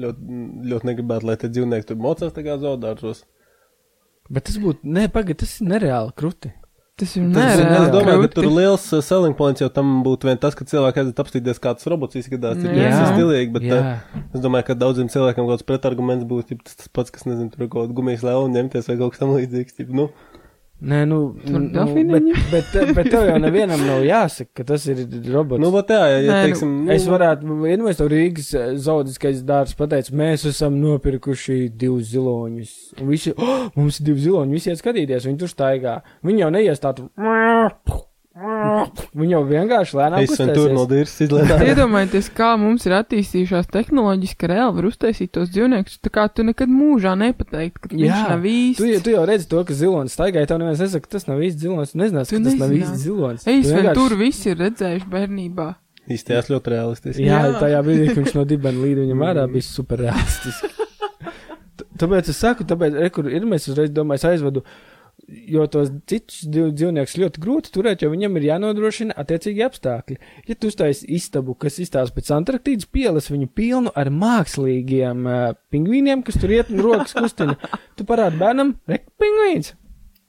ļoti, 0.05 0.39
ļoti 0.71 0.89
negribētu, 0.91 1.27
lai 1.27 1.35
tie 1.41 1.51
dzīvnieki 1.51 1.89
tur 1.89 1.99
mocās 2.03 2.35
tā 2.35 2.45
kā 2.45 2.55
zaudāšos. 2.61 3.25
Bet 4.29 4.45
tas 4.47 4.59
būtu, 4.61 4.85
nē, 4.85 5.07
pagaid, 5.11 5.41
tas 5.41 5.57
ir 5.59 5.71
nereāli 5.71 6.13
kruti. 6.15 6.53
Tas 6.99 7.15
ir 7.15 7.25
Nereāli. 7.25 7.85
es 7.85 7.91
domāju, 7.93 8.23
ka 8.25 8.31
tur 8.35 8.47
liels 8.51 8.85
uh, 8.95 9.03
selling 9.05 9.35
points 9.37 9.63
jau 9.63 9.69
tam 9.73 9.99
būtu 10.05 10.29
vien 10.29 10.39
tas, 10.41 10.57
ka 10.57 10.67
cilvēki 10.67 11.03
aiziet 11.03 11.21
apstīties, 11.23 11.61
kā 11.63 11.73
tas 11.77 11.87
robots 11.91 12.19
izskatās, 12.19 12.59
ir 12.63 12.95
stilīgi, 13.13 13.53
bet 13.55 13.67
uh, 13.71 14.19
es 14.35 14.43
domāju, 14.43 14.67
ka 14.69 14.77
daudziem 14.79 15.11
cilvēkiem 15.13 15.45
kaut 15.45 15.53
kāds 15.55 15.67
pretarguments 15.71 16.27
būs, 16.29 16.51
ja 16.51 16.59
tas, 16.59 16.91
pats, 16.95 17.13
kas, 17.15 17.25
nezinu, 17.29 17.51
tur 17.53 17.67
kaut 17.67 17.85
kāda 17.85 17.97
gumijas 18.01 18.25
lēla 18.27 18.51
ņemties 18.57 18.91
vai 18.91 18.97
kaut 18.99 19.15
kas 19.15 19.23
tam 19.23 19.33
līdzīgs, 19.37 19.77
tip, 19.79 19.93
nu, 19.95 20.09
Nē, 20.79 21.01
nu, 21.05 21.17
nu 21.43 21.59
bet, 22.07 22.27
bet, 22.51 22.91
bet 22.95 23.09
tev 23.11 23.25
jau 23.27 23.35
nevienam 23.41 23.81
nav 23.83 24.03
jāsaka, 24.07 24.61
ka 24.61 24.63
tas 24.69 24.85
ir 24.87 25.01
robots. 25.27 25.59
nu, 25.59 25.73
bet 25.75 25.91
jā, 25.91 26.05
ja, 26.07 26.19
ja 26.23 26.29
Nē, 26.29 26.37
nu, 26.37 26.45
teiksim, 26.47 26.75
nu, 26.85 26.93
Es 26.95 27.07
varētu 27.11 27.57
investēt 27.73 28.13
Rīgas 28.13 28.51
eh, 28.55 28.69
zoodiskais 28.79 29.41
dārzs, 29.47 29.75
pateikt, 29.79 30.13
mēs 30.15 30.47
esam 30.47 30.79
nopirkuši 30.79 31.65
divus 31.75 32.13
ziloņus. 32.13 32.75
Un 33.01 33.11
visi, 33.11 33.35
oh, 33.43 33.67
mums 33.75 33.99
ir 33.99 34.07
divi 34.07 34.23
ziloņi, 34.29 34.55
visi 34.55 34.71
iet 34.71 34.79
skatīties, 34.79 35.27
viņi 35.27 35.41
tur 35.43 35.51
staigā. 35.51 35.97
Viņi 36.23 36.45
jau 36.45 36.53
neies 36.55 36.85
tādu. 36.85 37.09
Viņi 38.39 39.33
jau 39.33 39.39
vienkārši 39.49 39.95
lēnām 39.97 40.21
Es 40.23 40.35
sen 40.37 40.51
tur 40.53 40.69
no 40.71 40.83
dīrs 40.87 41.15
izlēju. 41.25 41.55
Iedomājieties, 41.65 42.27
kā 42.37 42.51
mums 42.61 42.85
ir 42.87 42.93
attīstījušās 42.99 43.67
tehnoloģijas, 43.73 44.35
ka 44.39 44.49
reāli 44.51 44.75
var 44.77 44.87
uztaisīt 44.91 45.31
tos 45.35 45.49
dzīvniekus, 45.51 45.97
tā 46.05 46.11
kā 46.13 46.27
tu 46.31 46.45
nekad 46.47 46.69
mūžā 46.71 47.15
nepateikt, 47.19 47.81
ka 47.83 47.89
viņš 47.91 48.05
Jā, 48.05 48.21
nav 48.29 48.45
Tu, 48.45 48.53
īsts. 48.53 49.03
tu 49.03 49.15
jau 49.15 49.25
redzi 49.27 49.49
to, 49.49 49.63
ka 49.65 49.73
zilonis 49.75 50.15
staigā, 50.15 50.45
tev 50.47 50.61
neviens 50.61 50.79
nesaka, 50.85 51.07
ka 51.09 51.15
tas 51.17 51.25
nav 51.27 51.41
īsts 51.41 51.63
zilonis. 51.65 51.91
Tu 51.95 51.99
nezināsi, 52.03 52.29
Tu 52.29 52.37
ka 52.37 52.43
tas 52.51 52.59
nav 52.61 52.75
īsts 52.77 53.03
zilonis. 53.03 53.47
Ej, 53.49 53.61
Tu 53.63 53.67
Sven, 53.71 53.81
vienkārši- 53.81 53.99
tur 53.99 54.17
visi 54.21 54.49
ir 54.53 54.57
redzējuši 54.63 55.09
bērnībā. 55.17 55.67
Īstējās 56.09 56.47
ļoti 56.53 56.71
realistiski. 56.73 57.25
Jā, 57.25 57.41
Jā. 57.49 57.59
tajā 57.59 57.81
brīdī, 57.85 58.07
kad 58.13 58.23
viņš 58.23 58.35
no 58.37 58.45
dibena 58.45 58.79
līd 58.85 58.97
viņam 59.03 59.25
ārā, 59.25 59.43
bija 59.51 59.65
super 59.67 59.97
realistiski. 60.05 60.69
Tāpēc 61.99 62.29
es 62.31 62.37
saku, 62.39 62.63
tāpēc, 62.63 62.95
re, 62.95 63.09
kur 63.11 63.27
ir, 63.27 63.43
mēs 63.43 63.67
uzreiz 63.67 63.91
domāju, 63.91 64.21
es 64.21 64.25
aizvedu, 64.29 64.63
jo 65.27 65.65
tos 65.71 65.91
citus 66.09 66.43
dzīv- 66.47 66.71
dzīvniekus 66.77 67.17
ļoti 67.21 67.43
grūti 67.43 67.73
turēt, 67.75 68.03
jo 68.03 68.09
viņam 68.13 68.37
ir 68.39 68.47
jānodrošina 68.49 69.17
attiecīgi 69.19 69.65
apstākļi. 69.67 70.17
Ja 70.49 70.55
tu 70.55 70.71
uztais 70.71 71.03
istabu, 71.03 71.55
kas 71.59 71.79
izstāsta 71.83 72.15
pēc 72.15 72.31
Antarktīdas 72.37 72.89
pielas, 72.89 73.29
viņu 73.33 73.49
pilnu 73.55 73.93
ar 73.99 74.11
mākslīgiem 74.13 75.27
uh, 75.27 75.53
pingvīniem, 75.73 76.23
kas 76.25 76.39
tur 76.41 76.55
iet 76.55 76.71
un 76.73 76.83
rokas 76.85 77.15
kustina, 77.17 77.57
tu 77.99 78.07
parādi 78.09 78.39
bērnam, 78.41 78.75
re, 78.89 79.03
pingvīns! 79.21 79.75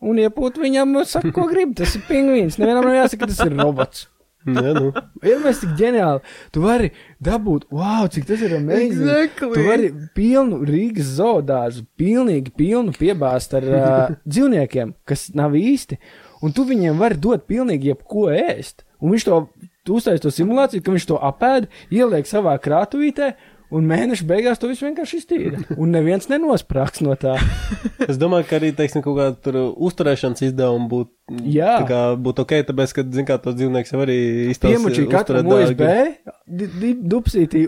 Un 0.00 0.16
iepūt 0.16 0.57
viņam, 0.57 0.94
saka, 1.05 1.29
ko 1.37 1.44
grib, 1.50 1.74
tas 1.76 1.92
ir 1.98 2.07
pingvīns. 2.09 2.57
Nevienam 2.57 2.87
nav 2.88 2.94
jāsaka, 3.03 3.26
ka 3.26 3.35
tas 3.35 3.42
ir 3.44 3.53
robots. 3.59 4.07
Jā, 4.48 4.72
nu. 4.76 4.90
Ir 5.26 5.42
mēs 5.44 5.61
tik 5.61 5.74
ģeniāli. 5.76 6.22
Tu 6.55 6.62
vari 6.64 6.90
dabūt, 7.22 7.66
wow, 7.74 8.07
cik 8.12 8.26
tas 8.31 8.40
ir 8.46 8.55
amazing. 8.57 9.03
Exactly. 9.05 9.53
Tu 9.57 9.66
vari 9.66 9.90
pilnu 10.16 10.62
Rīgas 10.68 11.12
zoodārzu, 11.18 11.85
pilnīgi 12.00 12.55
pilnu 12.57 12.94
piebāzt 12.96 13.57
ar 13.59 13.68
uh, 13.68 14.16
dzīvniekiem, 14.33 14.94
kas 15.09 15.29
nav 15.37 15.59
īsti. 15.59 16.00
Un 16.40 16.57
tu 16.57 16.64
viņiem 16.68 17.00
vari 17.00 17.20
dot 17.20 17.44
pilnīgi 17.50 17.92
jebko 17.92 18.31
ēst. 18.33 18.87
Un 19.00 19.12
viņš 19.14 19.29
to, 19.29 19.44
tu 19.85 20.00
uztais 20.00 20.20
to 20.24 20.33
simulāciju, 20.33 20.85
ka 20.85 20.94
viņš 20.94 21.09
to 21.11 21.20
apēd, 21.31 21.68
ieliek 21.92 22.29
savā 22.29 22.57
krātuvītē, 22.62 23.35
un 23.76 23.87
mēneša 23.87 24.26
beigās 24.26 24.61
to 24.61 24.70
visu 24.70 24.87
vienkārši 24.88 25.20
iztīra. 25.20 25.61
Un 25.76 25.92
neviens 25.94 26.29
nenosprāgs 26.33 27.05
no 27.05 27.16
tā. 27.20 27.37
Es 28.11 28.18
domāju, 28.18 28.48
ka 28.48 28.59
arī, 28.59 28.72
teiksim, 28.76 29.05
kaut 29.05 29.18
kāda 29.20 29.37
tur 29.44 29.61
uzturēšanas 29.76 30.48
izdevuma 30.48 30.88
būtu. 30.90 31.12
Jā. 31.47 31.77
Tā 31.83 31.87
kā 31.87 32.01
būtu 32.19 32.43
ok, 32.43 32.55
tāpēc, 32.71 32.95
ka, 32.97 33.05
zin 33.14 33.27
kā, 33.29 33.37
tos 33.43 33.55
dzīvnieks 33.55 33.93
jau 33.95 34.01
arī 34.03 34.16
izstāsta. 34.51 34.73
Piemučīja 34.75 35.11
katram 35.12 35.47
USB, 35.47 35.85
Nē, 35.87 36.01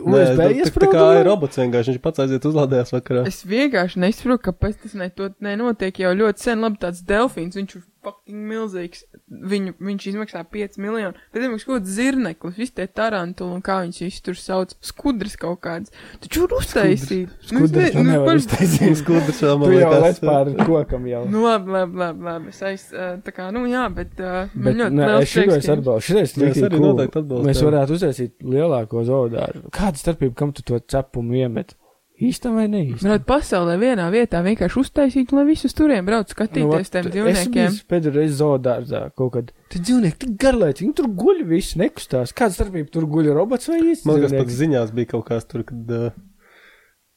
USB 0.03 0.40
tā, 0.40 0.48
tā, 0.66 0.72
tā 0.83 0.90
kā 0.90 1.05
ir 1.20 1.27
robots 1.29 1.61
vienkārši, 1.62 1.94
viņš 1.94 2.03
pats 2.03 2.25
aiziet 2.25 2.48
uzlādējās 2.51 2.92
vakarā. 2.96 3.25
Es 3.31 3.42
vienkārši 3.46 4.03
nesaprotu, 4.03 4.42
kāpēc 4.51 4.83
tas 4.83 4.98
ne, 4.98 5.09
to 5.14 5.31
nenotiek 5.44 6.03
jau 6.03 6.12
ļoti 6.18 6.48
sen. 6.48 6.62
Labi, 6.66 6.81
tāds 6.83 7.03
delfīns, 7.07 7.59
viņš 7.59 7.77
ir 7.79 7.85
fucking 8.03 8.40
milzīgs. 8.51 9.05
Viņu, 9.31 9.77
viņš 9.79 10.07
izmaksā 10.11 10.42
5 10.51 10.79
miljonu. 10.83 11.14
Bet, 11.31 11.38
piemēram, 11.38 11.61
kaut 11.62 11.77
kāds 11.79 11.92
zirneklis, 11.94 12.57
visi 12.59 12.75
tie 12.75 12.88
tarantuli 12.90 13.55
un 13.55 13.62
kā 13.64 13.77
viņš 13.85 14.01
visu 14.03 14.25
tur 14.27 14.38
sauc, 14.38 14.75
skudras 14.83 15.37
kaut 15.38 15.61
kāds. 15.62 15.94
Taču 16.25 16.42
var 16.48 16.57
uztaisīt. 16.59 17.31
Nu, 17.31 17.62
Skudras 17.62 17.77
ne- 17.79 17.90
tu 17.94 18.03
nu, 18.03 18.11
nevar 18.11 18.27
par- 18.27 18.40
iztaisīt. 18.42 18.96
Skudrs 18.98 19.38
vēl 19.46 19.55
Tu 19.55 19.59
man 19.62 19.77
jau 19.79 19.92
lec 19.94 20.03
liekas. 20.03 20.20
pār 20.27 20.51
kokam 20.66 21.07
jau. 21.12 21.22
Nu, 21.31 21.44
labi, 21.46 21.70
labi, 21.70 21.96
labi, 22.03 22.27
labi. 22.27 22.48
Es 22.51 22.62
aiz, 22.66 22.88
tā 22.92 23.31
kā, 23.35 23.52
nu, 23.55 23.65
jā, 23.71 23.85
bet, 23.95 24.17
uh, 24.19 24.49
Bet, 24.53 24.65
man 24.65 24.81
ļoti 24.81 24.99
nē, 24.99 25.11
liels 25.11 25.37
prieks, 25.37 25.55
es 25.59 25.71
atbalstu. 25.77 26.09
Šitais 26.09 26.59
ir 26.59 26.67
arī 26.69 26.81
noteikti 26.83 27.21
atbalstu, 27.23 27.49
Mēs 27.51 27.62
varētu 27.67 27.99
uztaisīt 27.99 28.35
lielāko 28.55 29.05
zoodāru. 29.09 29.67
Kāda 29.75 30.01
starpība, 30.01 30.35
kam 30.43 30.57
tu 30.57 30.65
to 30.67 30.81
cepumu 30.93 31.38
iemet? 31.43 31.77
Īstam 32.23 32.55
vai 32.59 32.67
neīstam? 32.71 33.09
Varētu 33.09 33.27
pasaulē 33.27 33.77
vienā 33.81 34.07
vietā 34.12 34.43
vienkārši 34.45 34.79
uztaisīt, 34.79 35.33
lai 35.35 35.43
visus 35.49 35.75
turiem 35.75 36.07
brauc 36.07 36.31
skatīties 36.31 36.93
tiem 36.93 37.09
dzīvniekiem. 37.09 37.71
Es 37.73 37.87
pēdējo 37.88 38.12
reizi 38.15 38.37
zoodārzā 38.38 39.01
kaut 39.19 39.33
kad. 39.35 39.55
Tie 39.73 39.81
dzīvnieki 39.83 40.21
tik 40.23 40.37
garlaicīgi, 40.45 40.87
viņi 40.87 40.99
tur 41.01 41.09
guļ 41.23 41.41
visi, 41.51 41.81
nekustās. 41.83 42.35
Kāda 42.37 42.55
starpība 42.59 42.93
tur 42.95 43.09
guļ 43.11 43.33
robots 43.35 43.71
vai 43.73 43.81
īsts? 43.81 44.07
Man 44.07 44.21
liekas, 44.21 44.37
pat 44.38 44.53
ziņās 44.61 44.93
bija 44.95 45.11
kaut 45.17 45.27
kāds 45.33 45.49
tur, 45.51 45.65
kad 45.67 45.97
uh, 45.97 46.21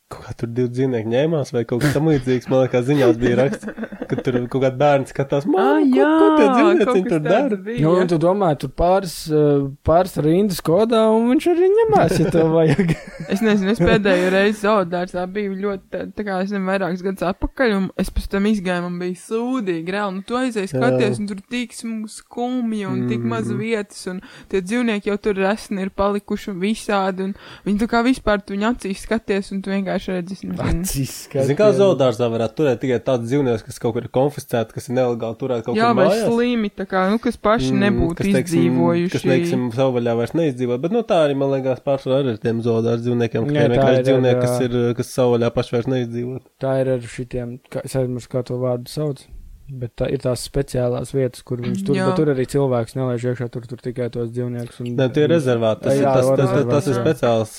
kaut 0.10 0.26
kā 0.26 0.34
tur 0.39 0.52
divi 0.54 0.71
dzīvnieki 0.74 1.12
ņēmās 1.12 1.54
vai 1.54 1.65
kaut 1.69 1.86
kas 1.86 1.93
tam 1.98 2.10
līdzīgs. 2.10 2.50
Man 2.50 2.65
liekas, 2.65 2.88
ziņās 2.89 3.21
bija 3.21 3.39
raksts, 3.43 3.69
ka 4.09 4.17
tur 4.25 4.37
kaut 4.51 4.63
kāds 4.65 4.79
bērns 4.79 5.13
skatās, 5.13 5.45
Ah, 5.45 5.51
man, 5.51 5.89
ko, 5.91 6.05
ko 6.19 6.29
tie 6.39 6.47
kas 6.85 7.09
tur 7.09 7.23
dara. 7.23 7.59
Nu, 7.79 7.93
un 8.01 8.09
tu 8.11 8.19
domā, 8.21 8.51
tur 8.59 8.71
pāris, 8.75 9.15
uh, 9.31 9.67
pāris 9.85 10.15
rindas 10.25 10.61
kodā, 10.65 11.05
un 11.13 11.29
viņš 11.33 11.47
arī 11.53 11.69
ņemās, 11.73 12.15
ja 12.21 12.31
to 12.33 12.47
vajag. 12.53 12.95
Es 13.31 13.41
nezinu, 13.41 13.71
es 13.71 13.79
pēdējo 13.81 14.27
reizi 14.33 14.59
zaudārsā 14.65 15.23
biju 15.31 15.55
ļoti, 15.57 15.85
tā, 15.91 16.01
tā 16.13 16.25
kā 16.27 16.35
es 16.43 16.51
nezinu, 16.51 16.67
vairākus 16.67 17.01
gadus 17.05 17.23
atpakaļ, 17.25 17.71
un 17.77 17.85
es 18.01 18.11
pēc 18.13 18.27
tam 18.33 18.45
izgāju, 18.49 18.83
man 18.85 18.99
bija 19.01 19.17
sūdīgi, 19.23 19.93
reāli, 19.95 20.17
nu 20.19 20.25
tu 20.27 20.37
aizēji 20.37 20.71
skaties, 20.73 21.21
un 21.21 21.29
tur 21.31 21.39
tik 21.51 21.73
skumji, 22.11 22.83
un 22.89 23.05
tik 23.09 23.23
maz 23.25 23.49
vietas, 23.55 24.03
un 24.11 24.21
tie 24.51 24.61
dzīvnieki 24.61 25.09
jau 25.09 25.17
tur 25.27 25.39
resni 25.39 25.85
ir 25.85 25.91
palikuši 25.95 26.51
un 26.53 26.59
visādi, 26.61 27.29
un 27.29 27.33
viņi 27.65 27.81
tā 27.81 27.89
kā 27.91 28.03
vispār 28.05 28.43
tu 28.43 28.55
viņu 28.55 28.69
acīs 28.73 29.03
skaties, 29.07 29.51
un 29.55 29.63
tu 29.65 29.73
vienkārši 29.73 30.15
redzi, 30.19 30.37
es 30.37 30.45
nezinu. 30.45 30.83
Acis, 30.83 31.15
Zini, 31.33 31.57
kā 31.57 31.71
zoodārzā 31.75 32.29
varētu 32.31 32.59
turēt 32.61 32.83
tikai 32.83 32.99
tāds 33.05 33.29
dzīvnieks, 33.29 33.65
kas 33.67 33.81
kaut 33.81 33.94
kur 33.95 34.05
ir 34.05 34.12
konfiscēts, 34.15 34.75
kas 34.75 34.89
ir 34.91 34.97
nelegāli 34.99 35.38
turēt 35.39 35.63
kaut 35.65 35.79
Jā, 35.79 35.89
kur 35.93 35.99
vai 36.01 36.08
mājās. 36.12 36.25
slimi, 36.29 36.71
tā 36.75 36.86
kā, 36.91 37.05
nu, 37.13 37.21
kas 37.23 37.39
paši 37.39 37.71
Mm, 37.73 37.81
nebūtu 37.86 38.17
kas, 38.19 38.27
teiksim, 38.27 38.43
izdzīvojuši. 38.60 39.13
Kas, 39.15 39.25
teiksim, 39.31 39.63
savvaļā 39.75 40.15
vairs 40.19 40.36
neizdzīvo, 40.38 40.77
bet, 40.86 40.91
nu, 40.95 41.01
tā 41.08 41.21
arī, 41.25 41.38
man 41.39 41.53
liekas, 41.55 41.79
pārsvarā 41.88 42.19
arī 42.21 42.36
ar 42.36 42.41
tiem 42.43 42.60
zoodārs 42.65 43.01
dzīvniekiem, 43.08 43.47
ka 43.47 43.55
Jā, 43.55 43.63
ir 43.69 43.73
vienkārši 43.77 44.01
ir, 44.03 44.08
dzīvnieki, 44.12 44.36
jā. 44.36 44.43
kas 44.43 44.67
ir, 44.67 44.77
kas 44.99 45.15
savvaļā 45.15 45.49
paši 45.55 45.75
vairs 45.77 45.89
neizdzīvo. 45.95 46.36
Tā 46.62 46.75
ir 46.84 46.93
ar 46.97 47.10
šitiem, 47.15 47.55
kā, 47.73 47.81
es 47.88 47.95
aizmirsu, 47.97 48.29
kā 48.36 48.43
to 48.51 48.60
vārdu 48.62 48.91
sauc. 48.91 49.23
Bet 49.65 49.95
tā 49.97 50.05
ir 50.13 50.21
tās 50.21 50.43
speciālās 50.45 51.10
vietas, 51.15 51.41
kur 51.41 51.58
viņš 51.58 51.79
tur, 51.88 51.95
Jā. 51.97 52.03
bet 52.05 52.19
tur 52.19 52.29
arī 52.36 52.43
cilvēks 52.51 52.93
nelaiž 52.99 53.23
iekšā, 53.31 53.47
tur, 53.49 53.63
tur 53.65 53.79
tikai 53.81 54.12
tos 54.13 54.27
dzīvniekus. 54.29 54.77
Un, 54.84 54.91
Nē, 54.99 55.08
tie 55.15 55.23
ir 55.25 55.31
rezervāti. 55.34 55.88
Tas, 55.88 55.95
Jā, 55.97 56.03
ir, 56.03 56.19
tas, 56.19 56.27
tas, 56.38 56.51
tas, 56.53 56.67
tas 56.69 56.89
ir 56.91 56.93
jā. 56.93 57.01
speciāls, 57.01 57.55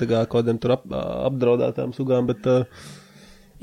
tā 0.00 0.08
kā 0.10 0.24
kādiem 0.32 0.58
tur 0.58 0.74
ap, 0.74 0.82
apdraudētām 1.30 1.94
sugām, 1.94 2.26
bet, 2.26 2.42
uh, 2.50 2.66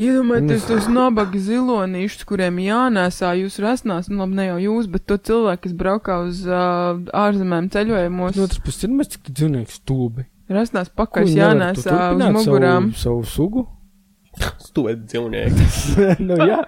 Iedomājieties 0.01 0.63
tos 0.65 0.87
nabaga 0.89 1.37
zilonīšus, 1.45 2.23
kuriem 2.29 2.57
jānēsā 2.63 3.33
jūs 3.37 3.59
rasnās, 3.61 4.09
nu 4.09 4.23
labi, 4.23 4.37
ne 4.39 4.47
jau 4.47 4.57
jūs, 4.63 4.87
bet 4.91 5.05
to 5.09 5.17
cilvēku, 5.29 5.67
kas 5.67 5.75
braukā 5.77 6.15
uz 6.27 6.39
uh, 6.49 6.97
ārzemēm 7.25 7.69
ceļojumos, 7.73 8.39
No 8.39 8.47
otras 8.47 8.63
puses, 8.65 8.87
ir 8.87 8.95
mēs 8.97 9.13
cik 9.13 9.27
tie 9.27 9.35
dzīvnieki 9.41 9.77
stulbi. 9.77 10.25
rasnās 10.49 10.89
pakaļ 10.97 11.29
jānēsā 11.37 11.99
tu 12.15 12.17
uz 12.17 12.33
mugurām. 12.39 12.89
Savu, 12.97 13.21
savu 13.27 13.29
sugu? 13.35 13.67
stūēt 14.63 15.05
dzīvnieki. 15.11 15.65
nu, 16.27 16.37
jā. 16.47 16.61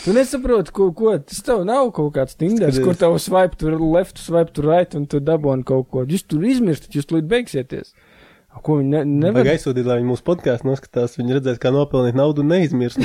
Tu 0.00 0.14
nesaproti, 0.16 0.72
ko, 0.72 0.86
ko 0.96 1.12
tas 1.20 1.42
tev 1.44 1.60
nav 1.68 1.90
kaut 1.92 2.14
kāds 2.16 2.38
tinders, 2.40 2.78
Skaties. 2.78 2.86
kur 2.86 2.96
tev 2.96 3.16
swipe 3.20 3.58
tur 3.60 3.76
left, 3.82 4.16
swipe 4.18 4.54
tur 4.56 4.70
right, 4.70 4.94
un 4.96 5.04
tu 5.10 5.20
dabūni 5.20 5.66
kaut 5.68 5.90
ko. 5.92 6.06
Jūs 6.08 6.24
tur 6.24 6.46
izmirstat, 6.48 6.94
jūs 6.96 7.04
tulīt 7.10 7.28
beigsiieties. 7.28 7.92
Ko 8.60 8.76
viņi 8.80 8.90
ne, 8.92 9.04
nevar 9.06 9.44
Vajag 9.44 9.54
aizsūtīt, 9.54 9.86
lai 9.86 10.00
viņi 10.00 10.10
mūsu 10.10 10.24
podkāstu 10.26 10.68
noskatās, 10.68 11.14
viņi 11.16 11.36
redzēs, 11.38 11.60
kā 11.62 11.70
nopelnīt 11.72 12.18
naudu 12.18 12.42
un 12.44 12.50
neizmirst. 12.52 13.00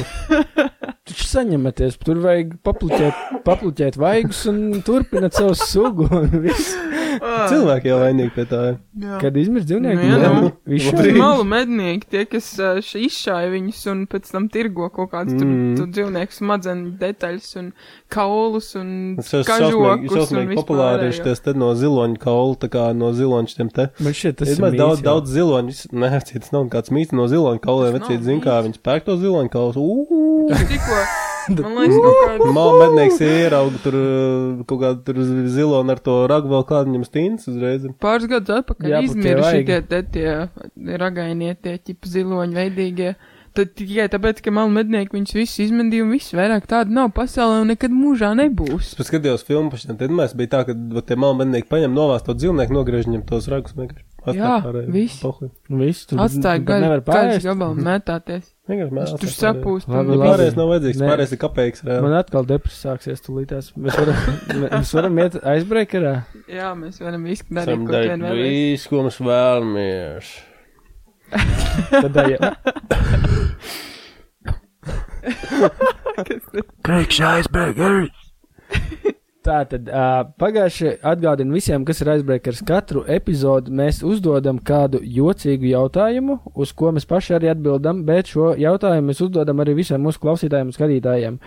Taču 1.08 1.28
saņematies. 1.30 2.00
Tur 2.02 2.20
vajag 2.24 2.58
papluķēt, 2.66 3.22
papluķēt 3.46 4.00
vaigus 4.02 4.42
un 4.52 4.82
turpināt 4.86 5.38
savu 5.38 5.54
sugu. 5.60 6.10
un 6.10 6.42
viss. 6.44 6.74
Ah, 7.22 7.46
Cilvēki 7.52 7.90
jau 7.92 7.98
vainīgi 8.02 8.32
pie 8.36 8.46
tā. 8.50 8.62
jā. 9.02 9.18
Kad 9.22 9.38
izmirst 9.38 9.68
dzīvnieki, 9.70 10.08
Nu, 10.10 10.18
jā, 10.20 10.32
nu. 10.42 10.52
viņš 10.68 10.88
ir 11.06 11.18
malu 11.20 11.44
mednieki, 11.48 12.08
tie, 12.12 12.24
kas 12.30 12.48
izšāja 13.00 13.50
viņus 13.54 13.82
un 13.92 14.04
pēc 14.12 14.32
tam 14.32 14.48
tirgo 14.52 14.90
kaut 14.94 15.12
kādus 15.14 15.36
mm. 15.38 15.52
Mm. 15.56 15.76
tur 15.80 15.88
dzīvnieku 15.96 16.36
smadzenu 16.36 16.92
detaļas 17.02 17.50
un 17.62 17.72
kaulus 18.12 18.72
un 18.80 18.90
Tas 19.20 19.32
ir 19.34 19.44
šausmīgi, 19.44 19.52
kažokus 19.52 20.12
un 20.12 20.20
šausmīgi 20.20 20.58
populāri 20.60 21.08
ir 21.08 21.14
vispārējo. 21.14 21.30
šies 21.36 21.44
te 21.46 21.54
no 21.58 21.70
ziloņa 21.76 22.20
kaula, 22.26 22.56
tā 22.66 22.72
kā 22.76 22.86
no 22.96 23.12
ziloņa 23.16 23.54
šiem 23.56 23.70
te. 23.76 23.88
Man 24.00 24.14
šķiet, 24.14 24.38
tas 24.42 24.50
Ir 24.52 24.58
ir 24.58 24.66
mīts 24.66 24.80
daudz, 24.82 25.00
jau. 25.02 25.08
daudz 25.12 25.36
ziloņus, 25.36 25.80
nē, 25.94 26.12
tas 26.34 26.52
nav 26.56 26.68
kāds 26.74 26.92
mīts 26.96 27.16
no 27.16 27.28
ziloņa 27.32 27.62
kauliem, 27.64 28.00
vecīt 28.00 28.22
zin, 28.26 28.42
kā 28.44 28.60
viņi 28.66 28.80
spēk 28.82 29.06
to 29.08 29.18
ziloņa 29.22 29.52
kaulus. 29.54 29.78
Tikko, 30.70 31.00
man 31.50 31.78
liekas. 31.78 32.42
Māla 32.56 32.80
mednieks 32.82 33.22
ierauga 33.26 33.82
tur 33.84 33.98
uh, 34.00 34.64
kaut 34.70 34.82
kādu 34.82 35.06
tur 35.08 35.22
zilonu 35.54 35.94
ar 35.94 36.02
to 36.04 36.18
ragu 36.32 36.52
vēl 36.52 36.66
kādu 36.70 36.92
viņam 36.92 37.06
stīns 37.08 37.48
uzreiz. 37.52 37.86
Pāris 38.04 38.30
gadus 38.32 38.62
atpakaļ 38.62 38.98
bet 39.14 39.24
tie 39.68 39.80
tie, 39.92 40.02
tie, 40.16 40.98
ragainie, 41.02 41.54
tie 41.62 41.78
ķipa 41.78 42.14
ziloņi 42.16 42.60
veidīgie. 42.60 43.16
Tad 43.56 43.70
tikai 43.80 44.10
tāpēc, 44.12 44.42
ka 44.44 44.52
malu 44.52 44.74
mednieki 44.76 45.16
viņus 45.16 45.38
visus 45.38 45.62
izmendīja 45.70 46.04
un 46.04 46.12
viss 46.12 46.34
vairāk 46.36 46.66
tādu 46.68 46.92
nav 46.98 47.14
pasaulē 47.16 47.62
un 47.64 47.72
nekad 47.72 47.94
mūžā 47.96 48.34
nebūs. 48.36 48.98
Es 49.00 49.08
skatījos 49.08 49.48
filmu 49.48 49.72
par 49.72 49.80
šiem 49.80 49.96
tēmām, 50.02 50.28
bija 50.36 50.52
tā, 50.58 50.66
ka 50.68 50.76
tie 51.08 51.16
māla 51.16 51.40
mednieki 51.46 51.72
paņem 51.72 51.96
novāst 51.96 52.28
to 52.28 52.36
dzīvnieku, 52.36 52.76
nogriež 52.76 53.08
viņam 53.08 53.24
tos 53.30 53.48
ragus. 53.54 53.78
vienkārši 53.78 54.15
atstāj 54.26 54.38
Jā, 54.40 54.84
viss. 54.96 55.20
Pohuj. 55.22 55.50
Viss 55.82 56.06
tur 56.10 56.20
Atstāja 56.26 56.62
gaļu, 56.66 56.90
gaļas 57.08 57.44
gabalu 57.46 57.76
mētāties. 57.86 58.46
Vienkārši 58.70 59.20
Tur 59.22 59.30
sapūst. 59.36 59.86
Labi, 59.92 60.10
labi. 60.10 60.18
viss. 60.18 60.26
Pārējais 60.32 60.56
nav 60.58 60.68
vajadzīgs, 60.74 61.00
Nē. 61.02 61.10
pārējais 61.12 61.34
ir 61.36 61.40
kapeiks. 61.44 61.84
reāli. 61.86 62.02
Man 62.08 62.16
atkal 62.18 62.48
depresija 62.50 62.96
sāksies 62.96 63.22
tūlītās. 63.26 63.72
Mēs 63.78 63.94
varam, 64.02 64.18
mēs 64.74 64.94
varam 64.98 65.22
iet 65.22 65.38
aizbreakerā. 65.54 66.14
Jā, 66.50 66.72
mēs 66.80 66.98
varam 67.04 67.24
visu 67.30 67.46
darīt, 67.50 67.76
Esam 67.76 67.86
ko 67.86 67.94
vien 68.02 68.26
vēlamies. 68.26 68.50
visu, 68.74 68.90
ko 68.90 69.04
mēs 69.06 69.18
vēlamies. 69.30 70.34
Tad 72.06 72.22
jā. 72.34 72.54
Priekšā 76.86 77.30
aizbēgari! 77.40 78.10
Tā 79.46 79.60
tad 79.70 79.90
uh, 79.92 80.24
pagājuši 80.42 80.96
atgādinu 81.06 81.54
visiem, 81.54 81.84
kas 81.86 82.00
ir 82.02 82.10
aizbreakers. 82.16 82.64
Katru 82.66 83.04
epizodi 83.14 83.74
mēs 83.78 84.00
uzdodam 84.02 84.58
kādu 84.58 85.04
jocīgu 85.04 85.68
jautājumu, 85.70 86.40
uz 86.58 86.72
ko 86.74 86.90
mēs 86.96 87.06
paši 87.06 87.36
arī 87.38 87.52
atbildam, 87.52 88.02
bet 88.08 88.32
šo 88.34 88.56
jautājumu 88.58 89.12
mēs 89.12 89.22
uzdodam 89.22 89.62
arī 89.62 89.76
visiem 89.78 90.02
mūsu 90.02 90.24
klausītājiem 90.24 90.72
un 90.72 90.78
skatītājiem. 90.80 91.38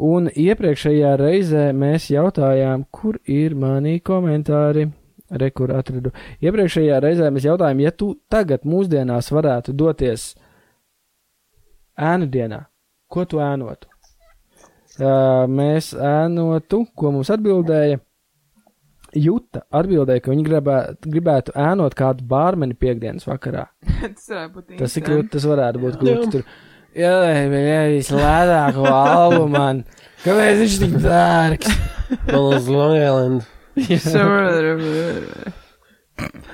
Un 0.00 0.30
iepriekšējā 0.32 1.12
reizē 1.20 1.66
mēs 1.76 2.08
jautājām, 2.14 2.86
kur 2.94 3.20
ir 3.28 3.58
mani 3.58 3.98
komentāri. 4.00 4.88
Rekur 5.30 5.70
atradu. 5.76 6.10
Iepriekšējā 6.42 6.96
reizē 7.04 7.28
mēs 7.30 7.44
jautājām, 7.46 7.84
ja 7.84 7.92
tu 7.92 8.14
tagad 8.32 8.64
mūsdienās 8.66 9.28
varētu 9.30 9.76
doties 9.76 10.32
ēnu 12.00 12.32
dienā, 12.32 12.64
ko 13.12 13.28
tu 13.28 13.44
ēnotu? 13.44 13.89
Mēs 15.50 15.92
ēnotu, 15.96 16.84
ko 16.96 17.10
mums 17.14 17.30
atbildēja. 17.32 18.00
Juta 19.18 19.64
atbildēja, 19.74 20.22
ka 20.22 20.30
viņi 20.30 20.44
gribē, 20.46 20.74
gribētu 21.02 21.50
ēnot 21.58 21.96
kādu 21.98 22.22
bārmeni 22.30 22.76
piekdienas 22.78 23.26
vakarā. 23.26 23.64
Tas 24.14 24.28
varētu 24.30 24.52
būt 24.54 24.66
Tas, 24.66 24.76
ir, 24.76 24.76
interesanti. 24.78 25.06
grūti, 25.08 25.30
tas 25.34 25.46
varētu 25.50 25.82
būt 25.82 25.96
Jā. 25.96 26.00
grūti. 26.04 26.30
Tur, 26.30 26.42
jā, 26.94 27.14
vislētāko 27.96 28.84
albu 28.90 29.48
man. 29.56 29.82
Kāpēc 30.22 30.60
viņš 30.62 30.76
tik 30.84 30.94
dārgs? 31.02 31.74
Man 32.30 32.46
uz 32.54 32.68
Long 32.70 32.94
Island. 32.98 33.42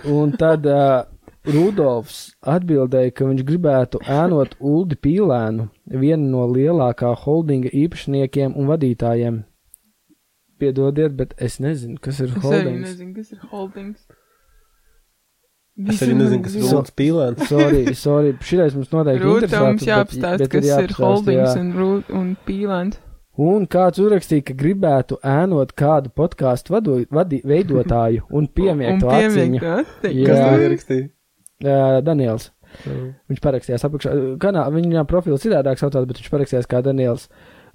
Un 0.06 0.32
tad 0.38 0.66
uh, 0.68 1.04
Rudolfs 1.46 2.20
atbildēja, 2.42 3.12
ka 3.14 3.28
viņš 3.28 3.42
gribētu 3.46 4.00
ēnot 4.10 4.56
Uldi 4.58 4.98
Pīlēnu, 4.98 5.68
vienu 6.02 6.30
no 6.32 6.46
lielākā 6.50 7.12
holdinga 7.22 7.70
īpašniekiem 7.70 8.56
un 8.58 8.70
vadītājiem. 8.72 9.40
Piedodiet, 10.58 11.14
bet 11.18 11.34
es 11.38 11.58
nezinu, 11.60 11.98
kas 12.02 12.18
ir 12.24 12.32
Es 12.32 12.42
holdings. 12.42 12.88
nezinu, 12.88 13.14
kas 13.14 13.32
ir 13.32 13.42
holdings. 13.52 14.06
Es 15.76 16.00
arī 16.00 16.14
nezinu, 16.16 16.42
kas 16.46 16.54
ir 16.56 16.62
Lūdzu 16.64 16.94
Pīlēns. 16.96 17.48
Sorry, 17.50 17.82
sorry. 18.06 18.30
Šitais 18.40 18.76
mums 18.78 18.92
noteikti 18.94 19.26
Rūta 19.26 19.60
mums 19.66 19.84
jāapstāsta, 19.84 20.48
kas 20.54 20.70
ir 20.72 20.94
holdings 20.96 21.50
jā. 21.52 21.58
un, 21.60 21.74
rūt, 21.76 22.14
un 22.16 22.30
pīlēns. 22.48 23.02
Un 23.36 23.66
kāds 23.68 24.00
uzrakstīja, 24.00 24.46
ka 24.48 24.54
gribētu 24.56 25.18
ēnot 25.20 25.74
kādu 25.76 26.08
podkāstu 26.16 26.78
veidotāju 27.12 28.24
un 28.32 28.48
piemiektu 28.48 29.10
aciņu. 29.12 29.60
Jā. 29.60 29.74
Kas 29.84 30.40
to 30.40 30.62
ierakstīja? 30.64 31.10
Uh, 31.64 32.02
Daniels. 32.04 32.50
Viņš 33.30 33.40
parakstījās 33.40 33.86
apakšā. 33.86 34.12
Kanā, 34.42 34.66
viņa 34.74 35.06
profils 35.08 35.44
citādāk 35.44 35.80
saucās, 35.80 36.04
bet 36.08 36.20
viņš 36.20 36.32
parakstījās 36.32 36.68
kā 36.68 36.82
Daniels. 36.84 37.28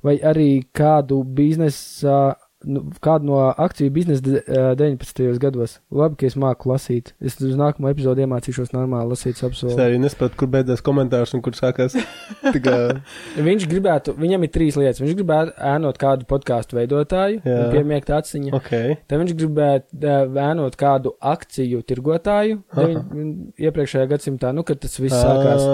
Vai 0.05 0.17
arī 0.25 0.63
kādu 0.75 1.21
biznesa, 1.25 2.35
nu, 2.65 2.81
kādu 3.01 3.25
no 3.29 3.37
akciju 3.57 3.91
biznesa 3.91 4.21
de- 4.25 4.41
ā, 4.47 4.75
19. 4.75 5.37
gados. 5.39 5.79
Labi, 5.91 6.15
ka 6.21 6.25
es 6.27 6.35
māku 6.35 6.69
lasīt. 6.71 7.13
Es 7.21 7.35
uz 7.41 7.55
nākamo 7.59 7.89
epizodu 7.91 8.21
iemācīšos 8.25 8.71
normāli 8.75 9.09
lasīt 9.13 9.35
Es 9.39 9.43
apsolu. 9.43 9.75
arī 9.79 9.99
nesaprotu, 9.99 10.35
kur 10.37 10.47
beidzās 10.47 10.81
komentārs 10.81 11.33
un 11.33 11.41
kur 11.41 11.53
sākās. 11.57 11.95
Tikai 12.53 13.01
Viņš 13.37 13.67
gribētu, 13.71 14.13
viņam 14.17 14.43
ir 14.43 14.49
trīs 14.53 14.75
lietas. 14.79 15.01
Viņš 15.01 15.15
gribētu 15.19 15.55
ēnot 15.57 15.97
kādu 16.01 16.25
podkāstu 16.29 16.77
veidotāju 16.79 17.41
piemiekt 17.71 18.09
aciņu. 18.09 18.53
ok. 18.53 18.71
Tad 19.07 19.19
viņš 19.23 19.33
gribētu 19.39 20.11
ēnot 20.49 20.75
kādu 20.77 21.15
akciju 21.21 21.81
tirgotāju 21.83 22.61
deviņ- 22.75 23.53
iepriekšējā 23.59 24.07
gadsimtā, 24.11 24.53
nu, 24.53 24.63
kad 24.63 24.79
tas 24.79 24.97
viss 24.99 25.15
sākās. 25.15 25.65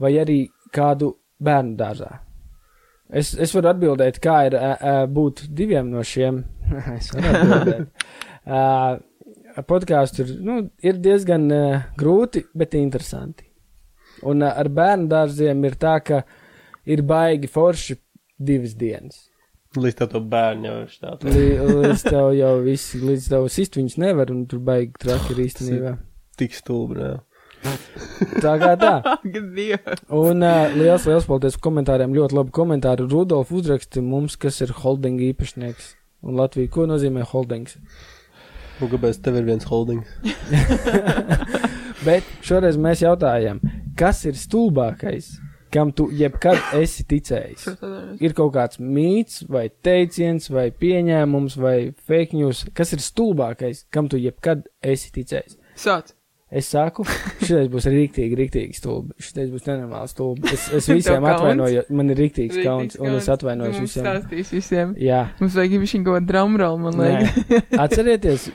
Vai 0.00 0.12
arī 0.20 0.48
kādu 0.74 1.14
bērnu 1.42 1.76
dārzā. 1.76 2.18
Es, 3.14 3.30
es 3.38 3.52
varu 3.54 3.70
atbildēt, 3.70 4.16
kā 4.22 4.40
ir 4.48 4.56
ā, 4.58 4.94
būt 5.06 5.44
diviem 5.54 5.90
no 5.92 6.02
šiem. 6.02 6.42
es 6.98 7.10
varu 7.14 7.34
atbildēt. 7.34 8.06
Uh, 8.44 9.62
Podkāsts 9.68 10.18
ir, 10.24 10.32
nu, 10.42 10.56
ir 10.82 10.96
diezgan 10.98 11.44
uh, 11.54 11.84
grūti, 11.98 12.42
bet 12.58 12.74
interesanti. 12.74 13.46
Un 14.26 14.42
uh, 14.42 14.50
ar 14.58 14.66
bērnu 14.74 15.06
dārziem 15.12 15.62
ir 15.68 15.76
tā, 15.78 15.92
ka 16.02 16.24
ir 16.90 17.04
baigi 17.06 17.46
forši 17.54 17.96
divas 18.42 18.74
dienas. 18.80 19.28
Līdz 19.78 20.08
to 20.10 20.20
bērnu 20.30 20.68
jau 20.68 20.74
ir. 20.82 20.96
Lī- 21.26 21.78
Līdz 21.84 22.02
tev 22.06 22.32
jau 22.38 22.50
viss, 22.66 22.92
līdz 22.98 23.30
tev 23.30 23.46
sist 23.50 23.78
viņus 23.78 23.96
nevar, 24.02 24.30
un 24.34 24.44
tur 24.50 24.60
baigi 24.66 24.92
traki 25.06 25.34
ir 25.36 25.44
īstenībā. 25.46 25.94
Tik 26.38 26.54
stulbi, 26.58 26.98
jā. 27.02 27.14
Tā 28.42 28.54
kā 28.62 28.72
tā. 28.80 28.94
Un 30.12 30.44
uh, 30.44 30.74
liels, 30.76 31.06
liels 31.08 31.28
paldies 31.28 31.56
par 31.58 31.66
komentāriem. 31.68 32.14
Ļoti 32.16 32.38
labi 32.38 32.54
komentāri. 32.54 33.06
Rudolf 33.10 33.52
uzraksti 33.54 34.02
mums, 34.04 34.36
kas 34.40 34.60
ir 34.64 34.74
holding 34.82 35.22
īpašnieks. 35.30 35.94
Un 36.24 36.38
Latvija, 36.40 36.72
ko 36.72 36.86
nozīmē 36.88 37.24
holdings? 37.28 37.76
Un 38.82 38.90
kāpēc 38.90 39.20
tev 39.24 39.38
ir 39.40 39.48
viens 39.48 39.66
holdings? 39.68 40.08
Bet 42.06 42.26
šoreiz 42.44 42.76
mēs 42.80 43.04
jautājam, 43.04 43.60
kas 43.96 44.24
ir 44.28 44.36
stulbākais, 44.36 45.30
kam 45.72 45.92
tu 45.96 46.08
jebkad 46.12 46.58
esi 46.80 47.04
ticējis? 47.08 47.68
Ir 48.24 48.34
kaut 48.36 48.52
kāds 48.56 48.80
mīts, 48.82 49.44
vai 49.48 49.68
teiciens, 49.84 50.50
vai 50.52 50.68
pieņēmums, 50.74 51.56
vai 51.60 51.76
fake 52.08 52.36
news, 52.40 52.64
kas 52.76 52.92
ir 52.96 53.04
stulbākais, 53.04 53.86
kam 53.94 54.10
tu 54.12 54.20
jebkad 54.20 54.66
esi 54.84 55.14
ticējis? 55.14 55.56
Sāc. 55.80 56.12
Es 56.54 56.68
saku, 56.70 57.02
šis 57.42 57.66
būs 57.72 57.88
rīktīgi, 57.90 58.36
rīktīgi 58.38 58.76
stulbi. 58.78 59.16
Šis 59.18 59.50
būs 59.50 59.64
nenormāli 59.66 60.10
stulbi. 60.12 60.52
Es, 60.54 60.68
es 60.78 60.86
visiem 60.92 61.24
atvainojos, 61.26 61.88
man 61.90 62.14
ir 62.14 62.20
rīktīgs 62.22 62.60
kauns, 62.62 62.98
un 63.00 63.16
es 63.18 63.26
atvainojos 63.32 63.80
mums 63.80 63.88
visiem. 63.88 64.06
Stāstīs 64.06 64.52
visiem. 64.54 64.92
Jā, 65.02 65.24
Mums 65.40 65.56
vajag 65.58 65.74
viņš 65.82 65.96
kaut 65.96 66.12
kādu 66.12 66.30
drumroll, 66.30 66.78
man 66.84 67.00
liekas. 67.00 67.56
Atcerieties, 67.84 68.46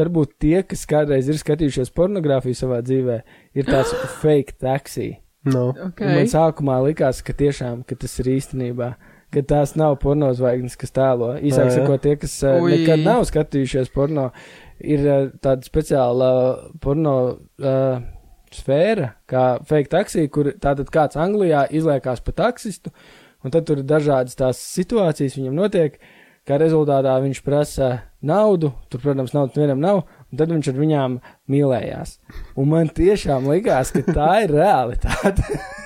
varbūt 0.00 0.32
tie, 0.40 0.56
kas 0.64 0.86
kādreiz 0.88 1.28
ir 1.28 1.36
skatījušies 1.42 1.92
pornogrāfiju 1.96 2.56
savā 2.56 2.80
dzīvē, 2.86 3.18
ir 3.58 3.68
tāds 3.68 3.92
fake 4.22 4.56
taxi. 4.62 5.10
No. 5.46 5.68
Okay. 5.70 5.90
Okay. 5.92 6.14
Man 6.16 6.32
sākumā 6.32 6.80
likās, 6.88 7.20
ka 7.22 7.36
tiešām 7.36 7.84
ka 7.86 7.98
tas 8.00 8.16
ir 8.22 8.32
īstenībā. 8.38 8.94
Ka 9.34 9.42
tās 9.42 9.74
nav 9.76 9.98
porno 10.00 10.30
zvaigznes, 10.34 10.78
kas 10.78 10.94
tēlo. 10.94 11.32
Īsāk 11.44 11.68
sakot, 11.74 12.00
tie, 12.02 12.14
kas 12.18 12.34
Ui. 12.46 12.72
nekad 12.72 13.02
nav 13.04 13.24
skatījušies 13.26 13.90
porno, 13.94 14.30
ir 14.80 15.06
uh, 15.06 15.30
tāda 15.42 15.66
speciāla 15.66 16.32
uh, 16.32 16.66
porno 16.82 17.16
uh, 17.36 18.02
sfēra, 18.54 19.12
kā 19.28 19.46
fake 19.68 19.92
taxi, 19.92 20.26
kur 20.32 20.52
tātad 20.62 20.90
kāds 20.92 21.18
Anglijā 21.20 21.66
izliekās 21.74 22.22
pa 22.24 22.34
taksistu, 22.44 22.92
un 23.44 23.54
tad 23.54 23.66
tur 23.68 23.82
ir 23.82 23.88
dažādas 23.88 24.38
tās 24.38 24.60
situācijas 24.76 25.38
viņam 25.38 25.56
notiek, 25.58 25.98
kā 26.46 26.58
rezultātā 26.62 27.16
viņš 27.24 27.42
prasa 27.46 27.90
naudu, 28.26 28.72
tur, 28.90 29.02
protams, 29.02 29.34
naudas 29.34 29.58
vienam 29.58 29.82
nav, 29.82 30.04
un 30.30 30.40
tad 30.40 30.52
viņš 30.54 30.70
ar 30.72 30.78
viņām 30.82 31.18
mīlējās. 31.50 32.18
Un 32.56 32.70
man 32.70 32.92
tiešām 32.94 33.50
likās, 33.50 33.92
ka 33.94 34.06
tā 34.06 34.30
ir 34.46 34.54
realitāte. 34.56 35.42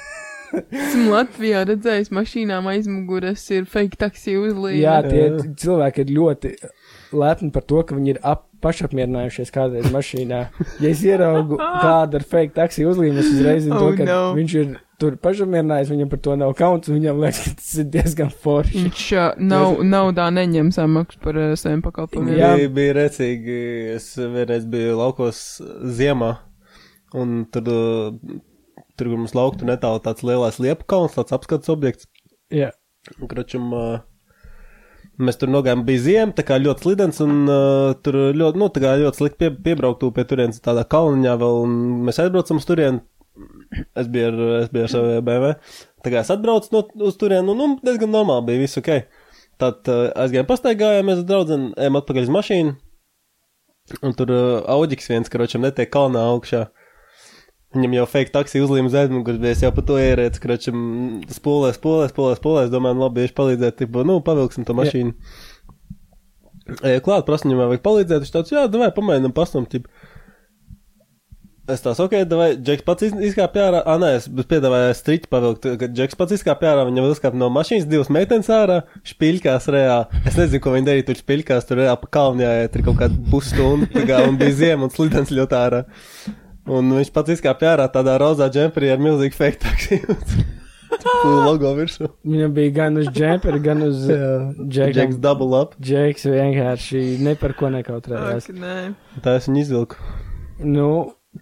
Esmu 0.52 1.12
Latvijā 1.12 1.64
redzējis 1.68 2.10
mašīnām 2.14 2.66
aizmugures 2.72 3.44
ir 3.54 3.66
fake 3.70 3.98
taksi 4.00 4.36
uzlīme. 4.40 4.80
Jā, 4.82 5.00
tie 5.06 5.24
Jā. 5.28 5.40
cilvēki 5.62 6.04
ir 6.04 6.14
ļoti 6.16 6.52
lepni 7.14 7.50
par 7.54 7.66
to, 7.66 7.82
ka 7.86 7.96
viņi 7.98 8.14
ir 8.16 8.20
ap, 8.26 8.46
pašapmierinājušies 8.60 9.50
kādreiz 9.54 9.88
mašīnā. 9.94 10.40
Ja 10.82 10.90
es 10.90 11.00
ieraugu 11.06 11.56
kādu 11.84 12.18
ar 12.20 12.26
fake 12.28 12.54
taksi 12.58 12.84
uzlīmi, 12.90 13.22
es 13.22 13.30
uzreiz 13.32 13.64
zinu, 13.66 13.78
Oh, 13.78 13.86
to, 13.90 14.00
ka 14.02 14.08
no. 14.08 14.18
viņš 14.36 14.56
ir 14.60 14.74
tur 15.00 15.14
pašapmierinājies, 15.24 15.88
viņam 15.94 16.10
par 16.12 16.20
to 16.26 16.34
nav 16.36 16.50
kauns, 16.58 16.90
un 16.90 16.98
viņam 16.98 17.22
liekas, 17.22 17.40
ka 17.46 17.54
tas 17.62 17.70
ir 17.80 17.86
diezgan 17.94 18.34
forši. 18.42 18.82
Viņš 18.84 19.06
uh, 19.16 19.30
nav, 19.40 19.78
naudā 19.88 20.26
neņem 20.36 20.68
samaksu 20.76 21.22
par 21.24 21.38
uh, 21.40 21.54
saviem 21.56 21.80
pakalpojumiem. 21.86 22.36
Jā. 22.36 22.50
Bija, 22.60 22.72
bija 22.76 22.96
rēcīgi, 22.98 23.56
es 23.94 24.10
vienreiz 24.20 24.66
biju 24.68 24.98
laukos 25.00 25.40
ziemā, 25.96 26.34
un 27.16 27.40
tur, 27.54 27.72
uh, 27.72 28.36
tur 29.00 29.10
kur 29.10 29.24
mums 29.24 29.34
lauktu 29.36 29.68
netālu 29.68 30.04
tāds 30.04 30.26
lielais 30.26 30.60
liepu 30.60 30.86
kalns, 30.92 31.16
tāds 31.16 31.34
apskats 31.36 31.72
objekts. 31.72 32.06
Jā, 32.52 32.70
Un, 33.08 33.28
Kračam, 33.30 33.70
mēs 35.20 35.38
tur 35.40 35.50
nogājām, 35.52 35.84
bija 35.88 36.02
ziema, 36.04 36.34
tā 36.36 36.44
kā 36.46 36.58
ļoti 36.60 36.84
slidens, 36.84 37.20
un 37.24 37.46
uh, 37.46 37.92
tur 38.04 38.18
ļoti, 38.36 38.60
nu, 38.60 38.68
tā 38.72 38.82
kā 38.84 38.96
ļoti 39.00 39.22
slikti 39.22 39.40
pie, 39.40 39.50
piebraukt 39.68 40.04
pie 40.16 40.24
turienes 40.28 40.60
tādā 40.64 40.84
kalniņā 40.88 41.38
vēl, 41.40 41.62
un 41.64 41.78
mēs 42.08 42.20
aizbraucam 42.22 42.60
uz 42.60 42.68
turieni. 42.68 43.02
Es 43.96 44.08
biju 44.10 44.28
ar, 44.32 44.38
es 44.58 44.70
biju 44.72 44.84
ar 44.84 44.92
savu 44.92 45.16
BMW. 45.24 45.54
Tā 46.04 46.12
kā 46.12 46.20
es 46.20 46.32
atbraucu 46.34 46.74
no, 46.74 46.84
uz 47.08 47.16
turieni, 47.20 47.46
nu, 47.48 47.54
nu, 47.56 47.68
diezgan 47.86 48.12
normāli 48.12 48.50
bija, 48.50 48.62
viss 48.66 48.80
ok. 48.80 48.92
Tad 49.60 49.88
uh, 49.92 50.10
aizgājām 50.20 50.48
pastaigājāmies 50.48 51.22
ar 51.22 51.28
draudzen, 51.28 51.66
ejam 51.80 52.00
atpakaļ 52.00 52.28
uz 52.28 52.34
mašīnu, 52.36 52.76
un 54.04 54.16
tur 54.18 54.34
uh, 54.34 54.44
auģiks 54.76 55.08
viens, 55.12 55.32
karočam, 55.32 55.64
netiek 55.64 55.92
kalnā 55.92 56.26
augšā. 56.34 56.66
Viņam 57.70 57.92
jau 58.00 58.04
fake 58.10 58.32
taksi 58.34 58.58
uzlīma 58.64 58.90
uz 58.90 58.94
aizmugures, 58.98 59.38
bet 59.38 59.52
es 59.54 59.60
jau 59.62 59.70
par 59.76 59.84
to 59.86 59.94
ierēcu, 60.02 60.40
ka 60.42 60.48
viņam 60.50 60.80
spolē, 61.30 61.68
spolē, 61.76 62.08
spolē, 62.10 62.32
spolē. 62.40 62.64
Es 62.66 62.72
domāju, 62.72 62.98
nu, 62.98 63.04
labi, 63.06 63.22
viņš 63.28 63.34
palīdzēt, 63.38 63.76
tipo, 63.84 64.02
nu, 64.08 64.16
pavilksim 64.26 64.66
to 64.66 64.74
mašīnu. 64.74 65.14
Eju 66.86 67.02
klāt, 67.06 67.26
prasu 67.28 67.46
viņam, 67.46 67.60
vai 67.62 67.68
vajag 67.72 67.84
palīdzēt. 67.86 68.24
Viņš 68.24 68.32
tāds, 68.34 68.50
jā, 68.56 68.64
davai, 68.70 68.90
pamēģinam 68.96 69.34
pastumt. 69.36 69.70
Tip. 69.70 69.86
Es 71.70 71.84
tās, 71.84 72.00
ok, 72.02 72.16
davai, 72.26 72.48
Džeks 72.58 72.82
pats 72.82 73.06
iz- 73.06 73.14
izkāpa 73.30 73.62
ārā. 73.68 73.80
Ah, 73.86 73.98
nē, 74.02 74.08
es 74.18 74.26
piedāvāju 74.50 74.90
striķi 74.98 75.30
pavilkt, 75.30 75.68
kad 75.78 75.94
Džeks 75.94 76.18
pats 76.18 76.34
izkāpa 76.34 76.72
ārā. 76.72 76.88
Viņam 76.90 77.06
izkāpa 77.12 77.38
no 77.38 77.46
mašīnas 77.54 77.86
divas 77.86 78.10
meitenes 78.10 78.50
ārā, 78.50 78.80
špiļkās 79.06 79.70
reāli. 79.70 80.22
Es 80.26 80.34
nezinu, 80.34 80.58
ko 80.66 80.74
viņi 80.74 80.88
darīja, 80.90 81.06
tur 81.12 81.20
špiļkās, 81.22 81.68
tur 81.70 81.78
reāli 81.84 82.02
pa 82.02 82.10
kalnu 82.18 82.42
jāiet, 82.42 82.72
tur 82.74 82.82
kaut 82.90 82.98
kādu 83.04 83.22
pusstundu, 83.30 83.86
tā 83.94 84.02
kā, 84.10 84.24
un 84.26 84.42
bija 84.42 84.58
ziema 84.64 84.88
un 84.88 84.94
slidens 84.94 85.30
ļoti 85.30 85.58
ārā. 85.62 85.84
Un 86.68 86.90
viņš 86.92 87.12
pats 87.14 87.36
izkāpa 87.36 87.72
ārā 87.72 87.86
tādā 87.92 88.18
rozā 88.20 88.50
džemperī 88.52 88.90
ar 88.92 89.00
milzīgu 89.02 89.36
fake 89.36 89.62
taksi. 89.62 90.00
logo 91.46 91.70
virsū. 91.78 92.08
viņam 92.26 92.56
bija 92.56 92.72
gan 92.80 92.98
uz 93.00 93.08
džemperi, 93.14 93.60
gan 93.62 93.82
uz 93.86 94.02
uh, 94.10 94.50
Džeks 94.66 94.96
džeksa. 94.96 95.20
double 95.22 95.60
up. 95.60 95.76
Džeks 95.80 96.26
vienkārši 96.26 97.04
ne 97.24 97.36
par 97.40 97.54
ko 97.58 97.70
nekautrējās. 97.72 98.50
Ak, 98.50 98.58
nē. 98.58 98.76
Tā 99.24 99.38
es 99.38 99.48
viņu 99.48 99.64
izvilku. 99.64 100.10
Nu, 100.60 100.90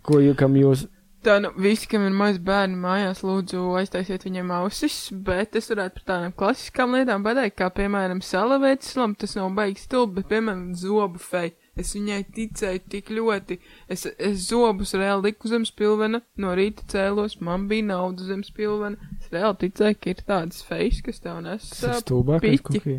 ko 0.06 0.20
jūs, 0.22 0.36
kam 0.38 0.56
jūs 0.58 0.86
Tā, 1.26 1.40
nu, 1.42 1.48
visi, 1.58 1.88
kam 1.90 2.04
ir 2.06 2.12
mazi 2.14 2.38
bērni 2.46 2.76
mājās, 2.78 3.24
lūdzu, 3.26 3.58
aiztaisiet 3.80 4.22
viņiem 4.22 4.52
ausis, 4.54 5.08
bet 5.26 5.56
es 5.58 5.66
varētu 5.72 5.98
par 5.98 6.04
tādām 6.12 6.34
klasiskām 6.38 6.94
lietām 6.94 7.24
pateikt, 7.26 7.56
kā, 7.58 7.66
piemēram, 7.74 8.20
salavētas 8.22 8.94
lam, 9.00 9.16
tas 9.18 9.34
nav 9.34 9.50
baigs 9.56 9.88
stulbi, 9.88 10.20
bet, 10.20 10.28
piemēram, 10.30 10.68
zobu 10.78 11.18
fei. 11.18 11.50
Es 11.78 11.92
viņai 11.94 12.22
ticēju 12.34 12.80
tik 12.90 13.10
ļoti. 13.14 13.58
Es, 13.88 14.02
es 14.18 14.48
zobus 14.48 14.94
reāli 14.98 15.28
liku 15.30 15.46
zem 15.52 15.62
spilvena, 15.68 16.20
no 16.42 16.54
rīta 16.58 16.82
cēlos, 16.90 17.36
man 17.44 17.68
bija 17.70 17.86
nauda 17.92 18.26
zem 18.26 18.42
spilvena. 18.46 18.98
Es 19.20 19.30
reāli 19.34 19.60
ticēju, 19.68 20.00
ka 20.02 20.10
ir 20.10 20.24
tādas 20.26 20.64
fejas, 20.66 20.98
kas 21.06 21.22
tev 21.22 21.38
nes. 21.46 21.68
tas 21.70 21.84
ir 21.86 22.02
stulbākais? 22.02 22.64
Kuki? 22.66 22.98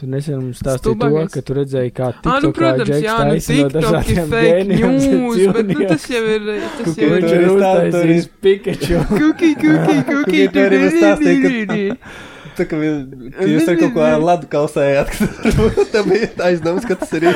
Tu 0.00 0.06
nesen 0.08 0.38
mums 0.40 0.62
stāstīji 0.62 0.96
to, 0.96 1.08
ka 1.28 1.40
tu 1.44 1.54
redzēji, 1.58 1.90
kā 1.92 2.06
Ā, 2.24 2.36
nu, 2.40 2.50
protams, 2.56 2.88
jā, 3.04 3.16
nu, 3.28 3.34
TikTok 3.36 4.08
ir 4.14 4.20
fake 4.30 4.62
news, 4.70 5.42
bet, 5.58 5.66
nu, 5.68 5.80
tas 5.90 6.06
jau 6.08 6.22
ir, 6.24 6.46
tas 6.78 6.96
jau 6.96 7.10
Viņš 7.10 7.10
ir. 7.10 7.20
ir 7.20 7.20
Tur 7.20 7.36
ir 7.36 7.42
ir- 7.42 7.50
uztaisījis 7.52 8.28
Pikachu. 8.46 9.02
Kuki, 9.10 9.50
kuki, 9.60 9.98
kuki, 10.08 10.42
tu 10.48 10.64
ka- 10.64 11.16
kuki. 11.20 11.84
Tā 12.58 12.66
kā 12.70 12.78
jūs 12.80 13.68
ar 13.70 13.78
kaut 13.80 13.94
ko 13.96 14.04
ar 14.04 14.20
ladu 14.24 14.48
kausējāt, 14.52 15.12
ka 15.16 15.68
tā 15.94 16.04
bija 16.08 16.30
aizdoms, 16.50 16.86
ka 16.88 16.98
tas 17.00 17.12
ir 17.18 17.28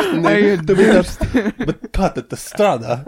tu 0.66 0.76
tāds, 0.78 1.16
bet 1.68 1.88
kā 1.94 2.12
tad 2.18 2.28
tas 2.32 2.46
strādā? 2.52 3.00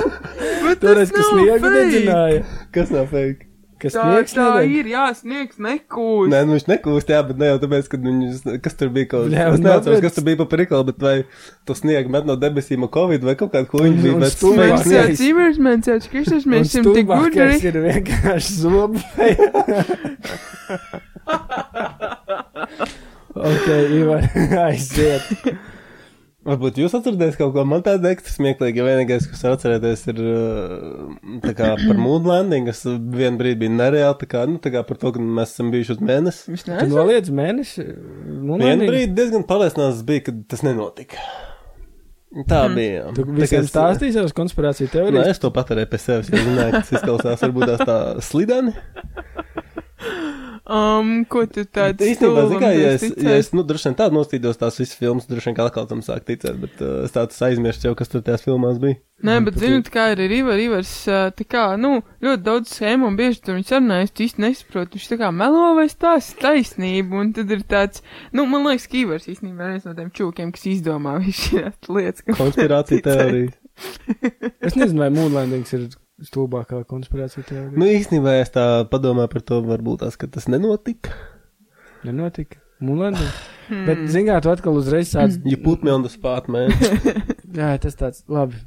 Toreiz, 0.82 1.10
tas 1.10 1.18
kas 1.18 1.28
sniegu 1.32 1.58
fake. 1.60 1.74
dedzināja. 1.76 2.46
Kas 2.74 2.94
nav 2.94 3.06
fake? 3.12 3.44
Kas 3.76 3.92
Tā, 3.92 4.06
sniegs 4.08 4.32
tā 4.32 4.44
nedeg. 4.56 4.70
ir, 4.72 4.86
jā, 4.88 5.02
sniegs 5.18 5.58
nekūst. 5.60 6.30
Nē, 6.32 6.38
nu 6.48 6.54
viņš 6.56 6.64
nekūst, 6.70 7.10
jā, 7.12 7.18
bet 7.28 7.36
ne 7.42 7.50
jau 7.50 7.58
tāpēc, 7.60 7.90
ka 7.92 7.98
viņus, 8.00 8.38
kas 8.64 8.78
tur 8.80 8.88
bija 8.94 9.10
kaut 9.10 9.26
kas. 9.28 9.50
Es 9.52 9.60
neatceros, 9.66 10.00
kas 10.00 10.16
tur 10.16 10.24
bija 10.24 10.38
pa 10.40 10.46
prikolu, 10.48 10.86
bet 10.88 11.04
vai 11.04 11.12
to 11.68 11.76
sniegu 11.76 12.08
met 12.14 12.24
no 12.24 12.38
debesīm 12.40 12.86
ar 12.88 12.90
covid 12.94 13.26
vai 13.28 13.34
kaut 13.36 13.52
kādu 13.52 13.68
huņu 13.74 13.98
bija, 14.00 14.14
bet 14.22 14.32
stulbāk 14.32 14.72
Mēs 14.72 14.86
sniegs 14.86 15.20
sniegs. 15.20 15.20
sniegs. 15.20 16.08
jau 16.08 16.14
cīmēs, 16.24 16.48
mēs 16.54 16.72
esam 16.72 16.88
tik 16.96 17.12
gudri. 17.12 17.50
ir 17.68 17.76
vienkārši 17.84 18.56
zobu. 18.64 19.04
ok, 23.36 23.66
Ivar, 24.00 24.28
aiziet. 24.68 25.24
Varbūt 26.46 26.76
jūs 26.78 26.92
atceraties 26.94 27.34
kaut 27.40 27.50
ko, 27.56 27.64
man 27.66 27.80
tāda 27.82 28.12
ekstra 28.14 28.30
smieklīga, 28.36 28.78
ja 28.78 28.84
vienīgais, 28.86 29.24
kas 29.26 29.40
var 29.42 29.56
atcerēties, 29.56 30.04
ir 30.12 30.20
uh, 30.22 31.08
tā 31.42 31.50
kā 31.58 31.72
par 31.80 31.98
moon 31.98 32.28
landing, 32.30 32.68
kas 32.70 32.84
vienu 32.86 33.34
brīdi 33.40 33.58
bija 33.64 33.72
nereāli, 33.74 34.14
tā 34.20 34.28
kā, 34.30 34.44
nu, 34.46 34.60
tā 34.62 34.70
kā 34.70 34.84
par 34.86 35.00
to, 35.02 35.10
ka 35.16 35.24
mēs 35.40 35.56
esam 35.56 35.72
bijuši 35.74 35.96
uz 35.96 36.04
mēnesi. 36.06 36.44
Viņš 36.52 36.62
noliedz 36.92 37.32
mēneši? 37.34 37.86
Vienu 38.62 38.86
brīdi 38.86 39.10
diezgan 39.18 39.42
pārliecināts 39.50 40.04
bija, 40.06 40.22
ka 40.28 40.36
tas 40.54 40.62
nenotika. 40.62 41.18
Tā 42.46 42.60
bija. 42.70 43.00
jā. 43.00 43.04
Hmm. 43.08 43.16
Tu 43.18 43.26
visiem 43.40 43.64
es- 43.66 43.72
stāstīji 43.74 44.14
savas 44.14 44.34
konspirācijas 44.36 44.92
Nē, 44.92 44.94
teorijas? 45.00 45.32
es 45.34 45.42
to 45.42 45.50
paturēju 45.56 45.88
pie 45.90 45.98
sevis, 46.04 46.30
jo 46.30 46.38
zināju, 46.46 46.70
ka 46.76 46.84
tas 46.84 46.94
izklausās 47.00 47.42
varbūt 47.42 47.74
tā 47.88 47.98
slideni. 48.22 48.70
Um, 50.66 51.20
ko 51.30 51.44
tu 51.46 51.62
tāds 51.62 52.02
Īstenībā, 52.02 52.42
zini 52.50 52.68
ja 52.74 52.94
es, 52.96 53.04
stulbums 53.04 53.22
ja 53.22 53.34
es 53.38 53.52
nu, 53.54 53.62
droši 53.62 53.86
vien 53.86 53.96
tādu 54.00 54.16
nostīdos 54.16 54.56
tās 54.58 54.74
visas 54.80 54.98
filmas, 54.98 55.28
droši 55.30 55.52
vien 55.52 55.54
kā 55.54 55.66
atkal 55.68 55.84
tam 55.86 56.00
sāk 56.02 56.24
ticēt, 56.26 56.56
bet 56.58 56.80
uh, 56.82 57.04
es 57.06 57.12
tāds 57.14 57.38
aizmirstu 57.46 57.86
jau, 57.86 57.92
kas 57.94 58.10
tur 58.10 58.24
tajās 58.26 58.42
filmās 58.42 58.80
bija. 58.82 58.98
Nē, 59.22 59.36
bet 59.46 59.60
zinu, 59.62 59.84
kā 59.94 60.08
ir 60.16 60.24
River, 60.26 60.58
Rivers, 60.58 60.90
ā, 61.06 61.20
tā 61.38 61.46
kā, 61.46 61.68
nu, 61.78 62.00
ļoti 62.24 62.42
daudz 62.48 62.72
schēmu 62.74 63.06
un 63.06 63.18
bieži 63.20 63.44
tur 63.46 63.54
viņš 63.54 63.70
sarunājas, 63.70 64.10
tu 64.10 64.24
īsti 64.26 64.42
nesaproti, 64.42 64.98
viņš 64.98 65.06
tā 65.12 65.18
kā 65.20 65.30
melo 65.38 65.68
vai 65.78 65.86
stāsta 65.92 66.48
taisnību, 66.48 67.20
un 67.22 67.30
tad 67.36 67.52
ir 67.54 67.62
tāds, 67.70 68.02
nu, 68.34 68.48
man 68.50 68.66
liekas, 68.66 68.88
ka 68.90 68.98
Ivers 69.04 69.30
īstenībā 69.30 69.68
ir 69.68 69.76
viens 69.76 69.86
no 69.86 69.94
tiem 69.94 70.10
čūkiem, 70.18 70.50
kas 70.56 70.66
izdomā 70.72 71.14
visu 71.22 71.52
šīs 71.52 71.92
lietas. 71.94 72.26
Konspirācija 72.42 73.04
ticēt. 73.06 73.54
Es 74.66 74.74
nezinu, 74.74 75.04
vai 75.04 75.12
Moonlandings 75.14 75.74
ir 75.76 75.86
stulbākā 76.24 76.82
konspirācija 76.88 77.44
teorija. 77.44 77.74
Nu, 77.76 77.88
īstenībā 77.92 78.38
es 78.40 78.52
tā 78.54 78.64
padomāju 78.90 79.32
par 79.34 79.42
to, 79.50 79.58
varbūt 79.66 80.04
tās, 80.04 80.16
ka 80.20 80.28
tas 80.32 80.48
nenotika. 80.48 81.12
Nenotika. 82.06 82.60
Moonlandings. 82.80 83.36
Hmm. 83.70 83.84
Bet, 83.88 84.02
zināt, 84.12 84.44
tu 84.44 84.50
atkal 84.52 84.76
uzreiz 84.78 85.10
sāc. 85.12 85.36
You 85.48 85.56
put 85.62 85.82
me 85.84 85.90
on 85.90 86.04
the 86.04 86.12
spot, 86.12 86.48
man. 86.52 86.70
Jā, 87.56 87.74
tas 87.82 87.96
tāds, 87.98 88.22
labi. 88.30 88.58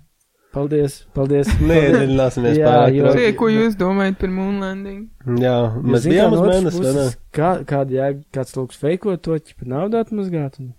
Paldies, 0.49 0.95
paldies. 1.13 1.45
Neiedziļināsimies 1.69 2.55
Jā, 2.57 2.65
pārāk. 2.71 2.95
jo- 2.97 3.11
Tie, 3.13 3.27
ko 3.37 3.49
jūs 3.53 3.75
domājat 3.77 4.17
par 4.17 4.31
Moonlanding? 4.33 5.03
Jā, 5.37 5.53
mēs 5.77 6.07
kā 6.07 6.13
bijām 6.15 6.33
uz 6.33 6.41
mēnesi, 6.41 6.81
vai 6.81 6.93
ne? 6.95 7.03
Kā, 7.37 7.51
kāda 7.69 7.93
jēga, 7.99 8.23
kāds 8.33 8.55
lūks 8.57 8.79
feikot 8.81 9.21
to, 9.27 9.37
ķipa 9.45 9.69
naudu 9.69 9.99
atmazgāt? 10.01 10.57
Un, 10.63 10.71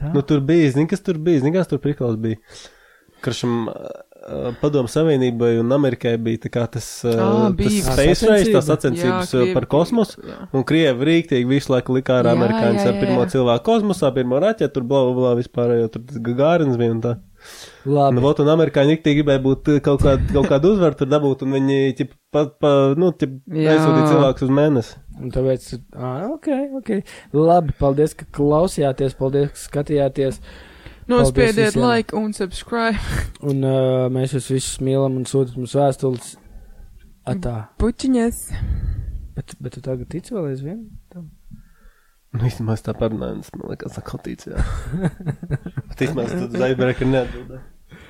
tā. 0.00 0.08
Nu, 0.16 0.22
tur 0.24 0.40
bija, 0.40 0.72
zini, 0.72 0.88
kas 0.88 1.04
tur 1.04 1.20
bija, 1.20 1.42
zini, 1.44 1.52
kas 1.58 1.68
tur 1.68 1.82
prikals 1.84 2.16
bija. 2.16 2.40
Karšam 3.20 3.68
padomu 4.60 4.90
savienībai 4.90 5.54
un 5.62 5.72
Amerikai 5.72 6.12
bija 6.20 6.42
tā 6.44 6.50
kā 6.52 6.66
tas, 6.76 6.86
uh, 7.08 7.48
space 7.56 8.26
race, 8.28 8.50
tās 8.52 8.58
Jā, 8.60 8.66
sacensības 8.68 9.32
uh, 9.32 9.40
Krievi- 9.40 9.54
par 9.56 9.66
kosmosu. 9.72 10.20
Jā. 10.26 10.36
Un 10.52 10.66
Krievi 10.68 11.08
rīktīgi 11.08 11.48
visu 11.48 11.72
laiku 11.72 11.96
likā 11.96 12.20
ar 12.20 12.28
Jā, 12.28 12.36
amerikāņus 12.36 12.84
jā, 12.84 12.92
ar 12.92 12.94
jā, 12.98 13.00
pirmo 13.00 13.24
jā. 13.24 13.30
cilvēku 13.34 13.66
kosmosā, 13.70 14.12
pirmo 14.14 14.40
raķetu, 14.44 14.74
tur 14.76 14.86
blā, 14.90 15.02
blā, 15.08 15.16
blā, 15.16 15.32
vispār, 15.40 15.74
jo 15.80 15.88
tur 15.96 16.04
Gagārins 16.28 16.78
bija 16.80 16.96
un 16.96 17.02
tā. 17.06 17.16
Nu, 17.86 17.94
Labi. 17.96 18.20
vot, 18.20 18.40
un 18.44 18.50
amerikāņi 18.52 18.98
rīktīgi 18.98 19.22
gribēja 19.22 19.40
būt 19.46 19.70
uh, 19.72 19.78
kaut 19.84 20.02
kādu, 20.04 20.26
kaut 20.36 20.50
kādu 20.52 20.74
uzvaru 20.74 20.98
tur 21.00 21.08
dabūt, 21.08 21.46
un 21.46 21.54
viņi, 21.56 21.78
ķip, 21.96 22.10
pa, 22.34 22.44
pa, 22.60 22.72
nu, 23.00 23.14
Jā. 23.16 23.78
aizsūtīja 23.78 24.10
cilvēkus 24.12 24.44
uz 24.44 24.52
mēnesi. 24.60 24.98
Un 25.20 25.32
tāpēc, 25.32 25.70
ah, 25.96 26.26
ok, 26.34 26.50
ok. 26.80 26.90
Labi, 27.36 27.72
paldies, 27.80 28.12
ka 28.16 28.28
klausījāties, 28.36 29.16
paldies, 29.16 29.54
ka 29.56 29.64
skatījāties. 29.64 30.42
Nospiediet 31.10 31.76
like 31.76 32.16
un 32.16 32.32
subscribe. 32.36 33.00
Un 33.50 33.64
uh, 33.66 34.06
mēs 34.12 34.36
jūs 34.36 34.50
visus 34.54 34.78
mīlam 34.84 35.18
un 35.18 35.26
sūtat 35.28 35.56
mums 35.58 35.74
vēstules. 35.74 36.36
Atā. 37.30 37.54
Pučiņas. 37.80 38.40
Bet, 39.36 39.54
bet 39.62 39.76
tu 39.76 39.82
tagad 39.84 40.08
tici 40.12 40.34
vēl 40.34 40.50
aizvien? 40.52 40.80
tam? 41.12 41.30
Nu, 42.30 42.44
īstenībā 42.46 42.76
es 42.78 42.84
tā 42.86 42.94
parunāju, 42.94 43.38
un 43.38 43.42
tas 43.42 43.54
man 43.56 43.72
liekas, 43.72 43.96
ka 43.98 44.04
kotīts, 44.06 44.46
jā. 44.50 44.62
Bet 45.90 46.04
īstenībā 46.06 46.26
es 46.28 46.34
tad 46.36 46.58
zaibēku 46.62 47.08
neatbildēju. 47.10 47.62